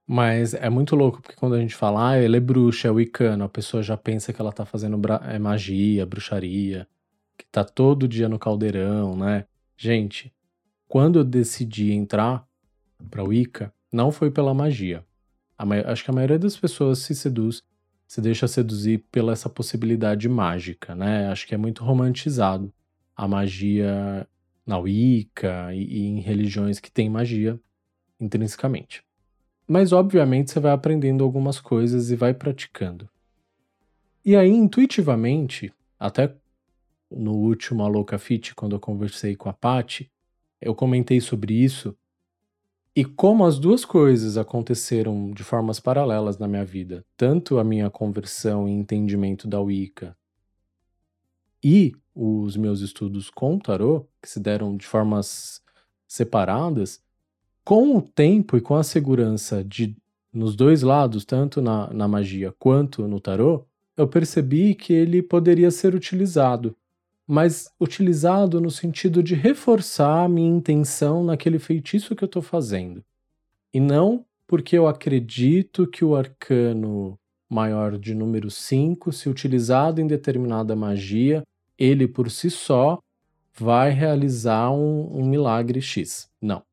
Mas 0.08 0.56
é 0.56 0.68
muito 0.68 0.96
louco, 0.96 1.22
porque 1.22 1.36
quando 1.36 1.54
a 1.54 1.60
gente 1.60 1.76
fala, 1.76 2.10
ah, 2.10 2.20
ele 2.20 2.36
é 2.36 2.40
bruxa, 2.40 2.88
é 2.88 2.92
wicano, 2.92 3.44
a 3.44 3.50
pessoa 3.50 3.84
já 3.84 3.96
pensa 3.96 4.34
que 4.34 4.42
ela 4.42 4.52
tá 4.52 4.66
fazendo 4.66 5.00
é 5.30 5.38
magia, 5.38 6.08
bruxaria, 6.08 6.88
que 7.38 7.46
tá 7.52 7.64
todo 7.64 8.08
dia 8.08 8.28
no 8.28 8.40
caldeirão, 8.40 9.16
né? 9.16 9.46
Gente, 9.78 10.34
quando 10.88 11.20
eu 11.20 11.24
decidi 11.24 11.92
entrar 11.92 12.44
pra 13.12 13.24
Wicca, 13.24 13.72
não 13.92 14.12
foi 14.12 14.32
pela 14.32 14.56
magia. 14.56 15.06
acho 15.86 16.04
que 16.04 16.10
a 16.10 16.14
maioria 16.14 16.40
das 16.40 16.58
pessoas 16.58 16.98
se 16.98 17.14
seduz, 17.14 17.64
se 18.14 18.22
deixa 18.22 18.48
seduzir 18.48 19.00
pela 19.12 19.34
essa 19.34 19.50
possibilidade 19.50 20.30
mágica, 20.30 20.94
né? 20.94 21.30
Acho 21.30 21.48
que 21.48 21.56
é 21.56 21.58
muito 21.58 21.84
romantizado 21.84 22.72
a 23.16 23.28
magia 23.28 24.28
na 24.64 24.78
Wicca 24.78 25.74
e, 25.74 25.84
e 25.84 26.06
em 26.06 26.20
religiões 26.20 26.80
que 26.80 26.92
têm 26.92 27.10
magia 27.10 27.60
intrinsecamente. 28.20 29.04
Mas, 29.68 29.92
obviamente, 29.92 30.52
você 30.52 30.60
vai 30.60 30.74
aprendendo 30.74 31.24
algumas 31.24 31.60
coisas 31.60 32.12
e 32.12 32.16
vai 32.16 32.36
praticando. 32.36 33.10
E 34.24 34.36
aí, 34.36 34.52
intuitivamente, 34.52 35.74
até 36.00 36.36
no 37.10 37.32
último 37.32 37.82
Aloca 37.82 38.20
Fit, 38.20 38.54
quando 38.54 38.76
eu 38.76 38.80
conversei 38.80 39.36
com 39.36 39.50
a 39.50 39.54
Paty, 39.54 40.08
eu 40.62 40.76
comentei 40.76 41.20
sobre 41.20 41.56
isso. 41.56 41.98
E 42.96 43.04
como 43.04 43.44
as 43.44 43.58
duas 43.58 43.84
coisas 43.84 44.38
aconteceram 44.38 45.32
de 45.32 45.44
formas 45.44 45.80
paralelas 45.80 46.38
na 46.38 46.48
minha 46.48 46.64
vida, 46.64 47.04
tanto 47.18 47.58
a 47.58 47.64
minha 47.64 47.90
conversão 47.90 48.68
e 48.68 48.72
entendimento 48.72 49.48
da 49.48 49.60
Wicca 49.60 50.16
e 51.64 51.94
os 52.14 52.56
meus 52.56 52.82
estudos 52.82 53.32
com 53.32 53.58
tarô, 53.58 54.06
que 54.22 54.30
se 54.30 54.40
deram 54.40 54.78
de 54.78 54.86
formas 54.86 55.60
separadas, 56.08 57.02
com 57.64 57.98
o 57.98 58.02
tempo 58.02 58.58
e 58.58 58.62
com 58.62 58.76
a 58.76 58.84
segurança 58.84 59.64
de 59.64 59.96
nos 60.32 60.56
dois 60.56 60.84
lados, 60.84 61.26
tanto 61.26 61.62
na, 61.62 61.92
na 61.94 62.08
magia 62.08 62.54
quanto 62.60 63.08
no 63.08 63.20
tarô, 63.20 63.66
eu 63.96 64.08
percebi 64.08 64.76
que 64.76 64.92
ele 64.92 65.22
poderia 65.22 65.72
ser 65.72 65.96
utilizado, 65.96 66.76
mas 67.28 67.70
utilizado 67.80 68.60
no 68.60 68.70
sentido 68.70 69.24
de 69.24 69.36
reforçar 69.36 70.26
a 70.26 70.30
minha 70.30 70.50
intenção 70.50 71.24
naquele 71.24 71.60
feitiço 71.60 72.16
que 72.16 72.24
eu 72.24 72.28
estou 72.28 72.42
fazendo. 72.42 73.04
E 73.74 73.80
não 73.80 74.26
porque 74.46 74.78
eu 74.78 74.88
acredito 74.88 75.88
que 75.88 76.04
o 76.04 76.16
arcano 76.16 77.18
maior 77.50 77.98
de 77.98 78.14
número 78.14 78.52
5, 78.52 79.12
se 79.12 79.30
utilizado 79.30 80.02
em 80.02 80.08
determinada 80.08 80.76
magia, 80.76 81.44
ele 81.78 82.08
por 82.08 82.30
si 82.30 82.50
só 82.50 83.00
vai 83.54 83.92
realizar 83.92 84.72
um, 84.72 85.20
um 85.20 85.26
milagre 85.26 85.82
X. 85.82 86.30
Não 86.42 86.64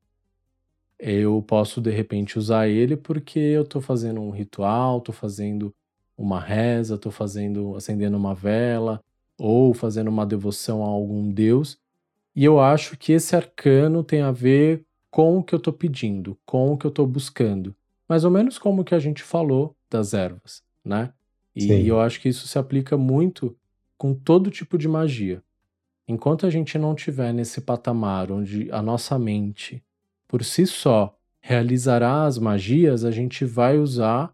eu 1.00 1.42
posso 1.42 1.80
de 1.80 1.90
repente 1.90 2.38
usar 2.38 2.68
ele 2.68 2.96
porque 2.96 3.38
eu 3.38 3.62
estou 3.62 3.80
fazendo 3.80 4.20
um 4.20 4.30
ritual, 4.30 4.98
estou 4.98 5.14
fazendo 5.14 5.74
uma 6.16 6.38
reza, 6.38 6.96
estou 6.96 7.10
fazendo 7.10 7.74
acendendo 7.74 8.16
uma 8.16 8.34
vela 8.34 9.02
ou 9.40 9.72
fazendo 9.72 10.08
uma 10.08 10.26
devoção 10.26 10.84
a 10.84 10.88
algum 10.88 11.32
deus. 11.32 11.78
E 12.36 12.44
eu 12.44 12.60
acho 12.60 12.96
que 12.98 13.12
esse 13.12 13.34
arcano 13.34 14.04
tem 14.04 14.20
a 14.20 14.30
ver 14.30 14.84
com 15.10 15.38
o 15.38 15.42
que 15.42 15.54
eu 15.54 15.56
estou 15.56 15.72
pedindo, 15.72 16.38
com 16.44 16.72
o 16.72 16.76
que 16.76 16.86
eu 16.86 16.90
estou 16.90 17.06
buscando. 17.06 17.74
Mais 18.06 18.24
ou 18.24 18.30
menos 18.30 18.58
como 18.58 18.84
que 18.84 18.94
a 18.94 18.98
gente 18.98 19.22
falou 19.22 19.74
das 19.88 20.12
ervas, 20.12 20.62
né? 20.84 21.12
E 21.56 21.62
Sim. 21.62 21.82
eu 21.82 21.98
acho 22.00 22.20
que 22.20 22.28
isso 22.28 22.46
se 22.46 22.58
aplica 22.58 22.96
muito 22.96 23.56
com 23.96 24.14
todo 24.14 24.50
tipo 24.50 24.76
de 24.76 24.86
magia. 24.86 25.42
Enquanto 26.06 26.46
a 26.46 26.50
gente 26.50 26.78
não 26.78 26.94
tiver 26.94 27.32
nesse 27.32 27.60
patamar 27.60 28.30
onde 28.30 28.70
a 28.70 28.82
nossa 28.82 29.18
mente 29.18 29.82
por 30.28 30.44
si 30.44 30.66
só 30.66 31.16
realizará 31.40 32.24
as 32.24 32.38
magias, 32.38 33.04
a 33.04 33.10
gente 33.10 33.44
vai 33.44 33.78
usar 33.78 34.32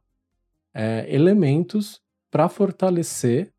é, 0.74 1.06
elementos 1.08 2.00
para 2.30 2.48
fortalecer 2.48 3.52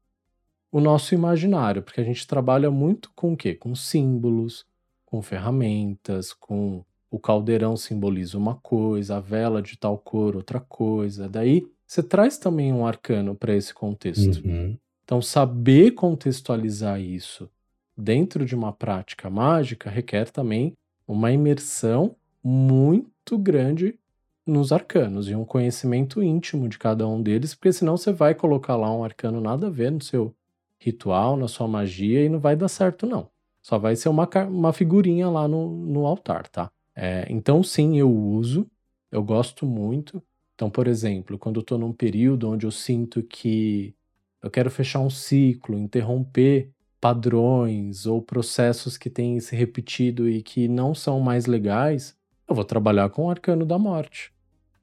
o 0.78 0.82
nosso 0.82 1.14
imaginário, 1.14 1.82
porque 1.82 2.02
a 2.02 2.04
gente 2.04 2.28
trabalha 2.28 2.70
muito 2.70 3.12
com 3.16 3.34
o 3.34 3.38
quê? 3.38 3.54
Com 3.54 3.76
símbolos, 3.76 4.66
com 5.06 5.22
ferramentas, 5.22 6.34
com 6.34 6.84
o 7.10 7.18
caldeirão 7.18 7.78
simboliza 7.78 8.38
uma 8.38 8.56
coisa, 8.56 9.18
a 9.18 9.20
vela 9.20 9.62
de 9.62 9.78
tal 9.78 9.98
cor 9.98 10.36
outra 10.36 10.60
coisa. 10.60 11.30
Daí 11.30 11.66
você 11.86 12.04
traz 12.04 12.38
também 12.38 12.74
um 12.74 12.86
arcano 12.86 13.34
para 13.34 13.56
esse 13.56 13.74
contexto. 13.74 14.46
Uhum. 14.46 14.78
Então, 15.04 15.22
saber 15.22 15.92
contextualizar 15.92 17.00
isso 17.00 17.50
dentro 17.96 18.46
de 18.46 18.54
uma 18.54 18.74
prática 18.74 19.30
mágica 19.30 19.90
requer 19.90 20.30
também 20.30 20.74
uma 21.08 21.32
imersão 21.32 22.16
muito 22.44 23.38
grande 23.38 23.98
nos 24.46 24.72
arcanos 24.72 25.30
e 25.30 25.36
um 25.36 25.46
conhecimento 25.46 26.22
íntimo 26.22 26.70
de 26.70 26.78
cada 26.78 27.08
um 27.08 27.22
deles, 27.22 27.56
porque 27.56 27.74
senão 27.74 27.98
você 27.98 28.12
vai 28.12 28.36
colocar 28.36 28.76
lá 28.76 28.94
um 28.94 29.04
arcano 29.04 29.42
nada 29.42 29.68
a 29.68 29.70
ver 29.70 29.92
no 29.92 30.02
seu 30.02 30.34
ritual, 30.80 31.38
na 31.38 31.48
sua 31.48 31.68
magia 31.68 32.24
e 32.24 32.30
não 32.30 32.40
vai 32.40 32.56
dar 32.56 32.68
certo, 32.68 33.06
não. 33.06 33.30
Só 33.62 33.78
vai 33.78 33.96
ser 33.96 34.10
uma, 34.10 34.30
uma 34.50 34.72
figurinha 34.72 35.30
lá 35.30 35.48
no, 35.48 35.86
no 35.86 36.06
altar, 36.06 36.48
tá? 36.48 36.72
É, 36.96 37.26
então, 37.30 37.62
sim, 37.64 37.98
eu 37.98 38.12
uso, 38.12 38.66
eu 39.12 39.24
gosto 39.24 39.66
muito. 39.66 40.24
Então, 40.56 40.70
por 40.70 40.88
exemplo, 40.88 41.38
quando 41.38 41.58
eu 41.58 41.62
estou 41.62 41.78
num 41.78 41.94
período 41.94 42.50
onde 42.50 42.66
eu 42.66 42.72
sinto 42.72 43.22
que 43.22 43.94
eu 44.42 44.50
quero 44.50 44.72
fechar 44.72 45.00
um 45.00 45.10
ciclo, 45.10 45.78
interromper 45.78 46.72
padrões 47.00 48.06
ou 48.06 48.22
processos 48.22 48.98
que 48.98 49.10
têm 49.10 49.40
se 49.40 49.56
repetido 49.56 50.28
e 50.28 50.42
que 50.42 50.68
não 50.68 50.96
são 50.96 51.20
mais 51.20 51.46
legais, 51.46 52.16
eu 52.48 52.56
vou 52.56 52.66
trabalhar 52.66 53.10
com 53.10 53.26
o 53.26 53.30
arcano 53.30 53.66
da 53.66 53.78
morte 53.78 54.34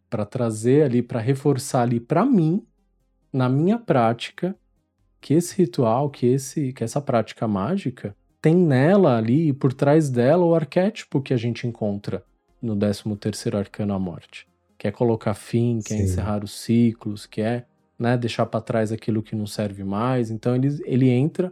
para 0.08 0.24
trazer 0.24 0.84
ali, 0.84 1.02
para 1.02 1.18
reforçar 1.18 1.82
ali 1.82 1.98
para 1.98 2.24
mim, 2.24 2.64
na 3.32 3.48
minha 3.48 3.78
prática, 3.78 4.56
que 5.24 5.32
esse 5.32 5.56
ritual, 5.56 6.10
que 6.10 6.26
esse, 6.26 6.70
que 6.74 6.84
essa 6.84 7.00
prática 7.00 7.48
mágica 7.48 8.14
tem 8.42 8.54
nela 8.54 9.16
ali 9.16 9.48
e 9.48 9.52
por 9.54 9.72
trás 9.72 10.10
dela 10.10 10.44
o 10.44 10.54
arquétipo 10.54 11.22
que 11.22 11.32
a 11.32 11.36
gente 11.38 11.66
encontra 11.66 12.22
no 12.60 12.76
13 12.76 13.16
terceiro 13.16 13.56
arcano 13.56 13.94
a 13.94 13.98
morte. 13.98 14.46
Quer 14.76 14.92
colocar 14.92 15.32
fim, 15.32 15.78
quer 15.82 15.96
Sim. 15.96 16.02
encerrar 16.02 16.44
os 16.44 16.52
ciclos, 16.60 17.24
quer 17.24 17.66
né, 17.98 18.18
deixar 18.18 18.44
para 18.44 18.60
trás 18.60 18.92
aquilo 18.92 19.22
que 19.22 19.34
não 19.34 19.46
serve 19.46 19.82
mais. 19.82 20.30
Então 20.30 20.54
ele, 20.54 20.78
ele 20.84 21.08
entra 21.08 21.50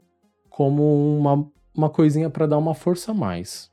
como 0.50 1.16
uma, 1.16 1.50
uma 1.74 1.88
coisinha 1.88 2.28
para 2.28 2.46
dar 2.46 2.58
uma 2.58 2.74
força 2.74 3.12
a 3.12 3.14
mais. 3.14 3.70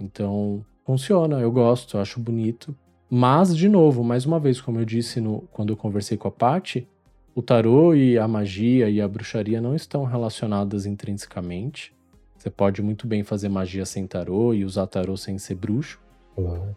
Então, 0.00 0.64
funciona, 0.86 1.40
eu 1.40 1.52
gosto, 1.52 1.98
eu 1.98 2.00
acho 2.00 2.18
bonito. 2.18 2.74
Mas, 3.10 3.54
de 3.54 3.68
novo, 3.68 4.02
mais 4.02 4.24
uma 4.24 4.40
vez, 4.40 4.62
como 4.62 4.80
eu 4.80 4.86
disse 4.86 5.20
no, 5.20 5.42
quando 5.52 5.74
eu 5.74 5.76
conversei 5.76 6.16
com 6.16 6.26
a 6.26 6.30
Paty, 6.30 6.88
o 7.34 7.42
tarô 7.42 7.94
e 7.94 8.18
a 8.18 8.28
magia 8.28 8.88
e 8.90 9.00
a 9.00 9.08
bruxaria 9.08 9.60
não 9.60 9.74
estão 9.74 10.04
relacionadas 10.04 10.86
intrinsecamente. 10.86 11.94
Você 12.36 12.50
pode 12.50 12.82
muito 12.82 13.06
bem 13.06 13.22
fazer 13.22 13.48
magia 13.48 13.86
sem 13.86 14.06
tarô 14.06 14.52
e 14.52 14.64
usar 14.64 14.86
tarô 14.86 15.16
sem 15.16 15.38
ser 15.38 15.54
bruxo. 15.54 16.00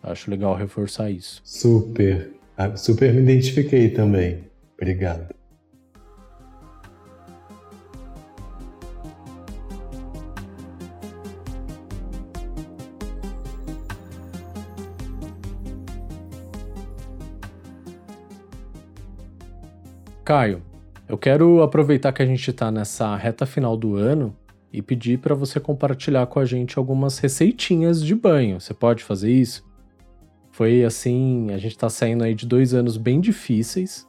Acho 0.03 0.29
legal 0.29 0.55
reforçar 0.55 1.09
isso. 1.09 1.41
Super. 1.43 2.31
Ah, 2.57 2.75
super 2.75 3.13
me 3.13 3.21
identifiquei 3.21 3.89
também. 3.89 4.43
Obrigado. 4.77 5.33
Caio, 20.25 20.63
eu 21.07 21.19
quero 21.19 21.61
aproveitar 21.61 22.11
que 22.11 22.19
a 22.19 22.25
gente 22.25 22.49
está 22.49 22.71
nessa 22.71 23.15
reta 23.15 23.45
final 23.45 23.77
do 23.77 23.95
ano 23.95 24.35
e 24.73 24.81
pedir 24.81 25.19
para 25.19 25.35
você 25.35 25.59
compartilhar 25.59 26.25
com 26.25 26.39
a 26.39 26.45
gente 26.45 26.79
algumas 26.79 27.19
receitinhas 27.19 28.03
de 28.03 28.15
banho. 28.15 28.59
Você 28.59 28.73
pode 28.73 29.03
fazer 29.03 29.31
isso? 29.31 29.63
Foi 30.49 30.83
assim, 30.83 31.51
a 31.51 31.59
gente 31.59 31.73
está 31.73 31.89
saindo 31.89 32.23
aí 32.23 32.33
de 32.33 32.47
dois 32.47 32.73
anos 32.73 32.97
bem 32.97 33.21
difíceis 33.21 34.07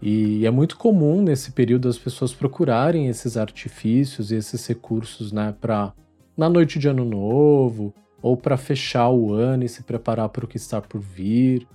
e 0.00 0.46
é 0.46 0.50
muito 0.52 0.76
comum 0.76 1.20
nesse 1.20 1.50
período 1.50 1.88
as 1.88 1.98
pessoas 1.98 2.32
procurarem 2.32 3.08
esses 3.08 3.36
artifícios 3.36 4.30
e 4.30 4.36
esses 4.36 4.64
recursos, 4.64 5.32
né, 5.32 5.52
para 5.60 5.92
na 6.36 6.48
noite 6.48 6.78
de 6.78 6.86
ano 6.86 7.04
novo 7.04 7.92
ou 8.22 8.36
para 8.36 8.56
fechar 8.56 9.08
o 9.10 9.34
ano 9.34 9.64
e 9.64 9.68
se 9.68 9.82
preparar 9.82 10.28
para 10.28 10.44
o 10.44 10.48
que 10.48 10.56
está 10.56 10.80
por 10.80 11.00
vir. 11.00 11.66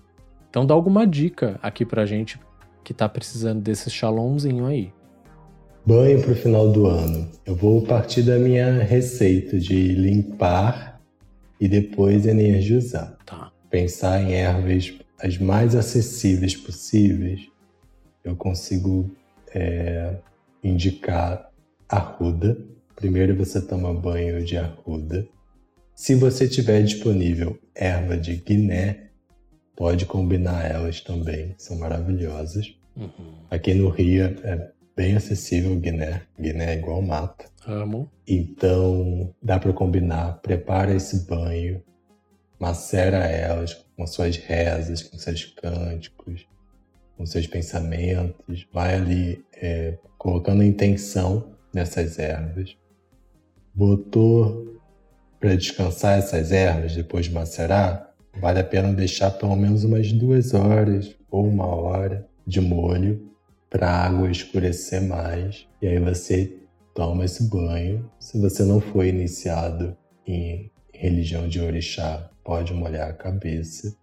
Então 0.50 0.66
dá 0.66 0.74
alguma 0.74 1.06
dica 1.06 1.60
aqui 1.62 1.86
para 1.86 2.04
a 2.04 2.06
gente 2.06 2.40
que 2.88 2.94
está 2.94 3.10
precisando 3.10 3.62
desse 3.62 3.90
shalomzinho 3.90 4.66
aí. 4.66 4.94
Banho 5.86 6.22
para 6.22 6.32
o 6.32 6.36
final 6.36 6.72
do 6.72 6.86
ano. 6.86 7.30
Eu 7.46 7.54
vou 7.54 7.82
partir 7.82 8.22
da 8.22 8.40
minha 8.40 8.82
receita 8.82 9.60
de 9.60 9.90
limpar 9.90 11.02
e 11.60 11.68
depois 11.68 12.26
energizar. 12.26 13.18
Tá. 13.26 13.52
Pensar 13.70 14.22
em 14.22 14.36
ervas 14.36 14.94
as 15.22 15.38
mais 15.38 15.76
acessíveis 15.76 16.56
possíveis. 16.56 17.50
Eu 18.24 18.38
consigo 18.38 19.12
é, 19.54 20.16
indicar 20.64 21.52
arruda. 21.90 22.58
Primeiro 22.96 23.36
você 23.36 23.60
toma 23.60 23.94
banho 23.94 24.46
de 24.46 24.56
arruda. 24.56 25.28
Se 25.94 26.16
você 26.16 26.48
tiver 26.48 26.84
disponível 26.84 27.60
erva 27.76 28.16
de 28.16 28.38
Guiné, 28.38 29.07
pode 29.78 30.08
combinar 30.08 30.66
elas 30.66 31.00
também, 31.00 31.54
são 31.58 31.78
maravilhosas. 31.78 32.76
Uhum. 32.96 33.36
Aqui 33.50 33.76
no 33.76 33.90
Rio 33.90 34.26
é 34.44 34.72
bem 34.96 35.16
acessível 35.16 35.80
Guiné. 35.80 36.24
Guiné 36.38 36.74
é 36.74 36.80
igual 36.80 37.02
mato. 37.02 37.46
Amo. 37.66 38.10
Então 38.28 39.34
dá 39.42 39.60
para 39.60 39.72
combinar. 39.72 40.40
Prepara 40.42 40.96
esse 40.96 41.28
banho, 41.28 41.84
macera 42.60 43.18
elas 43.28 43.86
com 43.96 44.08
suas 44.08 44.36
rezas, 44.38 45.04
com 45.04 45.18
seus 45.18 45.46
cânticos, 45.46 46.48
com 47.16 47.26
seus 47.28 47.46
pensamentos. 47.46 48.68
Vai 48.74 48.96
ali 48.96 49.46
é, 49.62 49.96
colocando 50.18 50.64
intenção 50.64 51.52
nessas 51.72 52.18
ervas. 52.18 52.76
Botou 53.76 54.82
para 55.40 55.56
descansar 55.56 56.18
essas 56.18 56.52
ervas 56.52 56.96
depois 56.96 57.28
de 57.28 57.32
macerar, 57.32 58.07
vale 58.40 58.60
a 58.60 58.64
pena 58.64 58.94
deixar 58.94 59.32
pelo 59.32 59.56
menos 59.56 59.84
umas 59.84 60.12
duas 60.12 60.54
horas 60.54 61.16
ou 61.30 61.48
uma 61.48 61.66
hora 61.66 62.28
de 62.46 62.62
molho 62.62 63.28
para 63.70 63.90
a 63.90 64.06
água 64.06 64.32
escurecer 64.32 65.02
mais. 65.02 65.68
E 65.82 65.88
aí 65.88 66.00
você 66.00 66.58
toma 66.94 67.26
esse 67.26 67.50
banho. 67.50 68.10
Se 68.20 68.40
você 68.40 68.64
não 68.64 68.80
foi 68.80 69.10
iniciado 69.10 69.96
em 70.26 70.72
religião 70.94 71.48
de 71.48 71.60
orixá, 71.60 72.30
pode 72.44 72.74
molhar 72.74 73.10
a 73.10 73.14
cabeça. 73.14 73.96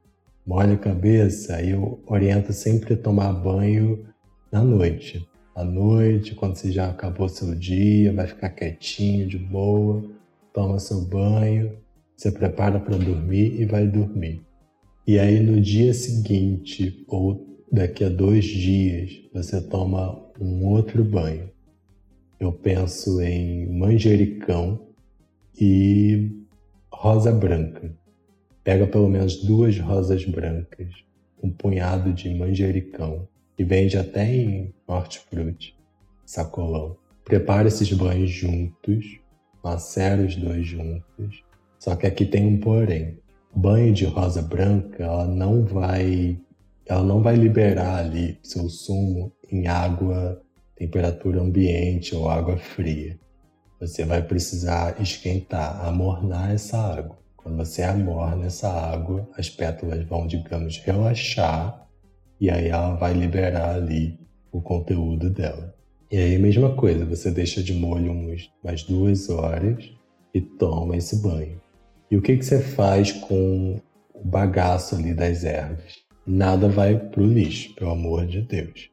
Molha 0.47 0.75
a 0.75 0.79
cabeça, 0.79 1.57
aí 1.57 1.71
eu 1.71 2.03
oriento 2.07 2.53
sempre 2.53 2.95
a 2.95 2.97
tomar 2.97 3.33
banho 3.33 4.07
na 4.53 4.63
noite. 4.63 5.27
À 5.55 5.65
noite, 5.65 6.35
quando 6.35 6.57
você 6.57 6.71
já 6.71 6.91
acabou 6.91 7.29
seu 7.29 7.55
dia, 7.55 8.13
vai 8.13 8.27
ficar 8.27 8.51
quietinho, 8.51 9.27
de 9.27 9.39
boa, 9.39 10.05
toma 10.53 10.79
seu 10.79 11.01
banho, 11.01 11.79
se 12.17 12.31
prepara 12.31 12.81
para 12.81 12.97
dormir 12.97 13.61
e 13.61 13.65
vai 13.65 13.87
dormir. 13.87 14.43
E 15.07 15.19
aí 15.19 15.41
no 15.41 15.61
dia 15.61 15.93
seguinte 15.93 17.05
ou 17.09 17.63
daqui 17.71 18.05
a 18.05 18.09
dois 18.09 18.45
dias 18.45 19.11
você 19.33 19.61
toma 19.61 20.25
um 20.41 20.65
outro 20.67 21.05
banho. 21.05 21.51
Eu 22.39 22.53
penso 22.53 23.21
em 23.21 23.67
manjericão 23.79 24.89
e 25.61 26.31
rosa 26.93 27.33
branca. 27.33 27.95
Pega 28.63 28.87
pelo 28.87 29.09
menos 29.09 29.43
duas 29.43 29.79
rosas 29.79 30.25
brancas, 30.25 30.89
um 31.43 31.51
punhado 31.51 32.13
de 32.13 32.35
manjericão, 32.35 33.29
que 33.57 33.65
vende 33.65 33.99
até 33.99 34.35
em 34.35 34.75
hortifruti, 34.87 35.77
sacolão. 36.25 36.97
Prepara 37.25 37.69
esses 37.69 37.93
banhos 37.93 38.31
juntos, 38.31 39.21
macera 39.63 40.23
os 40.23 40.35
dois 40.35 40.67
juntos. 40.67 41.45
Só 41.85 41.95
que 41.95 42.07
aqui 42.07 42.25
tem 42.25 42.47
um 42.47 42.59
porém. 42.59 43.19
Banho 43.55 43.93
de 43.93 44.07
rosa 44.07 44.41
branca, 44.41 45.05
ela 45.05 45.27
não 45.27 45.67
vai 45.67 46.41
ela 46.87 47.03
não 47.03 47.23
vai 47.23 47.37
liberar 47.37 47.99
ali 47.99 48.39
seu 48.43 48.71
sumo 48.71 49.31
em 49.53 49.67
água 49.67 50.41
temperatura 50.77 51.43
ambiente 51.43 52.15
ou 52.15 52.31
água 52.31 52.57
fria. 52.57 53.19
Você 53.79 54.03
vai 54.03 54.23
precisar 54.23 54.99
esquentar, 54.99 55.85
amornar 55.85 56.53
essa 56.53 56.79
água. 56.79 57.19
Quando 57.37 57.59
você 57.59 57.83
amorna 57.83 58.47
essa 58.47 58.71
água, 58.71 59.29
as 59.37 59.51
pétalas 59.51 60.07
vão, 60.07 60.27
digamos, 60.27 60.79
relaxar 60.79 61.87
e 62.41 62.49
aí 62.49 62.69
ela 62.69 62.95
vai 62.95 63.13
liberar 63.13 63.75
ali 63.75 64.19
o 64.51 64.63
conteúdo 64.63 65.29
dela. 65.29 65.75
E 66.11 66.17
aí, 66.17 66.39
mesma 66.39 66.75
coisa, 66.75 67.05
você 67.05 67.31
deixa 67.31 67.63
de 67.63 67.75
molho 67.75 68.11
umas 68.11 68.83
duas 68.85 69.29
horas 69.29 69.85
e 70.33 70.41
toma 70.41 70.97
esse 70.97 71.21
banho. 71.21 71.63
E 72.11 72.17
o 72.17 72.23
que, 72.23 72.37
que 72.37 72.45
você 72.45 72.61
faz 72.61 73.13
com 73.13 73.81
o 74.15 74.25
bagaço 74.25 74.95
ali 74.95 75.15
das 75.15 75.45
ervas? 75.45 76.05
nada 76.27 76.69
vai 76.69 76.99
para 76.99 77.23
o 77.23 77.27
lixo, 77.27 77.75
pelo 77.75 77.91
amor 77.91 78.27
de 78.27 78.43
Deus. 78.43 78.91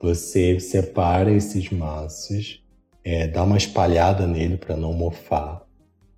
Você 0.00 0.58
separa 0.60 1.30
esses 1.30 1.70
maços, 1.70 2.62
é, 3.04 3.28
dá 3.28 3.44
uma 3.44 3.56
espalhada 3.56 4.26
nele 4.26 4.56
para 4.56 4.76
não 4.76 4.92
mofar 4.92 5.64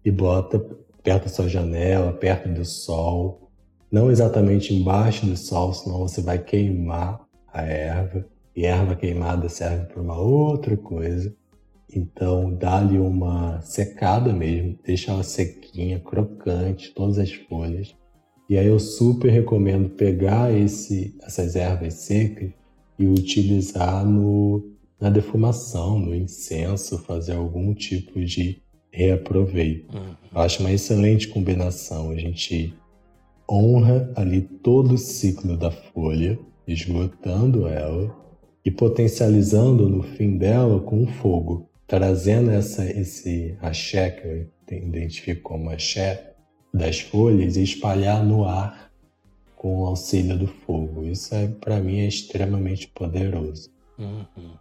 e 0.05 0.11
bota 0.11 0.59
perto 1.03 1.25
da 1.25 1.29
sua 1.29 1.49
janela, 1.49 2.13
perto 2.13 2.49
do 2.49 2.65
sol, 2.65 3.51
não 3.91 4.11
exatamente 4.11 4.75
embaixo 4.75 5.27
do 5.27 5.37
sol, 5.37 5.73
senão 5.73 5.99
você 6.01 6.21
vai 6.21 6.39
queimar 6.39 7.21
a 7.53 7.63
erva 7.63 8.27
e 8.55 8.65
erva 8.65 8.97
queimada 8.97 9.49
serve 9.49 9.87
para 9.87 10.03
uma 10.03 10.19
outra 10.19 10.77
coisa. 10.77 11.35
Então 11.95 12.53
dá-lhe 12.53 12.99
uma 12.99 13.61
secada 13.63 14.33
mesmo, 14.33 14.79
deixa 14.85 15.11
ela 15.11 15.23
sequinha, 15.23 15.99
crocante, 15.99 16.93
todas 16.95 17.19
as 17.19 17.33
folhas 17.33 17.95
e 18.49 18.57
aí 18.57 18.67
eu 18.67 18.79
super 18.81 19.31
recomendo 19.31 19.91
pegar 19.91 20.51
esse, 20.57 21.15
essas 21.23 21.55
ervas 21.55 21.95
secas 21.95 22.51
e 22.99 23.07
utilizar 23.07 24.07
no, 24.07 24.73
na 24.99 25.11
defumação, 25.11 25.99
no 25.99 26.15
incenso, 26.15 26.97
fazer 26.97 27.35
algum 27.35 27.75
tipo 27.75 28.19
de 28.25 28.63
reaproveito. 28.91 29.95
Uhum. 29.95 30.15
Eu 30.35 30.41
acho 30.41 30.61
uma 30.61 30.73
excelente 30.73 31.29
combinação. 31.29 32.11
A 32.11 32.17
gente 32.17 32.75
honra 33.49 34.11
ali 34.17 34.41
todo 34.41 34.95
o 34.95 34.99
ciclo 34.99 35.55
da 35.55 35.71
folha, 35.71 36.39
esgotando 36.67 37.69
ela 37.69 38.17
e 38.65 38.71
potencializando 38.71 39.91
no 39.91 40.03
fim 40.03 40.39
dela 40.39 40.81
com 40.81 41.07
fogo, 41.07 41.69
trazendo 41.89 42.51
essa, 42.51 42.85
esse 42.85 43.57
axé 43.61 44.11
que 44.11 44.29
eu 44.29 44.47
identifico 44.71 45.41
como 45.43 45.71
axé, 45.71 46.35
das 46.73 47.01
folhas 47.01 47.57
e 47.57 47.63
espalhar 47.63 48.23
no 48.23 48.45
ar 48.45 48.91
com 49.57 49.81
o 49.81 49.87
auxílio 49.87 50.39
do 50.39 50.47
fogo. 50.47 51.05
Isso 51.05 51.35
é 51.35 51.49
para 51.49 51.81
mim 51.81 52.01
é 52.01 52.07
extremamente 52.07 52.87
poderoso. 52.89 53.71
Uhum. 53.99 54.53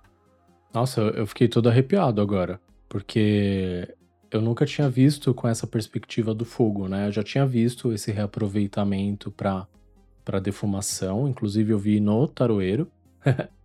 Nossa, 0.73 1.01
eu 1.01 1.27
fiquei 1.27 1.49
todo 1.49 1.67
arrepiado 1.67 2.21
agora, 2.21 2.61
porque 2.87 3.93
eu 4.31 4.41
nunca 4.41 4.65
tinha 4.65 4.89
visto 4.89 5.33
com 5.33 5.49
essa 5.49 5.67
perspectiva 5.67 6.33
do 6.33 6.45
fogo, 6.45 6.87
né? 6.87 7.07
Eu 7.07 7.11
já 7.11 7.23
tinha 7.23 7.45
visto 7.45 7.91
esse 7.91 8.11
reaproveitamento 8.11 9.29
para 9.29 9.67
para 10.23 10.41
defumação, 10.41 11.25
inclusive 11.29 11.71
eu 11.71 11.79
vi 11.79 12.01
no 12.01 12.27
taroeiro. 12.27 12.91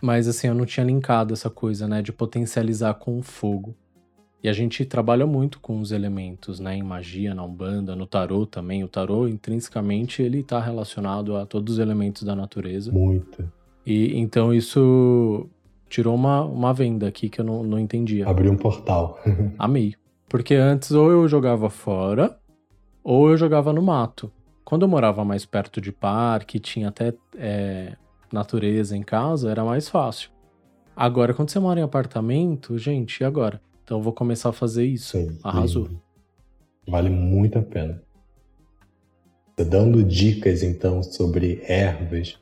Mas 0.00 0.28
assim, 0.28 0.48
eu 0.48 0.54
não 0.54 0.64
tinha 0.64 0.84
linkado 0.84 1.34
essa 1.34 1.50
coisa, 1.50 1.86
né, 1.86 2.02
de 2.02 2.12
potencializar 2.12 2.94
com 2.94 3.18
o 3.18 3.22
fogo. 3.22 3.74
E 4.42 4.48
a 4.48 4.52
gente 4.52 4.84
trabalha 4.86 5.26
muito 5.26 5.60
com 5.60 5.80
os 5.80 5.92
elementos, 5.92 6.58
né? 6.60 6.74
Em 6.74 6.82
magia, 6.82 7.34
na 7.34 7.44
Umbanda, 7.44 7.94
no 7.94 8.06
tarô 8.06 8.46
também. 8.46 8.82
O 8.82 8.88
tarô, 8.88 9.28
intrinsecamente, 9.28 10.22
ele 10.22 10.40
está 10.40 10.58
relacionado 10.58 11.36
a 11.36 11.44
todos 11.44 11.74
os 11.74 11.78
elementos 11.78 12.22
da 12.22 12.34
natureza. 12.34 12.90
Muito. 12.90 13.46
E 13.84 14.18
então 14.18 14.54
isso 14.54 15.46
tirou 15.90 16.14
uma, 16.14 16.42
uma 16.42 16.72
venda 16.72 17.06
aqui 17.06 17.28
que 17.28 17.40
eu 17.40 17.44
não, 17.44 17.62
não 17.62 17.78
entendia. 17.78 18.26
Abriu 18.26 18.50
um 18.50 18.56
portal. 18.56 19.20
Amei. 19.58 19.94
Porque 20.26 20.54
antes 20.54 20.92
ou 20.92 21.10
eu 21.10 21.28
jogava 21.28 21.68
fora, 21.68 22.38
ou 23.04 23.28
eu 23.28 23.36
jogava 23.36 23.72
no 23.72 23.82
mato. 23.82 24.32
Quando 24.64 24.82
eu 24.82 24.88
morava 24.88 25.24
mais 25.24 25.44
perto 25.44 25.80
de 25.80 25.90
parque, 25.90 26.60
tinha 26.60 26.88
até 26.88 27.12
é, 27.36 27.96
natureza 28.32 28.96
em 28.96 29.02
casa, 29.02 29.50
era 29.50 29.64
mais 29.64 29.88
fácil. 29.88 30.30
Agora, 30.94 31.32
quando 31.32 31.50
você 31.50 31.58
mora 31.58 31.80
em 31.80 31.82
apartamento, 31.82 32.76
gente, 32.76 33.20
e 33.20 33.24
agora? 33.24 33.60
Então 33.82 33.98
eu 33.98 34.02
vou 34.02 34.12
começar 34.12 34.50
a 34.50 34.52
fazer 34.52 34.84
isso. 34.84 35.16
Sim, 35.16 35.38
Arrasou. 35.42 35.88
Sim. 35.88 36.00
Vale 36.86 37.10
muito 37.10 37.58
a 37.58 37.62
pena. 37.62 38.02
Dando 39.56 40.02
dicas 40.02 40.62
então 40.62 41.02
sobre 41.02 41.62
ervas, 41.66 42.38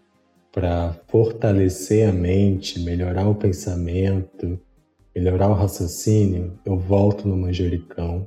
para 0.53 0.95
fortalecer 1.09 2.09
a 2.09 2.13
mente, 2.13 2.81
melhorar 2.81 3.29
o 3.29 3.35
pensamento, 3.35 4.59
melhorar 5.15 5.49
o 5.49 5.55
raciocínio, 5.55 6.59
eu 6.65 6.77
volto 6.79 7.27
no 7.27 7.37
manjericão. 7.37 8.27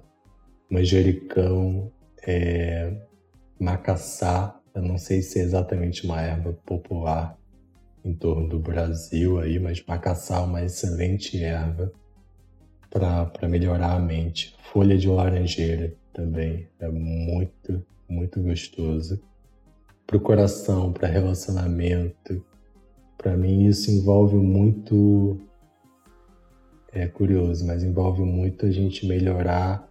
Manjericão 0.69 1.91
é 2.25 2.93
macaçá, 3.59 4.59
eu 4.73 4.81
não 4.81 4.97
sei 4.97 5.21
se 5.21 5.39
é 5.39 5.43
exatamente 5.43 6.05
uma 6.05 6.21
erva 6.21 6.53
popular 6.65 7.37
em 8.03 8.13
torno 8.13 8.47
do 8.47 8.59
Brasil 8.59 9.39
aí, 9.39 9.59
mas 9.59 9.83
macaçá 9.85 10.37
é 10.37 10.41
uma 10.41 10.63
excelente 10.63 11.41
erva 11.41 11.91
para 12.89 13.47
melhorar 13.47 13.93
a 13.93 13.99
mente. 13.99 14.55
Folha 14.73 14.97
de 14.97 15.07
laranjeira 15.07 15.93
também 16.13 16.67
é 16.79 16.89
muito, 16.89 17.85
muito 18.09 18.41
gostoso. 18.41 19.21
Para 20.05 20.17
o 20.17 20.19
coração, 20.19 20.91
para 20.91 21.07
relacionamento, 21.07 22.43
para 23.17 23.37
mim 23.37 23.65
isso 23.65 23.89
envolve 23.91 24.35
muito. 24.35 25.39
É 26.93 27.07
curioso, 27.07 27.65
mas 27.65 27.83
envolve 27.83 28.21
muito 28.21 28.65
a 28.65 28.71
gente 28.71 29.05
melhorar 29.07 29.89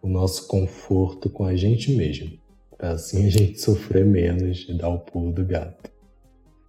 o 0.00 0.08
nosso 0.08 0.46
conforto 0.46 1.28
com 1.28 1.44
a 1.44 1.56
gente 1.56 1.90
mesmo. 1.96 2.38
Para 2.78 2.90
assim 2.90 3.26
a 3.26 3.30
gente 3.30 3.58
sofrer 3.60 4.04
menos 4.04 4.66
e 4.68 4.74
dar 4.74 4.90
o 4.90 5.00
pulo 5.00 5.32
do 5.32 5.44
gato 5.44 5.95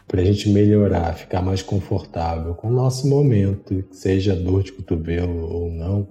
para 0.08 0.22
a 0.22 0.24
gente 0.24 0.50
melhorar, 0.50 1.14
ficar 1.14 1.42
mais 1.42 1.62
confortável 1.62 2.56
com 2.56 2.70
o 2.70 2.74
nosso 2.74 3.08
momento, 3.10 3.84
seja 3.92 4.36
dor 4.36 4.64
de 4.64 4.72
cotovelo 4.72 5.54
ou 5.54 5.70
não. 5.70 6.08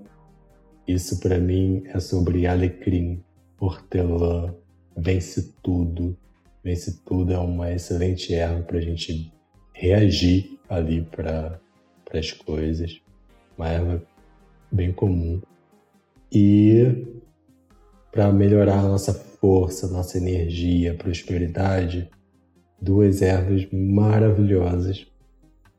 Isso 0.86 1.18
para 1.18 1.38
mim 1.38 1.82
é 1.86 1.98
sobre 1.98 2.46
alecrim, 2.46 3.22
hortelã, 3.58 4.54
vence 4.96 5.54
tudo. 5.62 6.16
Vence 6.62 7.00
tudo 7.04 7.32
é 7.32 7.38
uma 7.38 7.72
excelente 7.72 8.34
erva 8.34 8.62
para 8.62 8.78
a 8.78 8.82
gente 8.82 9.32
reagir 9.72 10.58
ali 10.68 11.02
para 11.02 11.58
as 12.12 12.32
coisas. 12.32 13.00
Uma 13.56 13.68
erva 13.68 14.02
bem 14.70 14.92
comum. 14.92 15.40
E 16.30 17.06
para 18.12 18.30
melhorar 18.32 18.80
a 18.80 18.88
nossa 18.88 19.14
força, 19.14 19.88
nossa 19.88 20.18
energia, 20.18 20.94
prosperidade, 20.94 22.10
duas 22.80 23.22
ervas 23.22 23.66
maravilhosas. 23.72 25.06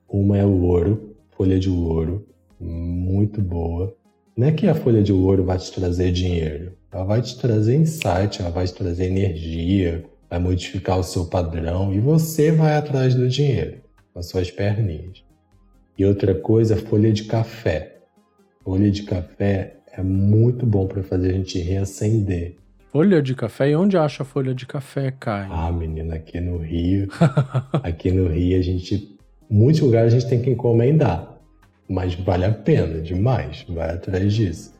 Uma 0.07 0.37
é 0.37 0.45
o 0.45 0.55
louro, 0.55 1.15
folha 1.31 1.59
de 1.59 1.69
louro, 1.69 2.25
muito 2.59 3.41
boa. 3.41 3.95
Não 4.35 4.47
é 4.47 4.51
que 4.51 4.67
a 4.67 4.75
folha 4.75 5.01
de 5.01 5.11
louro 5.11 5.43
vai 5.43 5.57
te 5.57 5.71
trazer 5.71 6.11
dinheiro, 6.11 6.73
ela 6.91 7.03
vai 7.03 7.21
te 7.21 7.37
trazer 7.37 7.75
insight, 7.75 8.41
ela 8.41 8.51
vai 8.51 8.65
te 8.65 8.73
trazer 8.73 9.05
energia, 9.05 10.05
vai 10.29 10.39
modificar 10.39 10.99
o 10.99 11.03
seu 11.03 11.25
padrão 11.25 11.93
e 11.93 11.99
você 11.99 12.51
vai 12.51 12.75
atrás 12.75 13.15
do 13.15 13.27
dinheiro 13.27 13.77
com 14.13 14.19
as 14.19 14.27
suas 14.27 14.51
perninhas. 14.51 15.23
E 15.97 16.05
outra 16.05 16.35
coisa, 16.35 16.77
folha 16.77 17.11
de 17.11 17.23
café. 17.23 17.97
Folha 18.63 18.91
de 18.91 19.03
café 19.03 19.77
é 19.91 20.03
muito 20.03 20.65
bom 20.65 20.85
para 20.85 21.01
fazer 21.01 21.31
a 21.31 21.33
gente 21.33 21.59
reacender. 21.59 22.55
Folha 22.91 23.21
de 23.21 23.35
café? 23.35 23.69
E 23.69 23.75
onde 23.75 23.97
acha 23.97 24.23
folha 24.23 24.55
de 24.55 24.65
café, 24.65 25.11
Caio? 25.11 25.51
Ah, 25.51 25.71
menina, 25.71 26.15
aqui 26.15 26.39
no 26.39 26.57
Rio. 26.57 27.09
aqui 27.83 28.11
no 28.11 28.27
Rio 28.29 28.57
a 28.57 28.61
gente. 28.61 29.17
Muitos 29.49 29.81
lugares 29.81 30.13
a 30.13 30.19
gente 30.19 30.29
tem 30.29 30.41
que 30.41 30.49
encomendar. 30.49 31.37
Mas 31.89 32.15
vale 32.15 32.45
a 32.45 32.53
pena 32.53 33.01
demais. 33.01 33.65
Vai 33.67 33.91
atrás 33.91 34.33
disso. 34.33 34.73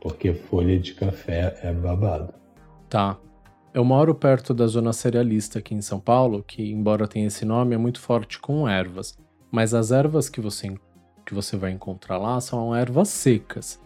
Porque 0.00 0.34
folha 0.34 0.78
de 0.78 0.94
café 0.94 1.58
é 1.62 1.72
babado. 1.72 2.34
Tá. 2.88 3.16
Eu 3.72 3.84
moro 3.84 4.14
perto 4.14 4.54
da 4.54 4.66
zona 4.66 4.92
cerealista 4.92 5.58
aqui 5.58 5.74
em 5.74 5.82
São 5.82 5.98
Paulo, 5.98 6.44
que, 6.46 6.70
embora 6.70 7.08
tenha 7.08 7.26
esse 7.26 7.44
nome, 7.44 7.74
é 7.74 7.78
muito 7.78 7.98
forte 7.98 8.38
com 8.38 8.68
ervas. 8.68 9.16
Mas 9.50 9.74
as 9.74 9.90
ervas 9.90 10.28
que 10.28 10.40
você, 10.40 10.72
que 11.24 11.34
você 11.34 11.56
vai 11.56 11.72
encontrar 11.72 12.18
lá 12.18 12.40
são 12.40 12.76
ervas 12.76 13.08
secas. 13.08 13.80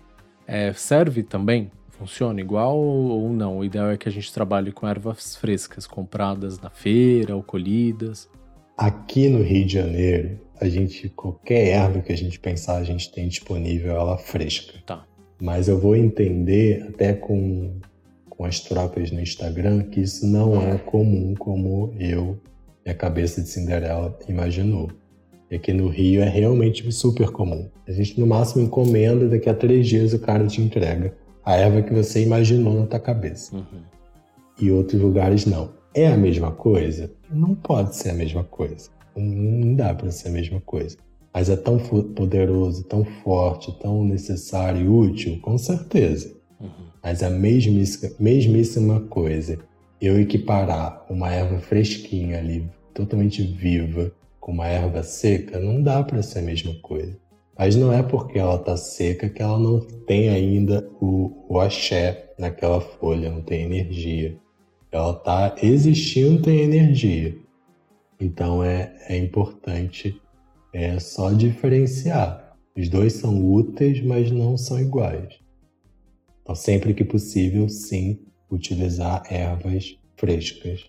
É, 0.47 0.73
serve 0.73 1.23
também 1.23 1.71
Funciona 1.99 2.41
igual 2.41 2.79
ou 2.79 3.29
não? 3.33 3.59
O 3.59 3.65
ideal 3.65 3.91
é 3.91 3.97
que 3.97 4.09
a 4.09 4.13
gente 4.13 4.33
trabalhe 4.33 4.71
com 4.71 4.87
ervas 4.87 5.35
frescas, 5.35 5.85
compradas 5.85 6.61
na 6.61 6.71
feira 6.71 7.35
ou 7.35 7.43
colhidas. 7.43 8.29
Aqui 8.77 9.29
no 9.29 9.43
Rio 9.43 9.67
de 9.67 9.73
Janeiro, 9.73 10.39
a 10.61 10.69
gente 10.69 11.09
qualquer 11.09 11.71
erva 11.71 12.01
que 12.01 12.13
a 12.13 12.17
gente 12.17 12.39
pensar, 12.39 12.77
a 12.77 12.85
gente 12.85 13.11
tem 13.11 13.27
disponível 13.27 13.97
ela 13.97 14.17
fresca. 14.17 14.75
Tá. 14.87 15.05
Mas 15.43 15.67
eu 15.67 15.77
vou 15.77 15.97
entender 15.97 16.87
até 16.89 17.13
com 17.13 17.81
com 18.29 18.45
as 18.45 18.61
trocas 18.61 19.11
no 19.11 19.21
Instagram 19.21 19.83
que 19.91 20.01
isso 20.01 20.25
não 20.25 20.63
é 20.63 20.79
comum 20.79 21.35
como 21.35 21.93
eu 21.99 22.39
e 22.87 22.91
a 22.91 22.95
cabeça 22.95 23.43
de 23.43 23.49
Cinderela 23.49 24.17
imaginou. 24.29 24.89
E 25.51 25.57
aqui 25.57 25.73
no 25.73 25.89
Rio 25.89 26.23
é 26.23 26.29
realmente 26.29 26.93
super 26.93 27.31
comum. 27.31 27.69
A 27.89 27.91
gente 27.91 28.21
no 28.21 28.29
máximo 28.29 28.63
encomenda, 28.63 29.27
daqui 29.27 29.51
a 29.51 29.55
três 29.55 29.89
dias 29.89 30.13
o 30.13 30.21
cara 30.21 30.47
te 30.47 30.61
entrega 30.61 31.13
a 31.49 31.57
erva 31.57 31.81
que 31.81 31.95
você 31.95 32.23
imaginou 32.23 32.79
na 32.79 32.87
tua 32.87 33.01
cabeça. 33.01 33.57
Uhum. 33.57 33.81
E 34.61 34.71
outros 34.71 35.01
lugares 35.01 35.47
não. 35.47 35.71
É 35.95 36.07
a 36.07 36.15
mesma 36.15 36.51
coisa? 36.51 37.11
Não 37.31 37.55
pode 37.55 37.97
ser 37.97 38.11
a 38.11 38.13
mesma 38.13 38.45
coisa. 38.45 38.91
Não 39.17 39.75
dá 39.75 39.95
para 39.95 40.11
ser 40.11 40.29
a 40.29 40.33
mesma 40.33 40.61
coisa. 40.61 40.99
Mas 41.33 41.49
é 41.49 41.57
tão 41.57 41.79
poderoso, 41.79 42.85
tão 42.85 43.03
forte, 43.03 43.73
tão 43.81 44.05
necessário 44.05 44.83
e 44.83 44.89
útil, 44.89 45.41
com 45.41 45.57
certeza. 45.57 46.37
Uhum. 46.61 46.69
Mas 47.03 47.23
a 47.23 47.31
mesmíssima, 47.31 48.13
mesmíssima 48.21 49.01
coisa, 49.01 49.59
eu 50.03 50.21
equiparar 50.21 51.07
uma 51.09 51.33
erva 51.33 51.61
fresquinha 51.61 52.41
ali, 52.41 52.69
totalmente 52.93 53.43
viva, 53.43 54.13
com 54.39 54.53
uma 54.53 54.67
erva 54.67 55.03
seca, 55.03 55.59
não 55.59 55.83
dá 55.83 56.03
para 56.03 56.23
ser 56.23 56.41
a 56.41 56.43
mesma 56.43 56.75
coisa. 56.83 57.17
Mas 57.59 57.75
não 57.75 57.93
é 57.93 58.05
porque 58.05 58.39
ela 58.39 58.55
está 58.55 58.77
seca 58.77 59.29
que 59.29 59.43
ela 59.43 59.59
não 59.59 59.81
tem 59.81 60.29
ainda 60.29 60.89
o, 61.01 61.45
o 61.49 61.59
axé 61.59 62.33
naquela 62.39 62.81
folha, 62.81 63.33
não 63.33 63.43
tem 63.43 63.63
energia. 63.63 64.39
Ela 64.93 65.11
está 65.11 65.57
existindo, 65.61 66.41
tem 66.41 66.61
energia. 66.61 67.37
Então 68.21 68.63
é, 68.63 68.95
é 69.09 69.17
importante 69.19 70.21
é 70.73 71.01
só 71.01 71.33
diferenciar. 71.33 72.57
Os 72.77 72.89
dois 72.89 73.15
são 73.15 73.45
úteis, 73.45 74.01
mas 74.05 74.31
não 74.31 74.57
são 74.57 74.79
iguais. 74.79 75.41
Então, 76.43 76.55
sempre 76.55 76.95
que 76.95 77.05
possível, 77.05 77.69
sim, 77.69 78.21
utilizar 78.49 79.25
ervas 79.29 79.99
frescas. 80.17 80.85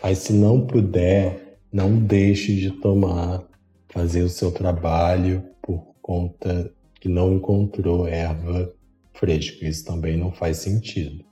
Mas 0.00 0.18
se 0.18 0.32
não 0.32 0.66
puder, 0.66 1.58
não 1.72 1.96
deixe 1.98 2.54
de 2.54 2.70
tomar, 2.70 3.44
fazer 3.88 4.22
o 4.22 4.28
seu 4.28 4.52
trabalho 4.52 5.51
conta 6.02 6.70
que 7.00 7.08
não 7.08 7.32
encontrou 7.32 8.06
erva 8.06 8.70
fresca. 9.14 9.66
Isso 9.66 9.84
também 9.84 10.16
não 10.16 10.32
faz 10.32 10.58
sentido. 10.58 11.24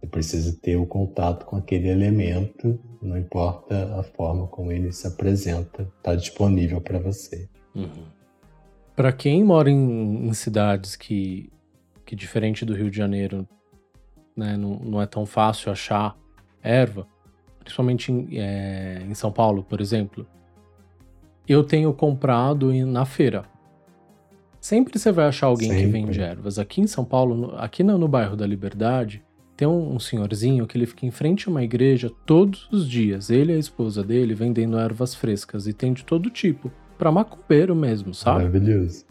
Você 0.00 0.06
precisa 0.06 0.58
ter 0.60 0.76
o 0.76 0.86
contato 0.86 1.44
com 1.46 1.56
aquele 1.56 1.88
elemento, 1.88 2.78
não 3.00 3.16
importa 3.16 3.98
a 3.98 4.02
forma 4.02 4.46
como 4.46 4.72
ele 4.72 4.92
se 4.92 5.06
apresenta, 5.06 5.90
está 5.98 6.14
disponível 6.14 6.80
para 6.80 6.98
você. 6.98 7.48
Uhum. 7.74 8.06
Para 8.94 9.12
quem 9.12 9.44
mora 9.44 9.70
em, 9.70 10.28
em, 10.28 10.32
cidades 10.32 10.96
que, 10.96 11.50
que, 12.04 12.16
diferente 12.16 12.64
do 12.64 12.74
Rio 12.74 12.90
de 12.90 12.96
Janeiro, 12.96 13.46
né, 14.34 14.56
não, 14.56 14.78
não 14.78 15.02
é 15.02 15.06
tão 15.06 15.26
fácil 15.26 15.70
achar 15.70 16.16
erva, 16.62 17.06
principalmente 17.60 18.10
em, 18.10 18.38
é, 18.38 19.02
em 19.06 19.14
São 19.14 19.30
Paulo, 19.30 19.62
por 19.62 19.80
exemplo, 19.80 20.26
eu 21.48 21.62
tenho 21.62 21.92
comprado 21.92 22.72
na 22.86 23.04
feira. 23.04 23.44
Sempre 24.66 24.98
você 24.98 25.12
vai 25.12 25.26
achar 25.26 25.46
alguém 25.46 25.68
Sempre. 25.68 25.84
que 25.84 25.92
vende 25.92 26.20
ervas. 26.20 26.58
Aqui 26.58 26.80
em 26.80 26.88
São 26.88 27.04
Paulo, 27.04 27.54
aqui 27.56 27.84
no, 27.84 27.96
no 27.96 28.08
bairro 28.08 28.34
da 28.34 28.44
Liberdade, 28.44 29.22
tem 29.56 29.68
um, 29.68 29.94
um, 29.94 30.00
senhorzinho 30.00 30.66
que 30.66 30.76
ele 30.76 30.86
fica 30.86 31.06
em 31.06 31.10
frente 31.12 31.46
a 31.46 31.52
uma 31.52 31.62
igreja 31.62 32.10
todos 32.26 32.68
os 32.72 32.90
dias, 32.90 33.30
ele 33.30 33.52
e 33.52 33.54
a 33.54 33.58
esposa 33.60 34.02
dele 34.02 34.34
vendendo 34.34 34.76
ervas 34.76 35.14
frescas 35.14 35.68
e 35.68 35.72
tem 35.72 35.92
de 35.92 36.04
todo 36.04 36.28
tipo, 36.30 36.72
para 36.98 37.12
macumbeiro 37.12 37.76
mesmo, 37.76 38.12
sabe? 38.12 38.38
Maravilhoso. 38.38 39.04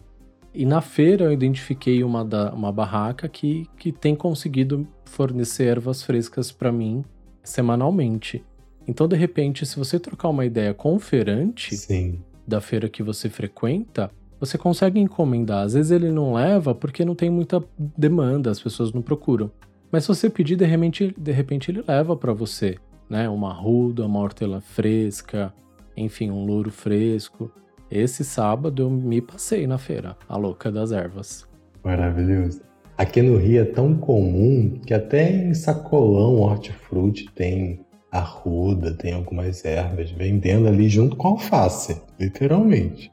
E 0.53 0.66
na 0.66 0.82
feira 0.82 1.24
eu 1.24 1.32
identifiquei 1.32 2.03
uma, 2.03 2.26
da, 2.26 2.53
uma 2.53 2.74
barraca 2.74 3.30
que, 3.30 3.66
que 3.78 3.93
tem 3.93 4.14
conseguido 4.14 4.86
fornecer 5.06 5.68
ervas 5.68 6.03
frescas 6.03 6.51
para 6.51 6.70
mim 6.70 7.01
semanalmente. 7.41 8.43
Então, 8.86 9.08
de 9.08 9.16
repente, 9.16 9.66
se 9.66 9.78
você 9.78 10.01
trocar 10.01 10.28
uma 10.28 10.45
ideia 10.45 10.74
com 10.74 10.95
o 10.95 10.99
feirante 10.99 11.78
Sim. 11.78 12.20
da 12.45 12.60
feira 12.60 12.89
que 12.89 13.01
você 13.01 13.30
frequenta, 13.30 14.12
você 14.39 14.57
consegue 14.57 14.99
encomendar. 14.99 15.65
Às 15.65 15.73
vezes 15.73 15.91
ele 15.91 16.11
não 16.11 16.33
leva 16.33 16.73
porque 16.75 17.05
não 17.05 17.15
tem 17.15 17.29
muita 17.29 17.63
demanda, 17.77 18.51
as 18.51 18.59
pessoas 18.59 18.91
não 18.91 19.01
procuram. 19.01 19.51
Mas 19.91 20.03
se 20.03 20.09
você 20.09 20.29
pedir, 20.29 20.55
de 20.55 20.65
repente, 20.65 21.15
de 21.17 21.31
repente 21.31 21.71
ele 21.71 21.83
leva 21.88 22.15
para 22.15 22.33
você, 22.33 22.77
né? 23.09 23.29
Uma 23.29 23.53
ruda, 23.53 24.05
uma 24.05 24.19
hortelã 24.19 24.59
fresca, 24.59 25.53
enfim, 25.95 26.31
um 26.31 26.45
louro 26.45 26.71
fresco. 26.71 27.51
Esse 27.89 28.23
sábado 28.25 28.81
eu 28.81 28.89
me 28.89 29.21
passei 29.21 29.65
na 29.67 29.77
feira, 29.77 30.17
a 30.27 30.36
louca 30.36 30.71
das 30.71 30.91
ervas. 30.91 31.47
Maravilhoso. 31.83 32.61
Aqui 32.97 33.21
no 33.21 33.38
Rio 33.38 33.61
é 33.61 33.65
tão 33.65 33.95
comum 33.95 34.79
que 34.86 34.93
até 34.93 35.29
em 35.29 35.53
sacolão 35.53 36.39
hortifruti 36.41 37.25
tem 37.36 37.86
arruda, 38.11 38.93
tem 38.93 39.13
algumas 39.13 39.63
ervas, 39.65 40.09
vendendo 40.11 40.67
ali 40.67 40.88
junto 40.88 41.15
com 41.15 41.27
alface, 41.29 42.01
literalmente. 42.19 43.11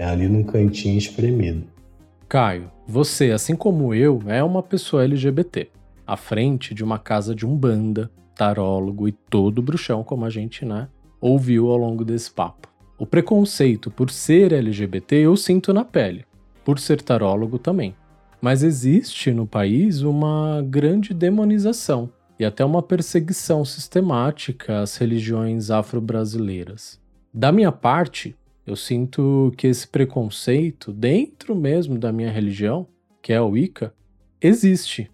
É 0.00 0.04
ali 0.06 0.26
num 0.26 0.42
cantinho 0.42 0.96
espremido. 0.96 1.62
Caio, 2.26 2.70
você, 2.86 3.32
assim 3.32 3.54
como 3.54 3.92
eu, 3.92 4.22
é 4.26 4.42
uma 4.42 4.62
pessoa 4.62 5.04
LGBT, 5.04 5.68
à 6.06 6.16
frente 6.16 6.72
de 6.72 6.82
uma 6.82 6.98
casa 6.98 7.34
de 7.34 7.44
umbanda, 7.44 8.10
tarólogo 8.34 9.06
e 9.06 9.12
todo 9.12 9.60
bruxão, 9.60 10.02
como 10.02 10.24
a 10.24 10.30
gente, 10.30 10.64
né, 10.64 10.88
ouviu 11.20 11.68
ao 11.68 11.76
longo 11.76 12.02
desse 12.02 12.30
papo. 12.30 12.66
O 12.96 13.04
preconceito 13.04 13.90
por 13.90 14.10
ser 14.10 14.54
LGBT 14.54 15.16
eu 15.16 15.36
sinto 15.36 15.70
na 15.74 15.84
pele, 15.84 16.24
por 16.64 16.78
ser 16.78 17.02
tarólogo 17.02 17.58
também. 17.58 17.94
Mas 18.40 18.62
existe 18.62 19.34
no 19.34 19.46
país 19.46 20.00
uma 20.00 20.64
grande 20.66 21.12
demonização 21.12 22.08
e 22.38 22.44
até 22.46 22.64
uma 22.64 22.82
perseguição 22.82 23.66
sistemática 23.66 24.80
às 24.80 24.96
religiões 24.96 25.70
afro-brasileiras. 25.70 26.98
Da 27.34 27.52
minha 27.52 27.70
parte, 27.70 28.34
eu 28.70 28.76
sinto 28.76 29.52
que 29.56 29.66
esse 29.66 29.86
preconceito, 29.86 30.92
dentro 30.92 31.56
mesmo 31.56 31.98
da 31.98 32.12
minha 32.12 32.30
religião, 32.30 32.86
que 33.20 33.32
é 33.32 33.36
a 33.36 33.44
Wicca, 33.44 33.92
existe. 34.40 35.10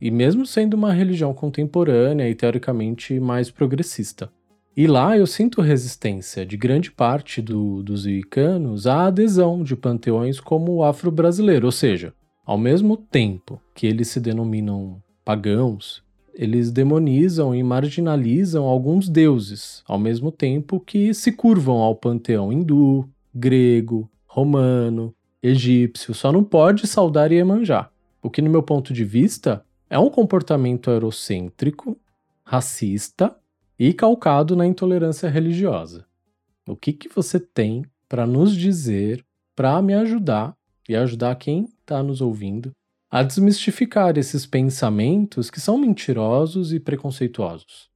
E 0.00 0.10
mesmo 0.10 0.46
sendo 0.46 0.74
uma 0.74 0.92
religião 0.92 1.34
contemporânea 1.34 2.28
e 2.28 2.34
teoricamente 2.34 3.20
mais 3.20 3.50
progressista. 3.50 4.30
E 4.76 4.86
lá 4.86 5.16
eu 5.16 5.26
sinto 5.26 5.60
resistência 5.60 6.44
de 6.44 6.56
grande 6.56 6.90
parte 6.90 7.40
do, 7.40 7.82
dos 7.82 8.06
wiccanos 8.06 8.86
à 8.86 9.06
adesão 9.06 9.62
de 9.62 9.76
panteões 9.76 10.40
como 10.40 10.72
o 10.72 10.82
afro-brasileiro, 10.82 11.66
ou 11.66 11.72
seja, 11.72 12.12
ao 12.44 12.58
mesmo 12.58 12.96
tempo 12.96 13.60
que 13.74 13.86
eles 13.86 14.08
se 14.08 14.18
denominam 14.18 15.00
pagãos 15.24 16.03
eles 16.34 16.70
demonizam 16.70 17.54
e 17.54 17.62
marginalizam 17.62 18.64
alguns 18.64 19.08
deuses, 19.08 19.82
ao 19.86 19.98
mesmo 19.98 20.32
tempo 20.32 20.80
que 20.80 21.14
se 21.14 21.32
curvam 21.32 21.76
ao 21.76 21.94
panteão 21.94 22.52
hindu, 22.52 23.08
grego, 23.32 24.10
romano, 24.26 25.14
egípcio, 25.42 26.12
só 26.12 26.32
não 26.32 26.42
pode 26.42 26.86
saudar 26.86 27.30
Iemanjá. 27.30 27.88
O 28.20 28.28
que, 28.28 28.42
no 28.42 28.50
meu 28.50 28.62
ponto 28.62 28.92
de 28.92 29.04
vista, 29.04 29.64
é 29.88 29.98
um 29.98 30.10
comportamento 30.10 30.90
eurocêntrico, 30.90 31.96
racista 32.42 33.36
e 33.78 33.92
calcado 33.92 34.56
na 34.56 34.66
intolerância 34.66 35.28
religiosa. 35.28 36.04
O 36.66 36.74
que, 36.74 36.92
que 36.92 37.08
você 37.08 37.38
tem 37.38 37.84
para 38.08 38.26
nos 38.26 38.56
dizer, 38.56 39.24
para 39.54 39.80
me 39.82 39.94
ajudar 39.94 40.56
e 40.88 40.96
ajudar 40.96 41.36
quem 41.36 41.68
está 41.80 42.02
nos 42.02 42.20
ouvindo 42.20 42.72
a 43.14 43.22
desmistificar 43.22 44.18
esses 44.18 44.44
pensamentos 44.44 45.48
que 45.48 45.60
são 45.60 45.78
mentirosos 45.78 46.72
e 46.72 46.80
preconceituosos. 46.80 47.88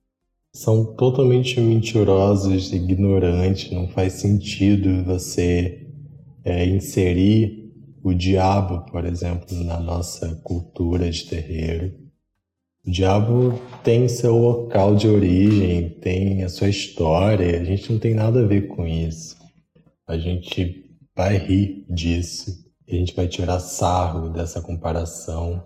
São 0.54 0.94
totalmente 0.94 1.60
mentirosos, 1.60 2.72
ignorantes, 2.72 3.72
não 3.72 3.88
faz 3.88 4.12
sentido 4.12 5.02
você 5.02 5.88
é, 6.44 6.64
inserir 6.66 7.68
o 8.00 8.14
diabo, 8.14 8.88
por 8.92 9.04
exemplo, 9.04 9.52
na 9.64 9.80
nossa 9.80 10.36
cultura 10.44 11.10
de 11.10 11.24
terreiro. 11.24 11.92
O 12.86 12.90
diabo 12.92 13.60
tem 13.82 14.06
seu 14.06 14.38
local 14.38 14.94
de 14.94 15.08
origem, 15.08 15.98
tem 16.00 16.44
a 16.44 16.48
sua 16.48 16.68
história, 16.68 17.60
a 17.60 17.64
gente 17.64 17.90
não 17.90 17.98
tem 17.98 18.14
nada 18.14 18.44
a 18.44 18.46
ver 18.46 18.68
com 18.68 18.86
isso. 18.86 19.36
A 20.06 20.16
gente 20.16 20.96
vai 21.16 21.36
rir 21.36 21.84
disso 21.90 22.67
a 22.88 22.94
gente 22.94 23.14
vai 23.14 23.28
tirar 23.28 23.60
sarro 23.60 24.30
dessa 24.30 24.60
comparação, 24.60 25.62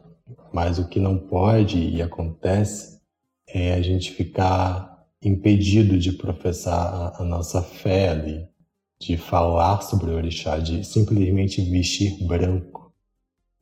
mas 0.52 0.78
o 0.78 0.88
que 0.88 0.98
não 0.98 1.18
pode 1.18 1.78
e 1.78 2.02
acontece 2.02 3.00
é 3.46 3.74
a 3.74 3.82
gente 3.82 4.12
ficar 4.12 5.06
impedido 5.22 5.98
de 5.98 6.12
professar 6.12 7.14
a, 7.16 7.24
nossa 7.24 7.62
fé 7.62 8.08
ali, 8.08 8.48
de 9.00 9.16
falar 9.16 9.82
sobre 9.82 10.10
o 10.10 10.16
orixá, 10.16 10.58
de 10.58 10.84
simplesmente 10.84 11.62
vestir 11.62 12.24
branco. 12.26 12.92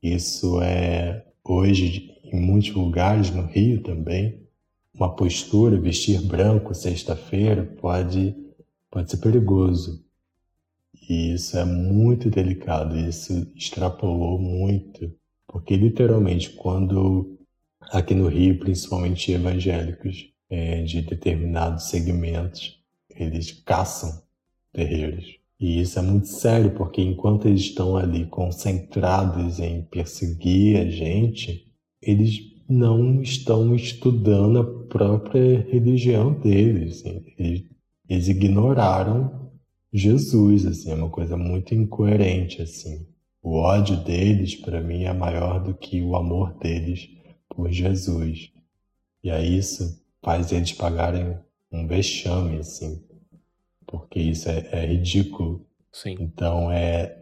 Isso 0.02 0.60
é 0.62 1.24
hoje 1.44 2.18
em 2.24 2.40
muitos 2.40 2.72
lugares 2.72 3.30
no 3.30 3.46
Rio 3.46 3.82
também 3.82 4.40
uma 5.00 5.14
postura 5.14 5.80
vestir 5.80 6.20
branco 6.20 6.74
sexta-feira 6.74 7.64
pode 7.80 8.36
pode 8.90 9.10
ser 9.10 9.16
perigoso 9.16 10.04
e 11.10 11.32
isso 11.32 11.58
é 11.58 11.64
muito 11.64 12.30
delicado, 12.30 12.96
isso 12.96 13.50
extrapolou 13.56 14.38
muito, 14.38 15.12
porque 15.48 15.76
literalmente 15.76 16.50
quando 16.50 17.36
aqui 17.90 18.14
no 18.14 18.28
Rio, 18.28 18.60
principalmente 18.60 19.32
evangélicos 19.32 20.32
é, 20.48 20.82
de 20.82 21.02
determinados 21.02 21.88
segmentos, 21.88 22.80
eles 23.10 23.50
caçam 23.50 24.22
terreiros. 24.72 25.36
E 25.58 25.80
isso 25.80 25.98
é 25.98 26.02
muito 26.02 26.28
sério, 26.28 26.76
porque 26.76 27.02
enquanto 27.02 27.48
eles 27.48 27.62
estão 27.62 27.96
ali 27.96 28.26
concentrados 28.26 29.58
em 29.58 29.82
perseguir 29.82 30.78
a 30.78 30.88
gente, 30.88 31.66
eles 32.00 32.38
não 32.68 33.20
estão 33.20 33.74
estudando 33.74 34.60
a 34.60 34.86
própria 34.86 35.66
religião 35.72 36.34
deles. 36.34 37.02
Eles, 37.36 37.64
eles 38.08 38.28
ignoraram 38.28 39.39
Jesus, 39.92 40.66
assim, 40.66 40.90
é 40.90 40.94
uma 40.94 41.10
coisa 41.10 41.36
muito 41.36 41.74
incoerente, 41.74 42.62
assim. 42.62 43.06
O 43.42 43.56
ódio 43.56 43.96
deles, 43.96 44.54
para 44.54 44.80
mim, 44.80 45.04
é 45.04 45.12
maior 45.12 45.62
do 45.62 45.74
que 45.74 46.00
o 46.00 46.14
amor 46.14 46.54
deles 46.58 47.08
por 47.48 47.70
Jesus. 47.70 48.52
E 49.22 49.30
aí 49.30 49.58
isso 49.58 50.00
faz 50.22 50.52
eles 50.52 50.72
pagarem 50.72 51.36
um 51.72 51.86
vexame, 51.86 52.58
assim, 52.58 53.02
porque 53.86 54.20
isso 54.20 54.48
é, 54.48 54.68
é 54.72 54.86
ridículo. 54.86 55.66
Sim. 55.92 56.16
Então, 56.20 56.70
é 56.70 57.16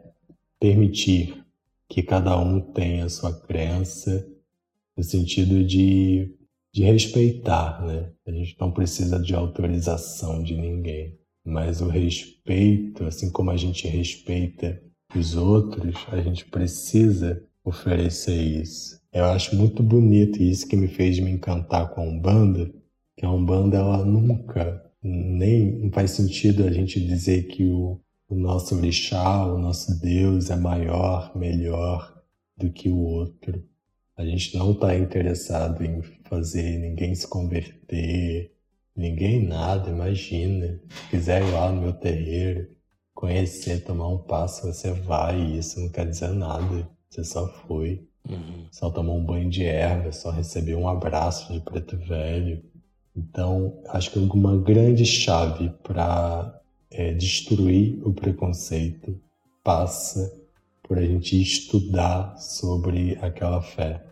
permitir 0.61 1.43
que 1.89 2.03
cada 2.03 2.39
um 2.39 2.61
tenha 2.61 3.07
a 3.07 3.09
sua 3.09 3.33
crença 3.33 4.29
no 4.95 5.03
sentido 5.03 5.64
de, 5.64 6.35
de 6.73 6.83
respeitar, 6.83 7.83
né? 7.87 8.12
A 8.27 8.31
gente 8.31 8.57
não 8.61 8.71
precisa 8.71 9.19
de 9.19 9.35
autorização 9.35 10.43
de 10.43 10.55
ninguém 10.55 11.18
mas 11.49 11.80
o 11.80 11.88
respeito, 11.88 13.05
assim 13.07 13.30
como 13.30 13.51
a 13.51 13.57
gente 13.57 13.88
respeita 13.88 14.82
os 15.16 15.34
outros, 15.34 15.96
a 16.09 16.20
gente 16.20 16.44
precisa 16.44 17.42
oferecer 17.64 18.36
isso. 18.36 19.01
Eu 19.11 19.24
acho 19.24 19.57
muito 19.57 19.82
bonito 19.82 20.42
isso 20.42 20.68
que 20.68 20.76
me 20.76 20.86
fez 20.86 21.18
me 21.18 21.30
encantar 21.30 21.88
com 21.94 22.03
a 22.03 22.05
Umbanda, 22.05 22.70
que 23.16 23.24
a 23.24 23.30
Umbanda 23.30 23.78
ela 23.78 24.05
nunca, 24.05 24.84
nem 25.03 25.90
faz 25.90 26.11
sentido 26.11 26.64
a 26.64 26.70
gente 26.70 27.01
dizer 27.01 27.44
que 27.44 27.64
o, 27.64 27.99
o 28.28 28.34
nosso 28.34 28.76
orixá, 28.76 29.46
o 29.46 29.59
nosso 29.59 29.99
Deus 30.01 30.51
é 30.51 30.57
maior, 30.57 31.34
melhor 31.34 32.14
do 32.59 32.70
que 32.70 32.90
o 32.90 32.99
outro. 32.99 33.64
A 34.18 34.24
gente 34.26 34.55
não 34.55 34.72
está 34.72 34.94
interessado 34.94 35.82
em 35.82 36.03
fazer 36.24 36.78
ninguém 36.78 37.14
se 37.14 37.26
converter, 37.26 38.53
Ninguém 38.99 39.46
nada, 39.46 39.90
imagina. 39.90 40.80
Se 40.90 41.11
quiser 41.11 41.40
ir 41.40 41.53
lá 41.53 41.70
no 41.70 41.82
meu 41.82 41.92
terreiro, 41.92 42.68
conhecer, 43.14 43.84
tomar 43.84 44.09
um 44.09 44.18
passo, 44.18 44.66
você 44.66 44.90
vai. 44.90 45.40
Isso 45.40 45.78
não 45.78 45.88
quer 45.88 46.05
dizer 46.05 46.30
nada. 46.30 46.90
Você 47.09 47.22
só 47.22 47.46
foi. 47.46 48.05
Uhum. 48.28 48.66
Só 48.72 48.90
tomou 48.90 49.16
um 49.16 49.24
banho 49.24 49.49
de 49.49 49.64
erva, 49.64 50.11
só 50.11 50.32
recebeu 50.32 50.80
um 50.80 50.88
abraço 50.88 51.53
de 51.53 51.61
preto 51.61 51.96
velho. 51.96 52.61
Então, 53.16 53.80
acho 53.88 54.11
que 54.11 54.18
uma 54.18 54.59
grande 54.59 55.07
chave 55.07 55.70
para 55.84 56.61
é, 56.90 57.12
destruir 57.12 58.01
o 58.05 58.12
preconceito 58.12 59.16
passa 59.62 60.36
por 60.82 60.99
a 60.99 61.03
gente 61.03 61.40
estudar 61.40 62.36
sobre 62.36 63.16
aquela 63.22 63.62
fé. 63.62 64.05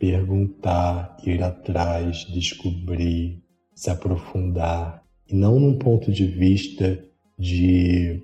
Perguntar, 0.00 1.16
ir 1.24 1.42
atrás, 1.44 2.26
descobrir, 2.26 3.41
se 3.82 3.90
aprofundar, 3.90 5.02
e 5.28 5.34
não 5.34 5.58
num 5.58 5.76
ponto 5.76 6.12
de 6.12 6.24
vista 6.24 7.04
de 7.36 8.22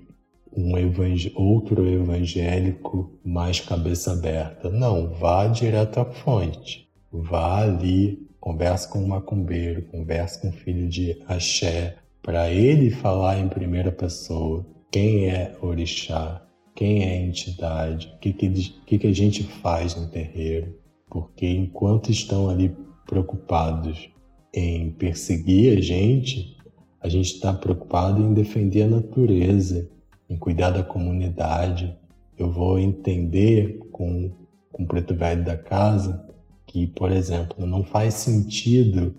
um 0.55 0.77
evang 0.77 1.33
outro 1.35 1.85
evangélico 1.85 3.19
mais 3.25 3.59
cabeça 3.59 4.13
aberta. 4.13 4.69
Não, 4.69 5.09
vá 5.09 5.47
direto 5.47 5.99
à 5.99 6.05
fonte. 6.05 6.87
Vá 7.11 7.61
ali, 7.61 8.25
converse 8.39 8.87
com 8.87 9.03
o 9.03 9.07
macumbeiro, 9.09 9.81
converse 9.91 10.39
com 10.39 10.47
o 10.47 10.53
filho 10.53 10.87
de 10.87 11.21
Axé, 11.27 11.97
para 12.23 12.49
ele 12.49 12.89
falar 12.89 13.37
em 13.37 13.49
primeira 13.49 13.91
pessoa 13.91 14.65
quem 14.89 15.25
é 15.25 15.57
orixá, 15.61 16.41
quem 16.73 17.03
é 17.03 17.21
entidade, 17.21 18.13
o 18.15 18.19
que, 18.19 18.31
que, 18.31 18.97
que 18.97 19.07
a 19.07 19.13
gente 19.13 19.43
faz 19.43 19.93
no 19.93 20.07
terreiro. 20.07 20.73
Porque 21.09 21.45
enquanto 21.45 22.11
estão 22.11 22.49
ali 22.49 22.73
preocupados 23.05 24.09
em 24.53 24.91
perseguir 24.91 25.77
a 25.77 25.81
gente, 25.81 26.57
a 27.01 27.07
gente 27.07 27.33
está 27.33 27.53
preocupado 27.53 28.21
em 28.21 28.33
defender 28.33 28.83
a 28.83 28.87
natureza, 28.87 29.89
em 30.29 30.37
cuidar 30.37 30.71
da 30.71 30.83
comunidade. 30.83 31.95
Eu 32.37 32.51
vou 32.51 32.77
entender 32.79 33.79
com, 33.91 34.31
com 34.71 34.83
o 34.83 34.87
preto 34.87 35.15
velho 35.15 35.43
da 35.43 35.57
casa 35.57 36.27
que, 36.65 36.87
por 36.87 37.11
exemplo, 37.11 37.65
não 37.65 37.83
faz 37.83 38.15
sentido 38.15 39.15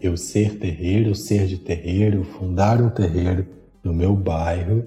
eu 0.00 0.16
ser 0.16 0.58
terreiro, 0.58 1.14
ser 1.14 1.46
de 1.46 1.58
terreiro, 1.58 2.22
fundar 2.22 2.80
um 2.82 2.90
terreiro 2.90 3.46
no 3.82 3.94
meu 3.94 4.14
bairro 4.14 4.84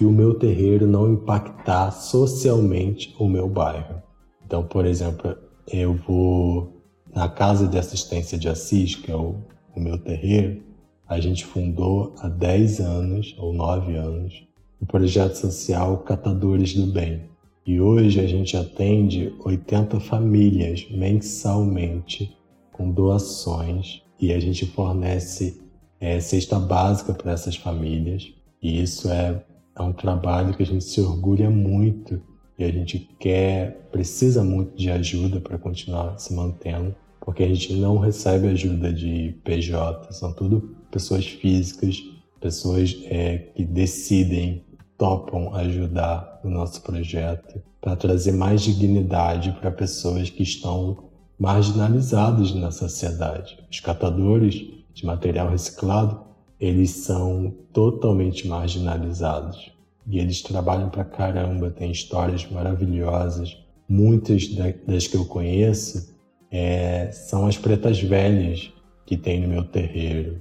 e 0.00 0.04
o 0.04 0.10
meu 0.10 0.34
terreiro 0.34 0.86
não 0.86 1.12
impactar 1.12 1.90
socialmente 1.90 3.14
o 3.18 3.28
meu 3.28 3.48
bairro. 3.48 4.02
Então, 4.44 4.62
por 4.62 4.86
exemplo, 4.86 5.36
eu 5.66 5.94
vou 5.94 6.75
na 7.16 7.30
Casa 7.30 7.66
de 7.66 7.78
Assistência 7.78 8.36
de 8.36 8.46
Assis, 8.46 8.94
que 8.94 9.10
é 9.10 9.16
o, 9.16 9.36
o 9.74 9.80
meu 9.80 9.96
terreiro, 9.96 10.62
a 11.08 11.18
gente 11.18 11.46
fundou 11.46 12.14
há 12.18 12.28
10 12.28 12.80
anos 12.80 13.34
ou 13.38 13.54
9 13.54 13.96
anos 13.96 14.46
o 14.78 14.84
projeto 14.84 15.34
social 15.34 15.96
Catadores 16.00 16.74
do 16.74 16.86
Bem. 16.86 17.22
E 17.64 17.80
hoje 17.80 18.20
a 18.20 18.26
gente 18.26 18.54
atende 18.54 19.32
80 19.42 19.98
famílias 19.98 20.86
mensalmente 20.90 22.36
com 22.70 22.90
doações 22.90 24.02
e 24.20 24.30
a 24.30 24.38
gente 24.38 24.66
fornece 24.66 25.58
é, 25.98 26.20
cesta 26.20 26.60
básica 26.60 27.14
para 27.14 27.32
essas 27.32 27.56
famílias. 27.56 28.30
E 28.60 28.82
isso 28.82 29.08
é, 29.08 29.42
é 29.74 29.80
um 29.80 29.92
trabalho 29.92 30.52
que 30.52 30.62
a 30.62 30.66
gente 30.66 30.84
se 30.84 31.00
orgulha 31.00 31.48
muito 31.48 32.20
e 32.58 32.64
a 32.64 32.70
gente 32.70 32.98
quer, 33.18 33.88
precisa 33.90 34.44
muito 34.44 34.76
de 34.76 34.90
ajuda 34.90 35.40
para 35.40 35.56
continuar 35.56 36.18
se 36.18 36.34
mantendo, 36.34 36.94
porque 37.26 37.42
a 37.42 37.48
gente 37.48 37.74
não 37.74 37.98
recebe 37.98 38.46
ajuda 38.46 38.92
de 38.92 39.34
PJ, 39.42 40.12
são 40.12 40.32
tudo 40.32 40.76
pessoas 40.92 41.26
físicas, 41.26 42.00
pessoas 42.40 42.96
é, 43.06 43.38
que 43.52 43.64
decidem, 43.64 44.64
topam 44.96 45.52
ajudar 45.56 46.40
o 46.44 46.48
nosso 46.48 46.80
projeto 46.82 47.60
para 47.80 47.96
trazer 47.96 48.30
mais 48.30 48.62
dignidade 48.62 49.50
para 49.60 49.72
pessoas 49.72 50.30
que 50.30 50.44
estão 50.44 50.98
marginalizadas 51.36 52.54
na 52.54 52.70
sociedade. 52.70 53.58
Os 53.68 53.80
catadores 53.80 54.64
de 54.94 55.04
material 55.04 55.50
reciclado, 55.50 56.20
eles 56.60 56.90
são 56.90 57.52
totalmente 57.72 58.46
marginalizados. 58.46 59.72
E 60.06 60.20
eles 60.20 60.42
trabalham 60.42 60.88
pra 60.88 61.04
caramba, 61.04 61.72
têm 61.72 61.90
histórias 61.90 62.48
maravilhosas. 62.48 63.58
Muitas 63.88 64.48
das 64.86 65.08
que 65.08 65.16
eu 65.16 65.24
conheço 65.24 66.15
é, 66.50 67.10
são 67.12 67.46
as 67.46 67.56
pretas 67.56 68.00
velhas 68.00 68.72
que 69.04 69.16
tem 69.16 69.40
no 69.40 69.48
meu 69.48 69.64
terreiro. 69.64 70.40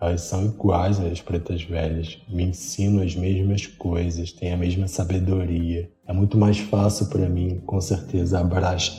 Elas 0.00 0.22
são 0.22 0.46
iguais 0.46 0.98
às 0.98 1.20
pretas 1.20 1.62
velhas, 1.62 2.18
me 2.28 2.44
ensinam 2.44 3.02
as 3.02 3.14
mesmas 3.14 3.66
coisas, 3.66 4.32
têm 4.32 4.52
a 4.52 4.56
mesma 4.56 4.88
sabedoria. 4.88 5.90
É 6.06 6.12
muito 6.12 6.38
mais 6.38 6.58
fácil 6.58 7.06
para 7.06 7.28
mim, 7.28 7.60
com 7.66 7.80
certeza, 7.80 8.40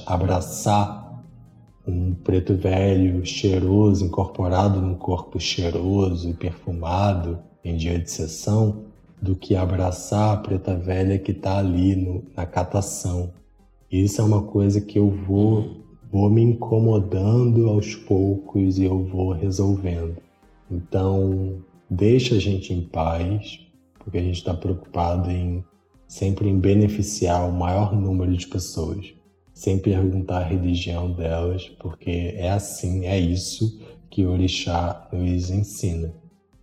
abraçar 0.06 1.02
um 1.88 2.14
preto 2.14 2.56
velho, 2.56 3.26
cheiroso, 3.26 4.06
incorporado 4.06 4.80
num 4.80 4.96
corpo 4.96 5.40
cheiroso 5.40 6.30
e 6.30 6.34
perfumado 6.34 7.40
em 7.64 7.76
dia 7.76 7.98
de 8.00 8.10
sessão, 8.10 8.86
do 9.22 9.36
que 9.36 9.56
abraçar 9.56 10.34
a 10.34 10.38
preta 10.38 10.76
velha 10.76 11.18
que 11.20 11.32
está 11.32 11.58
ali 11.58 11.96
no, 11.96 12.24
na 12.36 12.46
catação. 12.46 13.34
Isso 13.92 14.22
é 14.22 14.24
uma 14.24 14.44
coisa 14.44 14.82
que 14.82 14.98
eu 14.98 15.10
vou, 15.10 15.82
vou 16.12 16.30
me 16.30 16.42
incomodando 16.42 17.70
aos 17.70 17.96
poucos 17.96 18.78
e 18.78 18.84
eu 18.84 19.04
vou 19.06 19.32
resolvendo. 19.32 20.18
Então, 20.70 21.64
deixa 21.90 22.36
a 22.36 22.40
gente 22.40 22.74
em 22.74 22.82
paz, 22.82 23.60
porque 23.98 24.18
a 24.18 24.22
gente 24.22 24.38
está 24.38 24.54
preocupado 24.54 25.32
em 25.32 25.64
sempre 26.08 26.50
em 26.50 26.60
beneficiar 26.60 27.48
o 27.48 27.54
maior 27.54 27.96
número 27.96 28.36
de 28.36 28.46
pessoas, 28.46 29.14
sem 29.54 29.80
perguntar 29.80 30.40
a 30.40 30.44
religião 30.44 31.10
delas, 31.14 31.70
porque 31.80 32.34
é 32.36 32.50
assim, 32.50 33.06
é 33.06 33.18
isso 33.18 33.80
que 34.10 34.26
o 34.26 34.32
orixá 34.32 35.08
nos 35.14 35.50
ensina. 35.50 36.14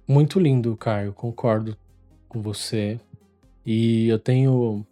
Muito 0.07 0.39
lindo, 0.39 0.77
Caio, 0.77 1.15
concordo 1.15 1.75
com 2.29 2.43
você. 2.43 3.01
E 3.65 4.09
eu 4.09 4.19
tenho, 4.19 4.85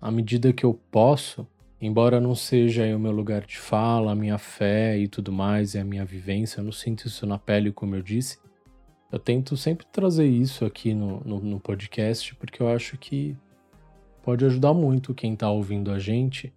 à 0.00 0.10
medida 0.10 0.52
que 0.52 0.64
eu 0.64 0.78
posso, 0.90 1.46
embora 1.82 2.20
não 2.20 2.34
seja 2.34 2.84
o 2.96 2.98
meu 2.98 3.12
lugar 3.12 3.44
de 3.44 3.58
fala, 3.58 4.12
a 4.12 4.14
minha 4.14 4.38
fé 4.38 4.96
e 4.96 5.08
tudo 5.08 5.32
mais, 5.32 5.74
e 5.74 5.78
a 5.78 5.84
minha 5.84 6.04
vivência, 6.04 6.60
eu 6.60 6.64
não 6.64 6.72
sinto 6.72 7.06
isso 7.08 7.26
na 7.26 7.38
pele, 7.38 7.72
como 7.72 7.96
eu 7.96 8.02
disse. 8.02 8.38
Eu 9.10 9.18
tento 9.18 9.56
sempre 9.56 9.84
trazer 9.92 10.26
isso 10.26 10.64
aqui 10.64 10.94
no, 10.94 11.20
no, 11.20 11.40
no 11.40 11.60
podcast, 11.60 12.34
porque 12.36 12.62
eu 12.62 12.68
acho 12.68 12.96
que 12.96 13.36
pode 14.22 14.44
ajudar 14.46 14.72
muito 14.72 15.12
quem 15.12 15.34
está 15.34 15.50
ouvindo 15.50 15.90
a 15.90 15.98
gente 15.98 16.54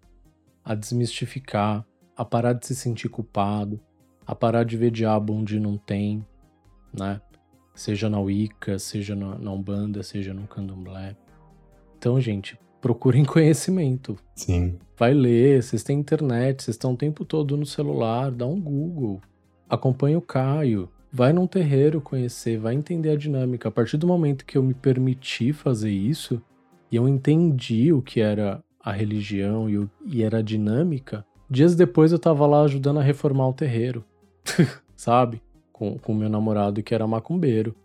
a 0.64 0.74
desmistificar, 0.74 1.86
a 2.16 2.24
parar 2.24 2.54
de 2.54 2.66
se 2.66 2.76
sentir 2.76 3.10
culpado, 3.10 3.80
a 4.26 4.34
parar 4.34 4.64
de 4.64 4.78
ver 4.78 4.92
diabo 4.92 5.34
onde 5.34 5.60
não 5.60 5.78
tem, 5.78 6.26
né? 6.98 7.20
seja 7.76 8.10
na 8.10 8.20
Wicca, 8.20 8.80
seja 8.80 9.16
na, 9.16 9.38
na 9.38 9.52
Umbanda, 9.52 10.02
seja 10.02 10.34
no 10.34 10.48
Candomblé. 10.48 11.16
Então, 11.98 12.20
gente, 12.22 12.58
procurem 12.86 13.26
conhecimento. 13.26 14.16
Sim. 14.36 14.78
Vai 14.96 15.12
ler, 15.12 15.64
vocês 15.64 15.82
têm 15.82 15.98
internet, 15.98 16.62
vocês 16.62 16.76
estão 16.76 16.94
o 16.94 16.96
tempo 16.96 17.26
todo 17.26 17.58
no 17.58 17.66
celular, 17.66 18.30
dá 18.30 18.46
um 18.46 18.62
Google. 18.62 19.20
Acompanha 19.68 20.20
o 20.20 20.22
Caio. 20.22 20.88
Vai 21.12 21.34
num 21.34 21.48
terreiro 21.48 22.00
conhecer, 22.00 22.60
vai 22.60 22.76
entender 22.76 23.10
a 23.10 23.16
dinâmica. 23.16 23.70
A 23.70 23.72
partir 23.72 23.98
do 23.98 24.06
momento 24.06 24.46
que 24.46 24.56
eu 24.56 24.62
me 24.62 24.76
permiti 24.76 25.52
fazer 25.52 25.90
isso, 25.90 26.40
e 26.92 26.96
eu 26.96 27.08
entendi 27.08 27.92
o 27.92 28.04
que 28.04 28.22
era 28.22 28.64
a 28.80 28.92
religião 28.92 29.68
e, 29.68 29.80
o, 29.80 29.90
e 30.06 30.22
era 30.22 30.38
a 30.38 30.44
dinâmica, 30.44 31.26
dias 31.50 31.76
depois 31.76 32.12
eu 32.12 32.20
tava 32.20 32.46
lá 32.46 32.62
ajudando 32.62 33.00
a 33.00 33.04
reformar 33.04 33.48
o 33.48 33.54
terreiro. 33.54 34.06
Sabe? 34.96 35.42
com 35.74 36.00
o 36.08 36.16
meu 36.16 36.30
namorado 36.30 36.82
que 36.82 36.96
era 36.96 37.06
macumbeiro. 37.06 37.76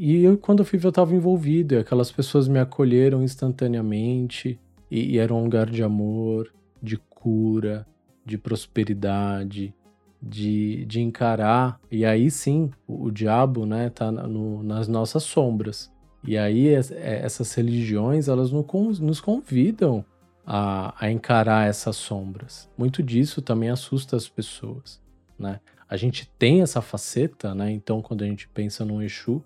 E 0.00 0.22
eu, 0.22 0.38
quando 0.38 0.60
eu 0.60 0.64
fui 0.64 0.78
ver, 0.78 0.86
eu 0.86 0.90
estava 0.90 1.12
envolvido, 1.12 1.74
e 1.74 1.78
aquelas 1.78 2.12
pessoas 2.12 2.46
me 2.46 2.60
acolheram 2.60 3.20
instantaneamente, 3.20 4.56
e, 4.88 5.14
e 5.14 5.18
era 5.18 5.34
um 5.34 5.42
lugar 5.42 5.68
de 5.68 5.82
amor, 5.82 6.52
de 6.80 6.96
cura, 6.96 7.84
de 8.24 8.38
prosperidade, 8.38 9.74
de, 10.22 10.84
de 10.84 11.00
encarar. 11.00 11.80
E 11.90 12.04
aí 12.04 12.30
sim, 12.30 12.70
o, 12.86 13.06
o 13.06 13.10
diabo, 13.10 13.66
né, 13.66 13.90
tá 13.90 14.12
no, 14.12 14.62
nas 14.62 14.86
nossas 14.86 15.24
sombras. 15.24 15.92
E 16.24 16.38
aí 16.38 16.68
é, 16.68 16.80
essas 17.24 17.52
religiões, 17.54 18.28
elas 18.28 18.52
nos 18.52 19.20
convidam 19.20 20.04
a, 20.46 20.94
a 20.96 21.10
encarar 21.10 21.68
essas 21.68 21.96
sombras. 21.96 22.70
Muito 22.78 23.02
disso 23.02 23.42
também 23.42 23.68
assusta 23.68 24.14
as 24.14 24.28
pessoas, 24.28 25.02
né? 25.36 25.58
a 25.88 25.96
gente 25.96 26.30
tem 26.38 26.60
essa 26.60 26.82
faceta, 26.82 27.54
né? 27.54 27.70
Então, 27.70 28.02
quando 28.02 28.22
a 28.22 28.26
gente 28.26 28.46
pensa 28.48 28.84
num 28.84 29.00
Exu, 29.00 29.42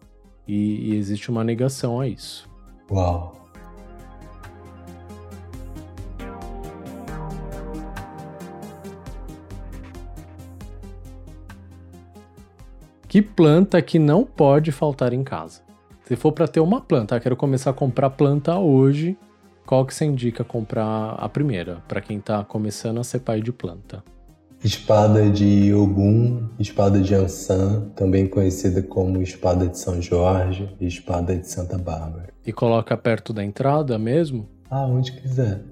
e, 0.47 0.91
e 0.93 0.97
existe 0.97 1.31
uma 1.31 1.45
negação 1.45 2.01
a 2.01 2.09
isso. 2.09 2.49
Uau! 2.91 3.43
Que 13.13 13.21
planta 13.21 13.83
que 13.83 13.99
não 13.99 14.25
pode 14.25 14.73
faltar 14.73 15.13
em 15.13 15.23
casa? 15.23 15.61
Se 16.05 16.17
for 16.17 16.33
para 16.33 16.49
ter 16.49 16.61
uma 16.61 16.81
planta, 16.81 17.15
ah, 17.15 17.21
quero 17.21 17.37
começar 17.37 17.69
a 17.69 17.75
comprar 17.75 18.09
planta 18.09 18.57
hoje, 18.57 19.19
qual 19.67 19.85
que 19.85 19.95
você 19.95 20.07
indica 20.07 20.43
comprar 20.43 21.15
a 21.19 21.29
primeira, 21.29 21.83
para 21.87 22.01
quem 22.01 22.17
está 22.17 22.43
começando 22.43 22.99
a 22.99 23.05
ser 23.05 23.21
pai 23.21 23.43
de 23.43 23.53
planta? 23.53 24.03
Espada 24.65 25.29
de 25.29 25.75
Ogum, 25.75 26.49
espada 26.57 27.01
de 27.01 27.13
Ansan, 27.17 27.89
também 27.97 28.29
conhecida 28.29 28.81
como 28.81 29.21
espada 29.21 29.67
de 29.67 29.77
São 29.77 30.01
Jorge 30.01 30.69
e 30.81 30.87
espada 30.87 31.37
de 31.37 31.49
Santa 31.49 31.77
Bárbara. 31.77 32.29
E 32.47 32.53
coloca 32.53 32.97
perto 32.97 33.33
da 33.33 33.43
entrada 33.43 33.99
mesmo? 33.99 34.49
Ah, 34.71 34.87
onde 34.87 35.11
quiser. 35.11 35.63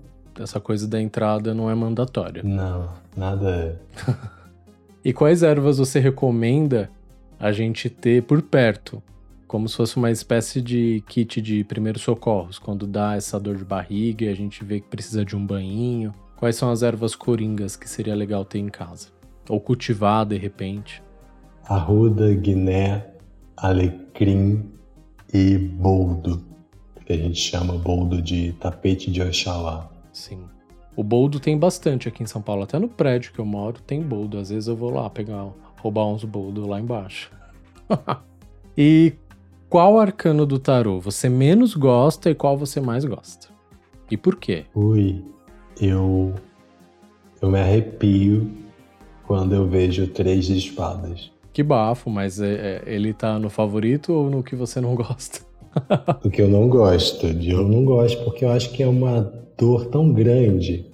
Essa 0.41 0.59
coisa 0.59 0.89
da 0.89 1.01
entrada 1.01 1.55
não 1.55 1.71
é 1.71 1.75
mandatória. 1.75 2.43
Não, 2.43 2.89
nada 3.17 3.49
é. 3.49 3.77
e 5.05 5.13
quais 5.13 5.45
ervas 5.45 5.79
você 5.79 6.01
recomenda 6.01 6.91
a 7.39 7.53
gente 7.53 7.89
ter 7.89 8.25
por 8.25 8.43
perto? 8.43 9.01
Como 9.47 9.69
se 9.69 9.77
fosse 9.77 9.99
uma 9.99 10.11
espécie 10.11 10.61
de 10.61 11.05
kit 11.07 11.41
de 11.41 11.63
primeiros 11.63 12.03
socorros, 12.03 12.59
quando 12.59 12.89
dá 12.89 13.15
essa 13.15 13.39
dor 13.39 13.57
de 13.57 13.65
barriga 13.65 14.25
e 14.25 14.29
a 14.29 14.35
gente 14.35 14.65
vê 14.65 14.81
que 14.81 14.89
precisa 14.89 15.25
de 15.25 15.37
um 15.37 15.47
banhinho. 15.47 16.13
Quais 16.41 16.57
são 16.57 16.71
as 16.71 16.83
ervas 16.83 17.15
coringas 17.15 17.77
que 17.77 17.87
seria 17.87 18.15
legal 18.15 18.47
ter 18.47 18.61
em 18.61 18.71
casa? 18.71 19.09
Ou 19.47 19.61
cultivar 19.61 20.25
de 20.25 20.39
repente? 20.39 21.03
Arruda, 21.65 22.33
guiné, 22.35 23.11
alecrim 23.55 24.73
e 25.35 25.59
boldo, 25.59 26.43
que 27.05 27.13
a 27.13 27.17
gente 27.19 27.39
chama 27.39 27.75
boldo 27.75 28.23
de 28.23 28.55
tapete 28.55 29.11
de 29.11 29.21
Oxalá. 29.21 29.91
Sim. 30.15 30.45
O 30.97 31.05
boldo 31.05 31.39
tem 31.39 31.59
bastante 31.59 32.09
aqui 32.09 32.23
em 32.23 32.27
São 32.27 32.41
Paulo, 32.41 32.63
até 32.63 32.79
no 32.79 32.89
prédio 32.89 33.35
que 33.35 33.39
eu 33.39 33.45
moro 33.45 33.79
tem 33.83 34.01
boldo. 34.01 34.39
Às 34.39 34.49
vezes 34.49 34.67
eu 34.67 34.75
vou 34.75 34.91
lá 34.91 35.11
pegar, 35.11 35.47
roubar 35.77 36.07
uns 36.07 36.25
boldo 36.25 36.67
lá 36.67 36.81
embaixo. 36.81 37.31
e 38.75 39.13
qual 39.69 40.01
arcano 40.01 40.47
do 40.47 40.59
tarô 40.59 40.99
você 41.01 41.29
menos 41.29 41.75
gosta 41.75 42.31
e 42.31 42.35
qual 42.35 42.57
você 42.57 42.81
mais 42.81 43.05
gosta? 43.05 43.49
E 44.11 44.17
por 44.17 44.37
quê? 44.37 44.65
Ui, 44.75 45.23
eu, 45.81 46.35
eu 47.41 47.51
me 47.51 47.59
arrepio 47.59 48.51
quando 49.27 49.55
eu 49.55 49.67
vejo 49.67 50.07
três 50.09 50.47
de 50.47 50.59
espadas. 50.59 51.31
Que 51.53 51.63
bafo, 51.63 52.11
mas 52.11 52.41
é, 52.41 52.83
é, 52.87 52.95
ele 52.95 53.13
tá 53.13 53.39
no 53.39 53.51
favorito 53.51 54.13
ou 54.13 54.31
no 54.31 54.43
que 54.43 54.55
você 54.55 54.81
não 54.81 54.95
gosta? 54.97 55.41
o 56.25 56.31
que 56.31 56.43
eu 56.43 56.49
não 56.49 56.69
gosto. 56.69 57.33
De 57.33 57.51
eu 57.51 57.69
não 57.69 57.85
gosto 57.85 58.23
porque 58.25 58.45
eu 58.45 58.51
acho 58.51 58.71
que 58.71 58.83
é 58.83 58.87
uma 58.87 59.33
dor 59.57 59.87
tão 59.87 60.13
grande. 60.13 60.87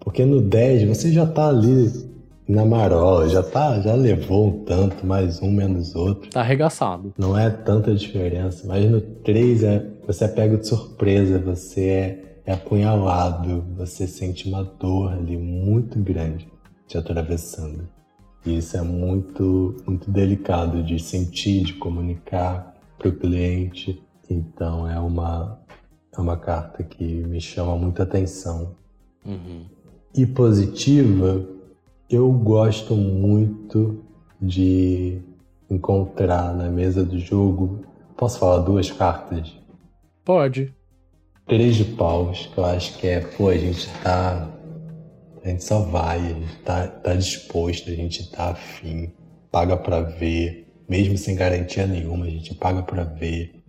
Porque 0.00 0.24
no 0.24 0.40
10 0.40 0.88
você 0.88 1.12
já 1.12 1.26
tá 1.26 1.48
ali 1.48 2.10
na 2.48 2.64
marola, 2.64 3.28
já 3.28 3.42
tá, 3.42 3.80
já 3.80 3.94
levou 3.94 4.48
um 4.48 4.64
tanto, 4.64 5.06
mais 5.06 5.40
um 5.40 5.50
menos 5.50 5.94
outro. 5.94 6.28
Tá 6.30 6.40
arregaçado. 6.40 7.14
Não 7.16 7.38
é 7.38 7.48
tanta 7.48 7.94
diferença, 7.94 8.66
mas 8.66 8.90
no 8.90 9.00
3 9.00 9.62
é, 9.62 9.86
você 10.06 10.24
é 10.24 10.28
pega 10.28 10.56
de 10.56 10.66
surpresa, 10.66 11.38
você 11.38 11.80
é, 11.86 12.31
é 12.44 12.52
apunhalado, 12.52 13.64
você 13.76 14.06
sente 14.06 14.48
uma 14.48 14.64
dor 14.64 15.12
ali 15.12 15.36
muito 15.36 15.98
grande 15.98 16.50
te 16.86 16.98
atravessando. 16.98 17.88
E 18.44 18.58
isso 18.58 18.76
é 18.76 18.82
muito, 18.82 19.76
muito 19.86 20.10
delicado 20.10 20.82
de 20.82 20.98
sentir, 20.98 21.62
de 21.62 21.74
comunicar 21.74 22.74
para 22.98 23.08
o 23.08 23.16
cliente. 23.16 24.02
Então 24.28 24.88
é 24.88 24.98
uma, 24.98 25.60
é 26.16 26.20
uma 26.20 26.36
carta 26.36 26.82
que 26.82 27.04
me 27.04 27.40
chama 27.40 27.76
muita 27.76 28.02
atenção. 28.02 28.74
Uhum. 29.24 29.64
E 30.14 30.26
positiva, 30.26 31.46
eu 32.10 32.30
gosto 32.32 32.94
muito 32.96 34.04
de 34.40 35.20
encontrar 35.70 36.54
na 36.54 36.68
mesa 36.68 37.04
do 37.04 37.18
jogo. 37.18 37.84
Posso 38.16 38.38
falar 38.38 38.58
duas 38.58 38.90
cartas? 38.90 39.56
Pode. 40.24 40.74
Três 41.52 41.76
de 41.76 41.84
paus, 41.84 42.46
que 42.46 42.56
eu 42.56 42.64
acho 42.64 42.96
que 42.96 43.06
é, 43.06 43.20
pô, 43.20 43.50
a 43.50 43.58
gente 43.58 43.86
tá. 44.02 44.50
A 45.44 45.48
gente 45.50 45.62
só 45.62 45.80
vai, 45.80 46.16
a 46.18 46.32
gente 46.32 46.56
tá, 46.64 46.88
tá 46.88 47.14
disposto, 47.14 47.90
a 47.90 47.94
gente 47.94 48.30
tá 48.30 48.52
afim, 48.52 49.12
paga 49.50 49.76
pra 49.76 50.00
ver, 50.00 50.66
mesmo 50.88 51.18
sem 51.18 51.36
garantia 51.36 51.86
nenhuma, 51.86 52.24
a 52.24 52.30
gente 52.30 52.54
paga 52.54 52.82
pra 52.82 53.04
ver. 53.04 53.62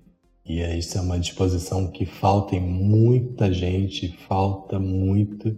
E 0.46 0.62
isso 0.78 0.98
é 0.98 1.02
uma 1.02 1.20
disposição 1.20 1.92
que 1.92 2.06
falta 2.06 2.56
em 2.56 2.62
muita 2.62 3.52
gente, 3.52 4.08
falta 4.30 4.80
muito 4.80 5.54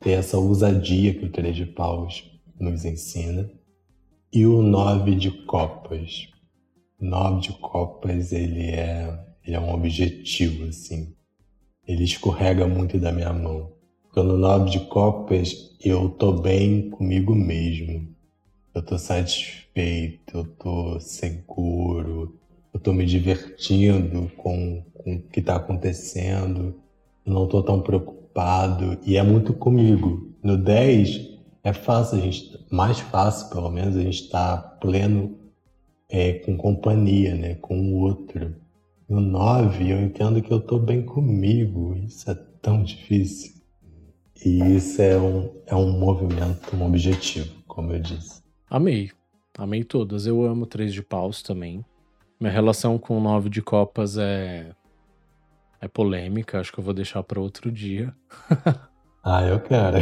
ter 0.00 0.18
essa 0.18 0.36
ousadia 0.36 1.14
que 1.14 1.26
o 1.26 1.30
Três 1.30 1.54
de 1.54 1.66
Paus 1.66 2.28
nos 2.58 2.84
ensina. 2.84 3.48
E 4.32 4.44
o 4.44 4.62
Nove 4.62 5.14
de 5.14 5.30
Copas. 5.30 6.26
O 7.00 7.04
Nove 7.04 7.42
de 7.42 7.52
Copas, 7.60 8.32
ele 8.32 8.64
é, 8.64 9.16
ele 9.44 9.54
é 9.54 9.60
um 9.60 9.72
objetivo, 9.72 10.64
assim. 10.64 11.16
Ele 11.88 12.04
escorrega 12.04 12.66
muito 12.68 12.98
da 12.98 13.10
minha 13.10 13.32
mão. 13.32 13.72
No 14.14 14.36
Nove 14.36 14.68
de 14.68 14.80
Copas, 14.80 15.74
eu 15.82 16.10
tô 16.10 16.32
bem 16.32 16.90
comigo 16.90 17.34
mesmo. 17.34 18.06
Eu 18.74 18.82
tô 18.82 18.98
satisfeito, 18.98 20.36
eu 20.36 20.44
tô 20.44 21.00
seguro, 21.00 22.36
eu 22.74 22.78
tô 22.78 22.92
me 22.92 23.06
divertindo 23.06 24.30
com, 24.36 24.84
com 24.92 25.14
o 25.14 25.22
que 25.22 25.40
tá 25.40 25.56
acontecendo. 25.56 26.74
Eu 27.24 27.32
não 27.32 27.46
tô 27.46 27.62
tão 27.62 27.80
preocupado. 27.80 28.98
E 29.06 29.16
é 29.16 29.22
muito 29.22 29.54
comigo. 29.54 30.34
No 30.42 30.58
10, 30.58 31.38
é 31.64 31.72
fácil 31.72 32.18
a 32.18 32.20
gente, 32.20 32.66
mais 32.70 32.98
fácil 32.98 33.48
pelo 33.48 33.70
menos, 33.70 33.96
a 33.96 34.02
gente 34.02 34.28
tá 34.28 34.58
pleno 34.58 35.38
é, 36.06 36.34
com 36.34 36.54
companhia, 36.54 37.34
né, 37.34 37.54
com 37.54 37.80
o 37.80 38.00
outro. 38.00 38.54
No 39.08 39.20
9, 39.20 39.90
eu 39.90 40.00
entendo 40.02 40.42
que 40.42 40.52
eu 40.52 40.58
estou 40.58 40.78
bem 40.78 41.02
comigo, 41.02 41.96
isso 41.96 42.30
é 42.30 42.34
tão 42.60 42.82
difícil. 42.82 43.54
E 44.44 44.76
isso 44.76 45.00
é 45.00 45.18
um, 45.18 45.50
é 45.66 45.74
um 45.74 45.98
movimento, 45.98 46.76
um 46.76 46.86
objetivo, 46.86 47.50
como 47.66 47.92
eu 47.92 48.00
disse. 48.00 48.42
Amei, 48.68 49.10
amei 49.56 49.82
todas. 49.82 50.26
Eu 50.26 50.44
amo 50.44 50.66
três 50.66 50.92
de 50.92 51.02
paus 51.02 51.42
também. 51.42 51.84
Minha 52.38 52.52
relação 52.52 52.98
com 52.98 53.16
o 53.16 53.20
9 53.20 53.48
de 53.48 53.62
copas 53.62 54.18
é 54.18 54.72
é 55.80 55.86
polêmica, 55.86 56.60
acho 56.60 56.72
que 56.72 56.80
eu 56.80 56.84
vou 56.84 56.92
deixar 56.92 57.22
para 57.22 57.40
outro 57.40 57.70
dia. 57.70 58.14
ah, 59.22 59.44
eu 59.46 59.60
quero. 59.60 59.98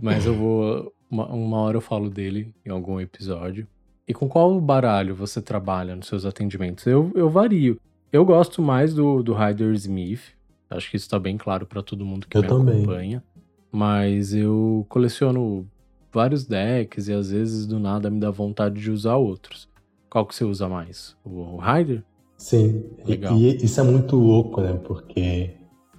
Mas 0.00 0.24
eu 0.24 0.34
vou. 0.34 0.92
Uma, 1.10 1.26
uma 1.26 1.58
hora 1.58 1.76
eu 1.76 1.80
falo 1.80 2.08
dele 2.08 2.54
em 2.64 2.70
algum 2.70 3.00
episódio. 3.00 3.66
E 4.06 4.14
com 4.14 4.28
qual 4.28 4.60
baralho 4.60 5.14
você 5.14 5.42
trabalha 5.42 5.94
nos 5.94 6.06
seus 6.06 6.24
atendimentos? 6.24 6.86
Eu, 6.86 7.12
eu 7.14 7.28
vario. 7.28 7.80
Eu 8.12 8.24
gosto 8.24 8.60
mais 8.60 8.92
do, 8.92 9.22
do 9.22 9.32
Ryder 9.32 9.72
Smith. 9.74 10.20
Acho 10.68 10.90
que 10.90 10.96
isso 10.96 11.08
tá 11.08 11.18
bem 11.18 11.36
claro 11.36 11.64
para 11.64 11.82
todo 11.82 12.04
mundo 12.04 12.26
que 12.26 12.36
eu 12.36 12.42
me 12.42 12.48
também. 12.48 12.76
acompanha. 12.78 13.22
Mas 13.70 14.34
eu 14.34 14.84
coleciono 14.88 15.66
vários 16.12 16.44
decks 16.44 17.06
e 17.06 17.12
às 17.12 17.30
vezes 17.30 17.66
do 17.66 17.78
nada 17.78 18.10
me 18.10 18.18
dá 18.18 18.30
vontade 18.30 18.80
de 18.80 18.90
usar 18.90 19.16
outros. 19.16 19.68
Qual 20.08 20.26
que 20.26 20.34
você 20.34 20.44
usa 20.44 20.68
mais? 20.68 21.16
O 21.24 21.56
Ryder? 21.56 22.02
Sim. 22.36 22.84
Legal. 23.04 23.36
E, 23.36 23.52
e 23.52 23.64
isso 23.64 23.80
é 23.80 23.84
muito 23.84 24.16
louco, 24.16 24.60
né? 24.60 24.72
Porque 24.84 25.50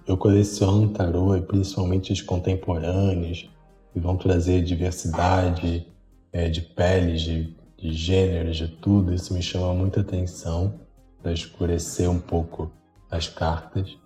eu 0.06 0.18
coleciono 0.18 0.90
tarô 0.90 1.36
e 1.38 1.42
principalmente 1.42 2.12
os 2.12 2.22
contemporâneos 2.22 3.50
e 3.96 4.00
vão 4.02 4.18
trazer 4.18 4.62
diversidade 4.64 5.88
é, 6.34 6.50
de 6.50 6.62
peles, 6.62 7.22
de, 7.22 7.56
de 7.78 7.94
gêneros, 7.94 8.58
de 8.58 8.68
tudo. 8.68 9.14
Isso 9.14 9.34
me 9.34 9.42
chama 9.42 9.74
muita 9.74 10.02
atenção 10.02 10.82
para 11.22 11.32
escurecer 11.32 12.10
um 12.10 12.20
pouco 12.20 12.72
as 13.10 13.28
cartas. 13.28 13.98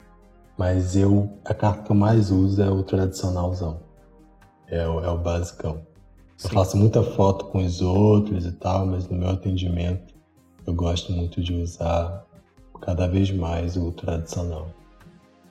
Mas 0.57 0.95
eu, 0.95 1.29
a 1.43 1.53
carta 1.53 1.83
que 1.83 1.91
eu 1.91 1.95
mais 1.95 2.31
uso 2.31 2.61
é 2.61 2.69
o 2.69 2.81
tradicionalzão. 2.83 3.81
É 4.67 4.87
o, 4.87 5.03
é 5.03 5.09
o 5.09 5.17
basicão. 5.17 5.81
Sim. 6.37 6.47
Eu 6.47 6.53
faço 6.53 6.77
muita 6.77 7.03
foto 7.03 7.45
com 7.45 7.63
os 7.63 7.81
outros 7.81 8.45
e 8.45 8.51
tal, 8.53 8.85
mas 8.85 9.07
no 9.07 9.17
meu 9.17 9.29
atendimento 9.29 10.13
eu 10.65 10.73
gosto 10.73 11.11
muito 11.11 11.41
de 11.41 11.53
usar 11.53 12.25
cada 12.81 13.07
vez 13.07 13.31
mais 13.31 13.77
o 13.77 13.91
tradicional. 13.91 14.69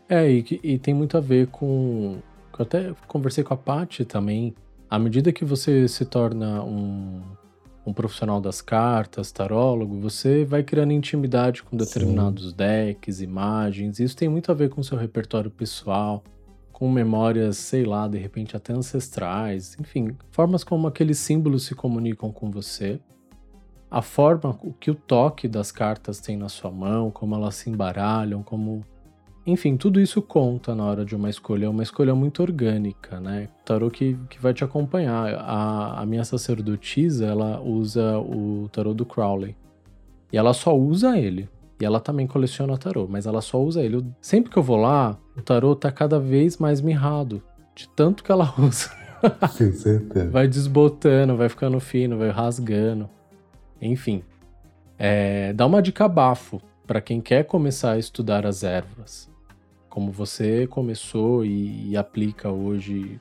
É, 0.08 0.30
e, 0.30 0.60
e 0.62 0.78
tem 0.78 0.92
muito 0.92 1.16
a 1.16 1.20
ver 1.20 1.46
com 1.48 2.18
eu 2.58 2.62
até 2.62 2.94
conversei 3.08 3.42
com 3.42 3.54
a 3.54 3.56
Paty 3.56 4.04
também. 4.04 4.54
À 4.88 4.98
medida 4.98 5.32
que 5.32 5.44
você 5.44 5.88
se 5.88 6.04
torna 6.04 6.62
um, 6.62 7.20
um 7.86 7.92
profissional 7.92 8.40
das 8.40 8.62
cartas, 8.62 9.30
tarólogo, 9.30 9.98
você 10.00 10.44
vai 10.44 10.62
criando 10.62 10.92
intimidade 10.92 11.62
com 11.62 11.76
determinados 11.76 12.50
Sim. 12.50 12.56
decks, 12.56 13.20
imagens. 13.20 14.00
Isso 14.00 14.16
tem 14.16 14.28
muito 14.28 14.50
a 14.50 14.54
ver 14.54 14.70
com 14.70 14.82
seu 14.82 14.96
repertório 14.96 15.50
pessoal, 15.50 16.22
com 16.72 16.90
memórias, 16.90 17.58
sei 17.58 17.84
lá, 17.84 18.08
de 18.08 18.18
repente 18.18 18.56
até 18.56 18.72
ancestrais, 18.72 19.76
enfim, 19.78 20.16
formas 20.30 20.64
como 20.64 20.86
aqueles 20.86 21.18
símbolos 21.18 21.64
se 21.64 21.74
comunicam 21.74 22.32
com 22.32 22.50
você. 22.50 22.98
A 23.90 24.02
forma 24.02 24.58
que 24.80 24.90
o 24.90 24.94
toque 24.94 25.46
das 25.46 25.70
cartas 25.70 26.18
tem 26.18 26.36
na 26.36 26.48
sua 26.48 26.70
mão, 26.70 27.10
como 27.10 27.34
elas 27.34 27.54
se 27.54 27.70
embaralham, 27.70 28.42
como 28.42 28.84
enfim, 29.46 29.76
tudo 29.76 30.00
isso 30.00 30.22
conta 30.22 30.74
na 30.74 30.84
hora 30.84 31.04
de 31.04 31.14
uma 31.14 31.28
escolha. 31.28 31.66
É 31.66 31.68
uma 31.68 31.82
escolha 31.82 32.14
muito 32.14 32.40
orgânica, 32.40 33.20
né? 33.20 33.48
Tarô 33.64 33.90
que, 33.90 34.16
que 34.30 34.40
vai 34.40 34.54
te 34.54 34.64
acompanhar. 34.64 35.34
A, 35.34 36.00
a 36.00 36.06
minha 36.06 36.24
sacerdotisa, 36.24 37.26
ela 37.26 37.60
usa 37.60 38.18
o 38.18 38.68
tarô 38.72 38.94
do 38.94 39.04
Crowley. 39.04 39.54
E 40.32 40.38
ela 40.38 40.54
só 40.54 40.74
usa 40.74 41.18
ele. 41.18 41.48
E 41.78 41.84
ela 41.84 42.00
também 42.00 42.26
coleciona 42.26 42.78
tarô, 42.78 43.06
mas 43.06 43.26
ela 43.26 43.42
só 43.42 43.62
usa 43.62 43.82
ele. 43.82 43.96
Eu, 43.96 44.06
sempre 44.18 44.50
que 44.50 44.56
eu 44.56 44.62
vou 44.62 44.78
lá, 44.78 45.18
o 45.36 45.42
tarô 45.42 45.76
tá 45.76 45.92
cada 45.92 46.18
vez 46.18 46.56
mais 46.56 46.80
mirrado. 46.80 47.42
De 47.74 47.86
tanto 47.90 48.24
que 48.24 48.32
ela 48.32 48.52
usa. 48.58 48.90
Certeza. 49.50 50.30
vai 50.30 50.48
desbotando, 50.48 51.36
vai 51.36 51.50
ficando 51.50 51.78
fino, 51.80 52.16
vai 52.16 52.30
rasgando. 52.30 53.10
Enfim. 53.80 54.22
É, 54.98 55.52
dá 55.52 55.66
uma 55.66 55.82
dica 55.82 56.08
bafo 56.08 56.62
para 56.86 57.00
quem 57.00 57.20
quer 57.20 57.44
começar 57.44 57.92
a 57.92 57.98
estudar 57.98 58.46
as 58.46 58.62
ervas 58.62 59.33
como 59.94 60.10
você 60.10 60.66
começou 60.66 61.44
e, 61.44 61.90
e 61.90 61.96
aplica 61.96 62.50
hoje 62.50 63.20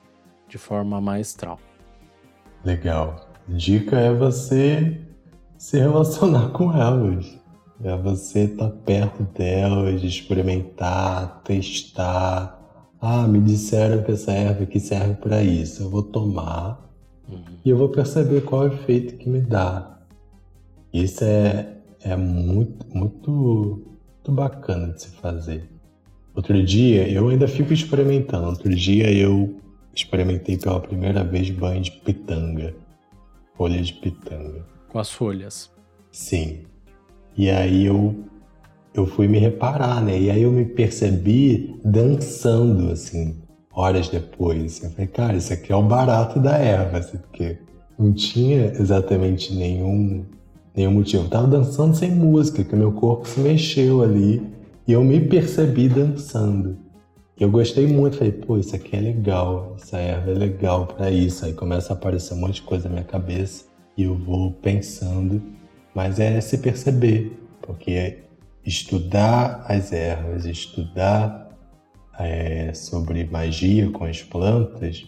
de 0.50 0.58
forma 0.58 1.00
maestral. 1.00 1.60
Legal. 2.66 3.30
Dica 3.48 3.96
é 4.00 4.12
você 4.12 5.00
se 5.56 5.78
relacionar 5.78 6.50
com 6.50 6.76
elas. 6.76 7.40
É 7.84 7.96
você 7.96 8.46
estar 8.46 8.70
tá 8.70 8.76
perto 8.84 9.22
delas, 9.38 10.02
experimentar, 10.02 11.44
testar. 11.44 12.60
Ah, 13.00 13.28
me 13.28 13.40
disseram 13.40 14.02
que 14.02 14.14
essa 14.14 14.32
erva 14.32 14.64
aqui 14.64 14.80
serve 14.80 15.14
para 15.16 15.44
isso. 15.44 15.84
Eu 15.84 15.92
vou 15.92 16.02
tomar 16.02 16.90
uhum. 17.30 17.44
e 17.64 17.70
eu 17.70 17.78
vou 17.78 17.90
perceber 17.90 18.42
qual 18.42 18.66
é 18.66 18.70
o 18.70 18.74
efeito 18.74 19.16
que 19.18 19.30
me 19.30 19.42
dá. 19.42 20.00
Isso 20.92 21.24
é, 21.24 21.78
é 22.02 22.16
muito, 22.16 22.88
muito, 22.98 23.32
muito 23.32 24.32
bacana 24.32 24.92
de 24.94 25.04
se 25.04 25.10
fazer. 25.12 25.73
Outro 26.36 26.64
dia, 26.64 27.08
eu 27.08 27.30
ainda 27.30 27.48
fico 27.48 27.74
experimentando. 27.74 28.48
Outro 28.48 28.74
dia 28.74 29.12
eu 29.12 29.56
experimentei 29.96 30.58
pela 30.58 30.80
primeira 30.80 31.24
vez 31.24 31.50
banho 31.52 31.82
de 31.82 31.92
pitanga. 31.92 32.74
Folha 33.56 33.82
de 33.82 33.94
pitanga. 33.94 34.66
Com 34.90 35.00
as 35.00 35.12
folhas. 35.12 35.72
Sim. 36.12 36.62
E 37.38 37.50
aí 37.50 37.86
eu 37.86 38.16
eu 38.96 39.08
fui 39.08 39.28
me 39.28 39.40
reparar, 39.40 40.02
né? 40.04 40.20
E 40.20 40.30
aí 40.30 40.44
eu 40.44 40.52
me 40.52 40.66
percebi 40.66 41.80
dançando, 41.84 42.92
assim, 42.92 43.36
horas 43.74 44.08
depois. 44.08 44.84
Eu 44.84 44.92
falei, 44.92 45.08
cara, 45.08 45.36
isso 45.36 45.52
aqui 45.52 45.72
é 45.72 45.76
o 45.76 45.82
barato 45.82 46.40
da 46.40 46.58
erva, 46.58 47.00
assim, 47.00 47.18
porque 47.18 47.58
não 47.98 48.14
tinha 48.14 48.72
exatamente 48.80 49.54
nenhum 49.54 50.26
nenhum 50.76 50.92
motivo. 50.92 51.24
Eu 51.24 51.30
tava 51.30 51.48
dançando 51.48 51.96
sem 51.96 52.12
música, 52.12 52.64
que 52.64 52.76
meu 52.76 52.92
corpo 52.92 53.28
se 53.28 53.40
mexeu 53.40 54.02
ali 54.02 54.53
e 54.88 54.92
eu 54.92 55.04
me 55.04 55.20
percebi 55.20 55.88
dançando. 55.88 56.78
Eu 57.40 57.50
gostei 57.50 57.88
muito, 57.88 58.18
falei, 58.18 58.32
pô, 58.32 58.58
isso 58.58 58.76
aqui 58.76 58.96
é 58.96 59.00
legal, 59.00 59.76
essa 59.80 59.98
erva 59.98 60.32
é 60.32 60.34
legal 60.34 60.88
para 60.88 61.10
isso. 61.10 61.46
Aí 61.46 61.54
começa 61.54 61.94
a 61.94 61.96
aparecer 61.96 62.34
um 62.34 62.38
monte 62.38 62.56
de 62.56 62.62
coisa 62.64 62.88
na 62.88 62.96
minha 62.96 63.06
cabeça 63.06 63.66
e 63.98 64.04
eu 64.04 64.16
vou 64.16 64.52
pensando, 64.52 65.42
mas 65.96 66.20
é 66.20 66.40
se 66.42 66.58
perceber, 66.58 67.32
porque 67.62 68.20
estudar 68.66 69.66
as 69.68 69.92
ervas, 69.92 70.46
estudar 70.46 71.50
é, 72.20 72.74
sobre 72.74 73.24
magia 73.26 73.90
com 73.90 74.04
as 74.04 74.22
plantas, 74.22 75.06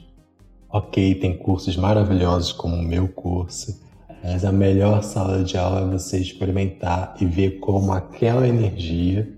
ok, 0.70 1.16
tem 1.16 1.38
cursos 1.38 1.78
maravilhosos 1.78 2.52
como 2.52 2.76
o 2.76 2.84
meu 2.84 3.08
curso, 3.08 3.82
mas 4.24 4.44
a 4.44 4.52
melhor 4.52 5.04
sala 5.04 5.44
de 5.44 5.58
aula 5.58 5.82
é 5.82 5.92
você 5.92 6.18
experimentar 6.18 7.16
e 7.20 7.26
ver 7.26 7.60
como 7.60 7.94
aquela 7.94 8.48
energia 8.48 9.32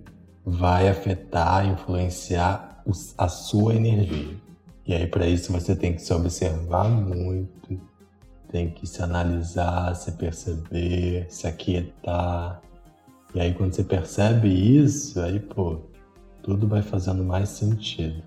vai 0.50 0.88
afetar, 0.88 1.68
influenciar 1.68 2.82
a 3.18 3.28
sua 3.28 3.76
energia. 3.76 4.38
E 4.86 4.94
aí, 4.94 5.06
para 5.06 5.28
isso, 5.28 5.52
você 5.52 5.76
tem 5.76 5.92
que 5.92 6.02
se 6.02 6.14
observar 6.14 6.88
muito, 6.88 7.78
tem 8.50 8.70
que 8.70 8.88
se 8.88 9.04
analisar, 9.04 9.94
se 9.94 10.14
perceber, 10.14 11.26
se 11.28 11.48
aquietar. 11.48 12.62
E 13.36 13.42
aí, 13.42 13.54
quando 13.54 13.74
você 13.74 13.84
percebe 13.84 14.48
isso, 14.48 15.20
aí, 15.20 15.38
pô, 15.38 15.82
tudo 16.42 16.66
vai 16.66 16.82
fazendo 16.82 17.26
mais 17.26 17.50
sentido. 17.50 18.24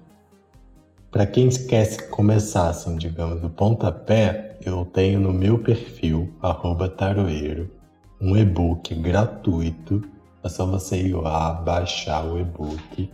Para 1.11 1.27
quem 1.27 1.49
quer 1.49 2.11
começar, 2.11 2.69
assim, 2.69 2.97
digamos, 2.97 3.41
do 3.41 3.49
pontapé, 3.49 4.59
eu 4.61 4.85
tenho 4.85 5.19
no 5.21 5.33
meu 5.33 5.59
perfil, 5.59 6.31
taroeiro, 6.99 7.71
um 8.21 8.37
e-book 8.37 8.95
gratuito. 8.97 10.03
É 10.43 10.49
só 10.49 10.67
você 10.67 10.97
ir 10.97 11.15
lá, 11.15 11.53
baixar 11.53 12.25
o 12.25 12.39
e-book. 12.39 13.11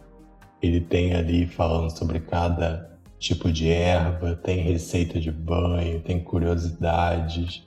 Ele 0.62 0.80
tem 0.80 1.14
ali 1.14 1.46
falando 1.46 1.90
sobre 1.90 2.20
cada 2.20 2.98
tipo 3.18 3.50
de 3.50 3.68
erva, 3.68 4.36
tem 4.36 4.60
receita 4.60 5.18
de 5.18 5.30
banho, 5.30 6.00
tem 6.00 6.22
curiosidades. 6.22 7.66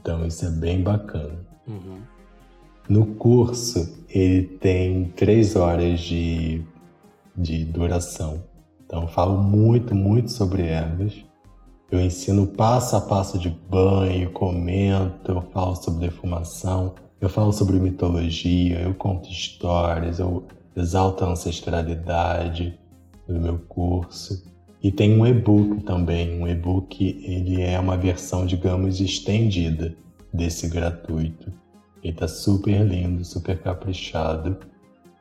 Então 0.00 0.26
isso 0.26 0.44
é 0.46 0.50
bem 0.50 0.82
bacana. 0.82 1.38
Uhum. 1.66 2.00
No 2.88 3.06
curso, 3.06 4.04
ele 4.08 4.42
tem 4.42 5.04
três 5.10 5.54
horas 5.54 6.00
de, 6.00 6.64
de 7.36 7.64
duração. 7.64 8.42
Então, 8.84 9.02
eu 9.02 9.08
falo 9.08 9.40
muito, 9.40 9.94
muito 9.94 10.32
sobre 10.32 10.62
ervas. 10.62 11.24
Eu 11.88 12.00
ensino 12.00 12.48
passo 12.48 12.96
a 12.96 13.00
passo 13.00 13.38
de 13.38 13.48
banho, 13.48 14.32
comento, 14.32 15.30
eu 15.30 15.42
falo 15.52 15.76
sobre 15.76 16.08
defumação, 16.08 16.96
eu 17.20 17.28
falo 17.28 17.52
sobre 17.52 17.78
mitologia, 17.78 18.80
eu 18.80 18.94
conto 18.94 19.28
histórias, 19.28 20.18
eu 20.18 20.46
exalto 20.74 21.24
a 21.24 21.30
ancestralidade 21.30 22.78
no 23.28 23.40
meu 23.40 23.58
curso. 23.58 24.42
E 24.82 24.90
tem 24.90 25.20
um 25.20 25.26
e-book 25.26 25.82
também. 25.82 26.40
Um 26.40 26.48
e-book 26.48 27.22
ele 27.22 27.60
é 27.60 27.78
uma 27.78 27.96
versão, 27.96 28.46
digamos, 28.46 29.00
estendida 29.00 29.94
desse 30.32 30.68
gratuito. 30.68 31.52
Ele 32.02 32.14
tá 32.14 32.26
super 32.26 32.82
lindo, 32.82 33.22
super 33.24 33.58
caprichado. 33.58 34.56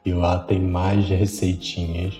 E 0.05 0.13
lá 0.13 0.39
tem 0.39 0.61
mais 0.61 1.05
receitinhas 1.09 2.15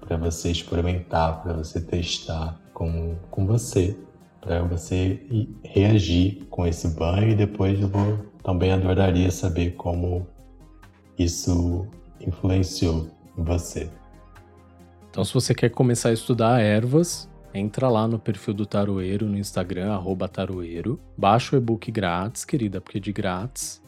para 0.00 0.16
você 0.16 0.50
experimentar, 0.50 1.42
para 1.42 1.52
você 1.52 1.80
testar 1.80 2.60
com, 2.74 3.14
com 3.30 3.46
você, 3.46 3.96
para 4.40 4.62
você 4.62 5.20
reagir 5.62 6.46
com 6.50 6.66
esse 6.66 6.88
banho 6.88 7.30
e 7.30 7.34
depois 7.36 7.80
eu 7.80 7.86
vou 7.86 8.29
também 8.42 8.72
adoraria 8.72 9.30
saber 9.30 9.72
como 9.72 10.26
isso 11.18 11.86
influenciou 12.20 13.08
você. 13.36 13.90
Então, 15.10 15.24
se 15.24 15.34
você 15.34 15.54
quer 15.54 15.70
começar 15.70 16.10
a 16.10 16.12
estudar 16.12 16.60
ervas, 16.60 17.28
entra 17.52 17.88
lá 17.88 18.06
no 18.06 18.18
perfil 18.18 18.54
do 18.54 18.64
Taroeiro 18.64 19.26
no 19.26 19.36
Instagram, 19.36 19.92
arroba 19.92 20.28
taroeiro, 20.28 21.00
baixa 21.16 21.56
o 21.56 21.58
e-book 21.58 21.90
grátis, 21.90 22.44
querida, 22.44 22.80
porque 22.80 22.98
é 22.98 23.00
de 23.00 23.12
grátis. 23.12 23.82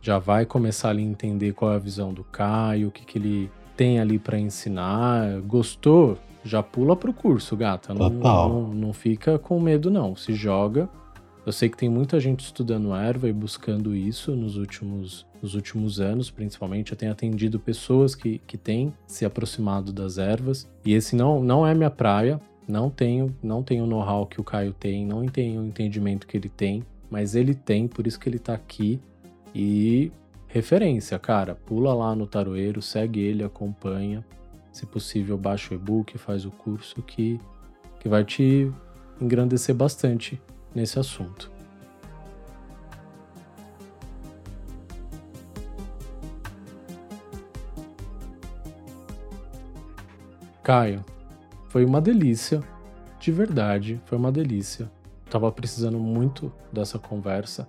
Já 0.00 0.18
vai 0.18 0.44
começar 0.46 0.88
ali 0.88 1.02
a 1.02 1.06
entender 1.06 1.52
qual 1.52 1.72
é 1.72 1.76
a 1.76 1.78
visão 1.78 2.12
do 2.12 2.24
Caio, 2.24 2.88
o 2.88 2.90
que, 2.90 3.04
que 3.04 3.18
ele 3.18 3.50
tem 3.76 4.00
ali 4.00 4.18
para 4.18 4.38
ensinar. 4.38 5.40
Gostou? 5.42 6.18
Já 6.44 6.62
pula 6.62 6.96
pro 6.96 7.12
curso, 7.12 7.56
gata. 7.56 7.94
Não, 7.94 8.10
não, 8.10 8.68
não, 8.74 8.92
fica 8.92 9.38
com 9.38 9.60
medo, 9.60 9.90
não. 9.90 10.16
Se 10.16 10.34
joga. 10.34 10.88
Eu 11.44 11.52
sei 11.52 11.68
que 11.68 11.76
tem 11.76 11.88
muita 11.88 12.20
gente 12.20 12.44
estudando 12.44 12.94
erva 12.94 13.28
e 13.28 13.32
buscando 13.32 13.96
isso 13.96 14.36
nos 14.36 14.56
últimos, 14.56 15.26
nos 15.42 15.56
últimos 15.56 16.00
anos, 16.00 16.30
principalmente. 16.30 16.92
Eu 16.92 16.98
tenho 16.98 17.10
atendido 17.10 17.58
pessoas 17.58 18.14
que, 18.14 18.38
que 18.46 18.56
têm 18.56 18.94
se 19.08 19.24
aproximado 19.24 19.92
das 19.92 20.18
ervas. 20.18 20.70
E 20.84 20.94
esse 20.94 21.16
não, 21.16 21.42
não 21.42 21.66
é 21.66 21.74
minha 21.74 21.90
praia. 21.90 22.40
Não 22.68 22.88
tenho, 22.88 23.34
não 23.42 23.60
tenho 23.60 23.82
o 23.82 23.86
know-how 23.88 24.24
que 24.24 24.40
o 24.40 24.44
Caio 24.44 24.72
tem, 24.72 25.04
não 25.04 25.26
tenho 25.26 25.62
o 25.62 25.66
entendimento 25.66 26.28
que 26.28 26.36
ele 26.36 26.48
tem, 26.48 26.84
mas 27.10 27.34
ele 27.34 27.56
tem, 27.56 27.88
por 27.88 28.06
isso 28.06 28.20
que 28.20 28.28
ele 28.28 28.38
tá 28.38 28.54
aqui. 28.54 29.00
E 29.52 30.12
referência, 30.46 31.18
cara. 31.18 31.56
Pula 31.56 31.92
lá 31.92 32.14
no 32.14 32.24
Taroeiro, 32.24 32.80
segue 32.80 33.18
ele, 33.18 33.42
acompanha. 33.42 34.24
Se 34.70 34.86
possível, 34.86 35.36
baixa 35.36 35.74
o 35.74 35.76
e-book, 35.76 36.16
faz 36.18 36.44
o 36.44 36.52
curso 36.52 37.02
que, 37.02 37.40
que 37.98 38.08
vai 38.08 38.24
te 38.24 38.70
engrandecer 39.20 39.74
bastante 39.74 40.40
nesse 40.74 40.98
assunto. 40.98 41.50
Caio, 50.62 51.04
foi 51.68 51.84
uma 51.84 52.00
delícia, 52.00 52.62
de 53.18 53.32
verdade, 53.32 54.00
foi 54.04 54.16
uma 54.16 54.30
delícia. 54.30 54.90
Tava 55.28 55.50
precisando 55.50 55.98
muito 55.98 56.52
dessa 56.72 56.98
conversa. 56.98 57.68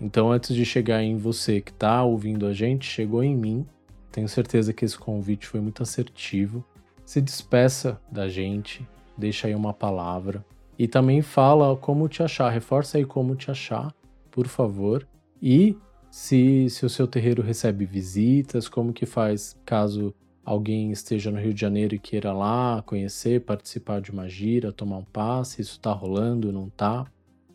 Então, 0.00 0.32
antes 0.32 0.54
de 0.56 0.64
chegar 0.64 1.02
em 1.02 1.16
você 1.16 1.60
que 1.60 1.70
está 1.70 2.02
ouvindo 2.02 2.46
a 2.46 2.52
gente, 2.54 2.86
chegou 2.86 3.22
em 3.22 3.36
mim. 3.36 3.66
Tenho 4.10 4.28
certeza 4.28 4.72
que 4.72 4.84
esse 4.84 4.96
convite 4.96 5.46
foi 5.46 5.60
muito 5.60 5.82
assertivo. 5.82 6.64
Se 7.04 7.20
despeça 7.20 8.00
da 8.10 8.28
gente, 8.28 8.88
deixa 9.18 9.46
aí 9.46 9.54
uma 9.54 9.74
palavra. 9.74 10.44
E 10.80 10.88
também 10.88 11.20
fala 11.20 11.76
como 11.76 12.08
te 12.08 12.22
achar, 12.22 12.48
reforça 12.48 12.96
aí 12.96 13.04
como 13.04 13.36
te 13.36 13.50
achar, 13.50 13.94
por 14.30 14.48
favor. 14.48 15.06
E 15.42 15.76
se, 16.10 16.70
se 16.70 16.86
o 16.86 16.88
seu 16.88 17.06
terreiro 17.06 17.42
recebe 17.42 17.84
visitas, 17.84 18.66
como 18.66 18.90
que 18.90 19.04
faz 19.04 19.54
caso 19.66 20.14
alguém 20.42 20.90
esteja 20.90 21.30
no 21.30 21.38
Rio 21.38 21.52
de 21.52 21.60
Janeiro 21.60 21.94
e 21.94 21.98
queira 21.98 22.32
lá 22.32 22.82
conhecer, 22.86 23.42
participar 23.42 24.00
de 24.00 24.10
uma 24.10 24.26
gira, 24.26 24.72
tomar 24.72 24.96
um 24.96 25.04
passe, 25.04 25.60
isso 25.60 25.78
tá 25.78 25.92
rolando, 25.92 26.50
não 26.50 26.70
tá? 26.70 27.04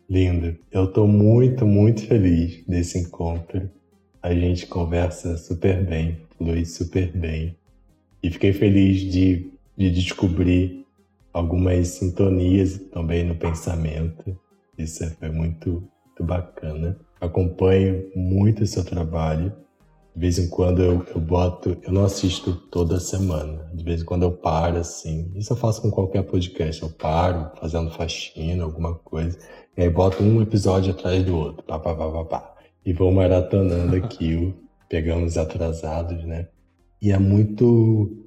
Lindo. 0.08 0.56
Eu 0.70 0.84
estou 0.84 1.08
muito, 1.08 1.66
muito 1.66 2.06
feliz 2.06 2.64
desse 2.64 2.96
encontro. 2.96 3.68
A 4.22 4.32
gente 4.32 4.68
conversa 4.68 5.36
super 5.36 5.84
bem, 5.84 6.16
flui 6.38 6.64
super 6.64 7.10
bem. 7.10 7.56
E 8.22 8.30
fiquei 8.30 8.52
feliz 8.52 9.00
de, 9.00 9.50
de 9.76 9.90
descobrir 9.90 10.85
algumas 11.36 11.88
sintonias 11.88 12.78
também 12.90 13.22
no 13.22 13.34
pensamento. 13.34 14.34
Isso 14.78 15.04
foi 15.16 15.28
muito, 15.28 15.86
muito 16.06 16.24
bacana. 16.24 16.98
Acompanho 17.20 18.10
muito 18.16 18.62
o 18.62 18.66
seu 18.66 18.82
trabalho. 18.82 19.52
De 20.14 20.20
vez 20.22 20.38
em 20.38 20.48
quando 20.48 20.82
eu, 20.82 21.04
eu 21.14 21.20
boto, 21.20 21.76
eu 21.82 21.92
não 21.92 22.06
assisto 22.06 22.54
toda 22.70 22.98
semana. 22.98 23.70
De 23.74 23.84
vez 23.84 24.00
em 24.00 24.04
quando 24.06 24.22
eu 24.22 24.32
paro 24.32 24.78
assim. 24.78 25.30
Isso 25.34 25.52
eu 25.52 25.58
faço 25.58 25.82
com 25.82 25.90
qualquer 25.90 26.22
podcast. 26.22 26.82
Eu 26.82 26.88
paro 26.88 27.50
fazendo 27.60 27.90
faxina, 27.90 28.64
alguma 28.64 28.94
coisa. 28.94 29.38
E 29.76 29.82
aí 29.82 29.90
boto 29.90 30.22
um 30.22 30.40
episódio 30.40 30.92
atrás 30.94 31.22
do 31.22 31.36
outro, 31.36 31.62
pá, 31.64 31.78
pá, 31.78 31.94
pá, 31.94 32.10
pá, 32.12 32.24
pá. 32.24 32.54
E 32.82 32.94
vou 32.94 33.12
maratonando 33.12 33.94
aquilo, 34.02 34.54
pegamos 34.88 35.36
atrasados, 35.36 36.24
né? 36.24 36.48
E 37.02 37.12
é 37.12 37.18
muito, 37.18 38.26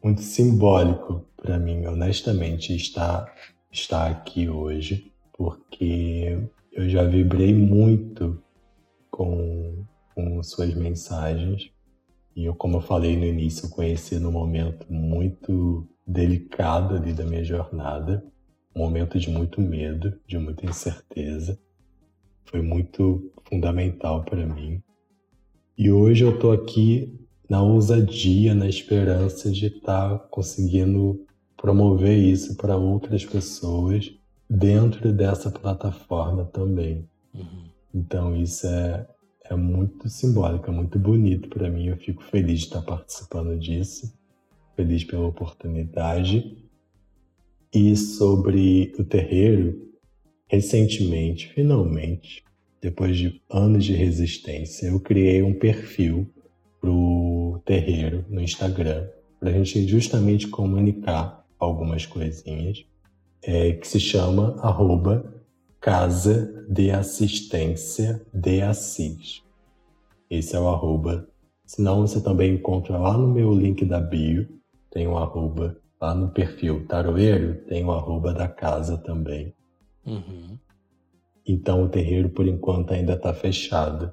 muito 0.00 0.22
simbólico 0.22 1.26
para 1.44 1.58
mim, 1.58 1.84
honestamente, 1.84 2.74
estar, 2.74 3.30
estar 3.70 4.10
aqui 4.10 4.48
hoje, 4.48 5.12
porque 5.36 6.38
eu 6.72 6.88
já 6.88 7.04
vibrei 7.04 7.52
muito 7.52 8.42
com, 9.10 9.84
com 10.14 10.42
suas 10.42 10.74
mensagens. 10.74 11.70
E 12.34 12.46
eu, 12.46 12.54
como 12.54 12.78
eu 12.78 12.80
falei 12.80 13.14
no 13.14 13.26
início, 13.26 13.66
eu 13.66 13.70
conheci 13.70 14.18
num 14.18 14.32
momento 14.32 14.90
muito 14.90 15.86
delicado 16.06 16.94
ali 16.94 17.12
da 17.12 17.24
minha 17.24 17.44
jornada 17.44 18.24
um 18.74 18.80
momento 18.80 19.18
de 19.18 19.30
muito 19.30 19.60
medo, 19.60 20.18
de 20.26 20.36
muita 20.36 20.66
incerteza. 20.66 21.58
Foi 22.44 22.60
muito 22.60 23.30
fundamental 23.48 24.24
para 24.24 24.46
mim. 24.46 24.82
E 25.76 25.92
hoje 25.92 26.24
eu 26.24 26.34
estou 26.34 26.52
aqui 26.52 27.20
na 27.48 27.62
ousadia, 27.62 28.54
na 28.54 28.66
esperança 28.66 29.50
de 29.50 29.66
estar 29.66 30.10
tá 30.10 30.18
conseguindo 30.18 31.24
promover 31.64 32.18
isso 32.18 32.56
para 32.56 32.76
outras 32.76 33.24
pessoas 33.24 34.12
dentro 34.50 35.10
dessa 35.14 35.50
plataforma 35.50 36.44
também. 36.44 37.08
Uhum. 37.32 37.64
Então 37.94 38.36
isso 38.36 38.66
é, 38.66 39.06
é 39.46 39.56
muito 39.56 40.06
simbólico, 40.10 40.70
é 40.70 40.74
muito 40.74 40.98
bonito 40.98 41.48
para 41.48 41.70
mim. 41.70 41.86
Eu 41.86 41.96
fico 41.96 42.22
feliz 42.22 42.60
de 42.60 42.66
estar 42.66 42.82
participando 42.82 43.58
disso, 43.58 44.12
feliz 44.76 45.04
pela 45.04 45.26
oportunidade. 45.26 46.54
E 47.72 47.96
sobre 47.96 48.92
o 48.98 49.02
terreiro, 49.02 49.90
recentemente, 50.46 51.48
finalmente, 51.48 52.44
depois 52.78 53.16
de 53.16 53.40
anos 53.50 53.86
de 53.86 53.94
resistência, 53.94 54.88
eu 54.88 55.00
criei 55.00 55.42
um 55.42 55.58
perfil 55.58 56.30
pro 56.78 57.58
terreiro 57.64 58.22
no 58.28 58.42
Instagram 58.42 59.08
para 59.40 59.48
a 59.48 59.52
gente 59.54 59.88
justamente 59.88 60.46
comunicar 60.46 61.43
algumas 61.64 62.06
coisinhas 62.06 62.84
é, 63.42 63.72
que 63.72 63.86
se 63.86 64.00
chama 64.00 64.56
arroba 64.60 65.32
Casa 65.80 66.64
de 66.68 66.90
Assistência 66.90 68.24
de 68.32 68.62
Assis. 68.62 69.42
Esse 70.30 70.56
é 70.56 70.58
o 70.60 70.68
arroba. 70.68 71.28
Senão 71.66 72.06
você 72.06 72.22
também 72.22 72.54
encontra 72.54 72.96
lá 72.98 73.16
no 73.16 73.28
meu 73.28 73.52
link 73.52 73.84
da 73.84 74.00
bio, 74.00 74.48
tem 74.90 75.06
um 75.06 75.16
arroba. 75.16 75.76
Lá 76.00 76.14
no 76.14 76.28
perfil 76.30 76.86
Taroeiro 76.86 77.54
tem 77.66 77.84
o 77.84 77.92
arroba 77.92 78.32
da 78.32 78.48
casa 78.48 78.96
também. 78.98 79.54
Uhum. 80.06 80.58
Então 81.46 81.84
o 81.84 81.88
terreiro 81.88 82.30
por 82.30 82.46
enquanto 82.46 82.92
ainda 82.92 83.14
está 83.14 83.32
fechado. 83.34 84.12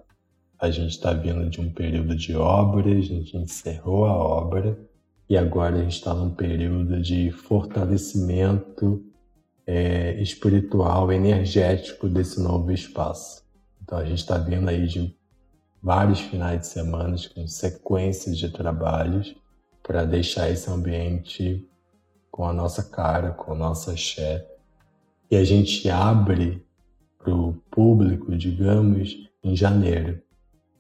A 0.60 0.70
gente 0.70 0.92
está 0.92 1.14
vindo 1.14 1.50
de 1.50 1.60
um 1.60 1.72
período 1.72 2.16
de 2.16 2.36
obras, 2.36 2.98
a 2.98 3.02
gente 3.02 3.36
encerrou 3.36 4.06
a 4.06 4.14
obra 4.14 4.78
e 5.32 5.38
agora 5.38 5.78
a 5.78 5.82
gente 5.82 5.94
está 5.94 6.14
num 6.14 6.36
período 6.36 7.02
de 7.02 7.32
fortalecimento 7.32 9.02
é, 9.66 10.22
espiritual, 10.22 11.10
energético 11.10 12.10
desse 12.10 12.38
novo 12.42 12.70
espaço. 12.70 13.42
Então 13.82 13.98
a 13.98 14.04
gente 14.04 14.18
está 14.18 14.38
vindo 14.38 14.68
aí 14.68 14.86
de 14.86 15.16
vários 15.82 16.20
finais 16.20 16.60
de 16.60 16.68
semana 16.68 17.16
com 17.34 17.48
sequências 17.48 18.38
de 18.38 18.50
trabalhos 18.50 19.34
para 19.82 20.04
deixar 20.04 20.50
esse 20.50 20.70
ambiente 20.70 21.66
com 22.30 22.46
a 22.46 22.52
nossa 22.52 22.84
cara, 22.84 23.32
com 23.32 23.54
a 23.54 23.56
nossa 23.56 23.94
axé. 23.94 24.46
E 25.32 25.38
a 25.38 25.46
gente 25.46 25.90
abre 25.90 26.62
para 27.18 27.34
o 27.34 27.54
público, 27.72 28.36
digamos, 28.36 29.30
em 29.42 29.56
janeiro. 29.56 30.22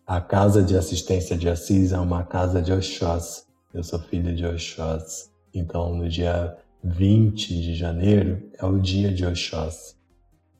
A 0.06 0.20
Casa 0.20 0.62
de 0.62 0.76
Assistência 0.76 1.38
de 1.38 1.48
Assis 1.48 1.94
é 1.94 2.00
uma 2.02 2.26
casa 2.26 2.62
de 2.62 2.74
Oxós. 2.74 3.50
Eu 3.74 3.84
sou 3.84 4.00
filha 4.00 4.34
de 4.34 4.46
Oxós. 4.46 5.32
Então, 5.54 5.96
no 5.96 6.10
dia 6.10 6.58
20 6.84 7.62
de 7.62 7.74
janeiro 7.74 8.52
é 8.60 8.66
o 8.66 8.78
dia 8.78 9.14
de 9.14 9.26
Oxóssi. 9.26 9.96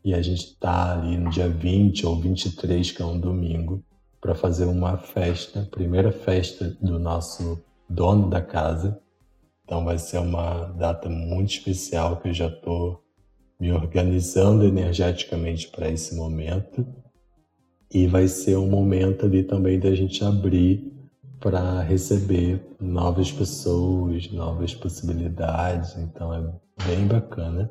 E 0.04 0.14
a 0.14 0.22
gente 0.22 0.46
está 0.46 0.94
ali 0.94 1.18
no 1.18 1.30
dia 1.30 1.50
20 1.50 2.06
ou 2.06 2.16
23, 2.16 2.90
que 2.92 3.02
é 3.02 3.06
um 3.06 3.20
domingo, 3.20 3.84
para 4.22 4.34
fazer 4.34 4.64
uma 4.64 4.98
festa, 4.98 5.68
primeira 5.70 6.12
festa 6.14 6.70
do 6.82 6.98
nosso 6.98 7.62
dono 7.90 8.30
da 8.30 8.42
casa. 8.42 8.98
Então 9.66 9.84
vai 9.84 9.98
ser 9.98 10.20
uma 10.20 10.68
data 10.78 11.10
muito 11.10 11.52
especial 11.52 12.16
que 12.22 12.30
eu 12.30 12.34
já 12.34 12.48
estou 12.48 13.04
me 13.60 13.74
organizando 13.74 14.64
energeticamente 14.64 15.68
para 15.68 15.90
esse 15.90 16.16
momento. 16.16 16.88
E 17.94 18.08
vai 18.08 18.30
ser 18.30 18.56
um 18.56 18.70
momento 18.70 19.26
ali 19.26 19.44
também 19.44 19.78
da 19.78 19.94
gente 19.94 20.24
abrir 20.24 21.01
para 21.42 21.82
receber 21.82 22.64
novas 22.80 23.32
pessoas, 23.32 24.32
novas 24.32 24.76
possibilidades. 24.76 25.98
Então 25.98 26.32
é 26.34 26.86
bem 26.86 27.08
bacana 27.08 27.70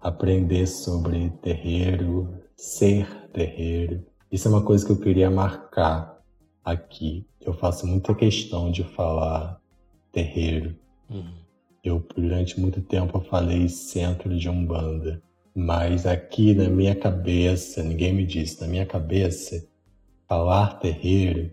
aprender 0.00 0.66
sobre 0.66 1.28
terreiro, 1.42 2.42
ser 2.56 3.06
terreiro. 3.34 4.02
Isso 4.32 4.48
é 4.48 4.50
uma 4.50 4.62
coisa 4.62 4.84
que 4.84 4.92
eu 4.92 4.98
queria 4.98 5.30
marcar 5.30 6.18
aqui. 6.64 7.26
Eu 7.38 7.52
faço 7.52 7.86
muita 7.86 8.14
questão 8.14 8.70
de 8.70 8.82
falar 8.82 9.60
terreiro. 10.10 10.74
Uhum. 11.10 11.34
Eu, 11.84 12.06
durante 12.16 12.58
muito 12.58 12.80
tempo, 12.80 13.20
falei 13.20 13.68
centro 13.68 14.34
de 14.38 14.48
Umbanda. 14.48 15.22
Mas 15.54 16.06
aqui 16.06 16.54
na 16.54 16.68
minha 16.68 16.94
cabeça, 16.94 17.82
ninguém 17.82 18.14
me 18.14 18.24
disse, 18.24 18.60
na 18.60 18.68
minha 18.68 18.86
cabeça, 18.86 19.66
falar 20.26 20.78
terreiro 20.78 21.50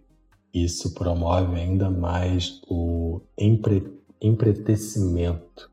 isso 0.53 0.93
promove 0.93 1.59
ainda 1.59 1.89
mais 1.89 2.61
o 2.69 3.21
empre, 3.37 3.91
empretecimento 4.21 5.69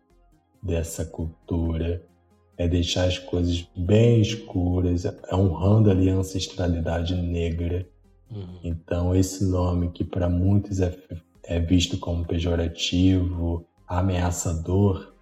dessa 0.62 1.04
cultura, 1.04 2.02
é 2.56 2.68
deixar 2.68 3.06
as 3.06 3.18
coisas 3.18 3.68
bem 3.76 4.20
escuras, 4.20 5.04
é 5.04 5.34
honrando 5.34 5.90
ali 5.90 6.08
a 6.08 6.14
ancestralidade 6.14 7.14
negra. 7.14 7.86
Uhum. 8.30 8.58
Então, 8.62 9.14
esse 9.14 9.44
nome 9.44 9.90
que 9.90 10.04
para 10.04 10.28
muitos 10.28 10.80
é, 10.80 10.96
é 11.42 11.58
visto 11.58 11.98
como 11.98 12.24
pejorativo, 12.24 13.66
ameaçador, 13.86 15.12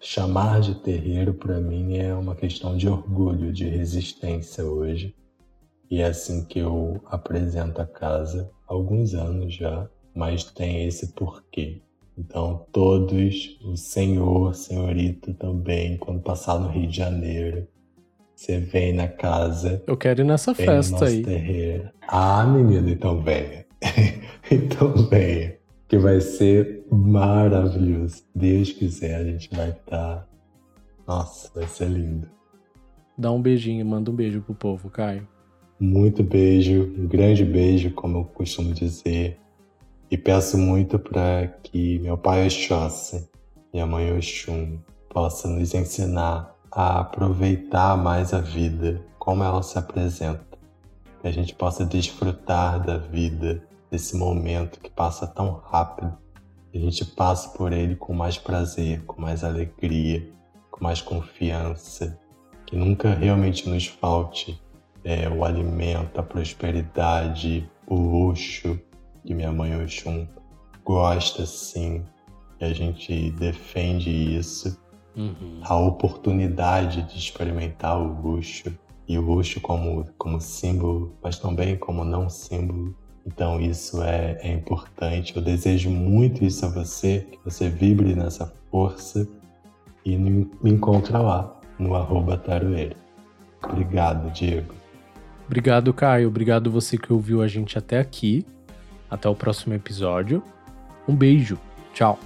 chamar 0.00 0.60
de 0.60 0.74
terreiro 0.76 1.34
para 1.34 1.60
mim 1.60 1.96
é 1.96 2.14
uma 2.14 2.34
questão 2.34 2.76
de 2.76 2.88
orgulho, 2.88 3.52
de 3.52 3.64
resistência 3.64 4.64
hoje. 4.64 5.14
E 5.90 6.00
é 6.00 6.06
assim 6.06 6.44
que 6.44 6.58
eu 6.58 7.00
apresento 7.06 7.80
a 7.80 7.86
casa 7.86 8.50
há 8.68 8.74
alguns 8.74 9.14
anos 9.14 9.54
já, 9.54 9.88
mas 10.14 10.44
tem 10.44 10.86
esse 10.86 11.12
porquê. 11.12 11.82
Então, 12.18 12.66
todos, 12.72 13.58
o 13.62 13.76
senhor, 13.76 14.54
senhorita 14.54 15.34
também, 15.34 15.98
quando 15.98 16.22
passar 16.22 16.58
no 16.58 16.68
Rio 16.68 16.88
de 16.88 16.96
Janeiro, 16.96 17.68
você 18.34 18.58
vem 18.58 18.92
na 18.94 19.06
casa. 19.06 19.82
Eu 19.86 19.96
quero 19.96 20.22
ir 20.22 20.24
nessa 20.24 20.54
festa 20.54 21.04
aí. 21.04 21.22
Terreiro. 21.22 21.90
Ah, 22.08 22.44
menino, 22.46 22.88
então 22.88 23.22
venha. 23.22 23.66
então 24.50 24.92
venha. 25.08 25.56
Que 25.88 25.98
vai 25.98 26.20
ser 26.20 26.84
maravilhoso. 26.90 28.24
Deus 28.34 28.72
quiser, 28.72 29.16
a 29.16 29.24
gente 29.24 29.54
vai 29.54 29.70
estar. 29.70 30.16
Tá... 30.16 30.26
Nossa, 31.06 31.50
vai 31.54 31.68
ser 31.68 31.88
lindo. 31.88 32.28
Dá 33.16 33.30
um 33.30 33.40
beijinho, 33.40 33.84
manda 33.86 34.10
um 34.10 34.14
beijo 34.14 34.40
pro 34.40 34.54
povo, 34.54 34.90
Caio. 34.90 35.26
Muito 35.78 36.22
beijo, 36.22 36.90
um 36.96 37.06
grande 37.06 37.44
beijo, 37.44 37.90
como 37.90 38.18
eu 38.18 38.24
costumo 38.24 38.72
dizer. 38.72 39.38
E 40.10 40.16
peço 40.16 40.56
muito 40.56 40.98
para 40.98 41.48
que 41.62 41.98
meu 41.98 42.16
pai 42.16 42.46
Oxóssi, 42.46 43.28
minha 43.74 43.84
mãe 43.84 44.10
Oxum, 44.16 44.78
possa 45.10 45.46
nos 45.48 45.74
ensinar 45.74 46.56
a 46.72 47.00
aproveitar 47.00 47.94
mais 47.94 48.32
a 48.32 48.40
vida, 48.40 49.02
como 49.18 49.44
ela 49.44 49.62
se 49.62 49.78
apresenta. 49.78 50.58
Que 51.20 51.28
a 51.28 51.30
gente 51.30 51.54
possa 51.54 51.84
desfrutar 51.84 52.82
da 52.82 52.96
vida, 52.96 53.62
desse 53.90 54.16
momento 54.16 54.80
que 54.80 54.88
passa 54.88 55.26
tão 55.26 55.60
rápido. 55.62 56.16
Que 56.72 56.78
a 56.78 56.80
gente 56.80 57.04
passe 57.04 57.52
por 57.54 57.70
ele 57.70 57.96
com 57.96 58.14
mais 58.14 58.38
prazer, 58.38 59.04
com 59.04 59.20
mais 59.20 59.44
alegria, 59.44 60.26
com 60.70 60.82
mais 60.82 61.02
confiança. 61.02 62.18
Que 62.64 62.74
nunca 62.74 63.12
realmente 63.12 63.68
nos 63.68 63.86
falte 63.86 64.58
é, 65.06 65.28
o 65.28 65.44
alimento, 65.44 66.18
a 66.18 66.22
prosperidade, 66.22 67.70
o 67.86 67.94
luxo 67.94 68.76
que 69.24 69.32
minha 69.32 69.52
mãe 69.52 69.80
Oxum 69.80 70.26
gosta 70.84 71.46
sim, 71.46 72.04
e 72.60 72.64
a 72.64 72.72
gente 72.72 73.30
defende 73.32 74.10
isso. 74.10 74.80
Uhum. 75.16 75.60
A 75.62 75.76
oportunidade 75.76 77.02
de 77.02 77.18
experimentar 77.18 77.98
o 77.98 78.20
luxo, 78.20 78.76
e 79.08 79.16
o 79.16 79.22
luxo 79.22 79.60
como, 79.60 80.04
como 80.18 80.40
símbolo, 80.40 81.16
mas 81.22 81.38
também 81.38 81.76
como 81.76 82.04
não 82.04 82.28
símbolo. 82.28 82.94
Então 83.24 83.60
isso 83.60 84.02
é, 84.02 84.38
é 84.40 84.52
importante. 84.52 85.36
Eu 85.36 85.42
desejo 85.42 85.88
muito 85.88 86.44
isso 86.44 86.66
a 86.66 86.68
você, 86.68 87.26
que 87.30 87.38
você 87.44 87.68
vibre 87.68 88.14
nessa 88.14 88.52
força 88.70 89.26
e 90.04 90.16
me 90.16 90.50
encontra 90.64 91.18
lá, 91.18 91.60
no 91.78 91.94
arroba 91.94 92.36
taroeiro. 92.36 92.96
Obrigado, 93.62 94.30
Diego. 94.32 94.74
Obrigado, 95.46 95.92
Caio. 95.94 96.28
Obrigado 96.28 96.70
você 96.70 96.98
que 96.98 97.12
ouviu 97.12 97.40
a 97.40 97.48
gente 97.48 97.78
até 97.78 97.98
aqui. 97.98 98.44
Até 99.08 99.28
o 99.28 99.34
próximo 99.34 99.74
episódio. 99.74 100.42
Um 101.08 101.14
beijo. 101.14 101.58
Tchau. 101.94 102.18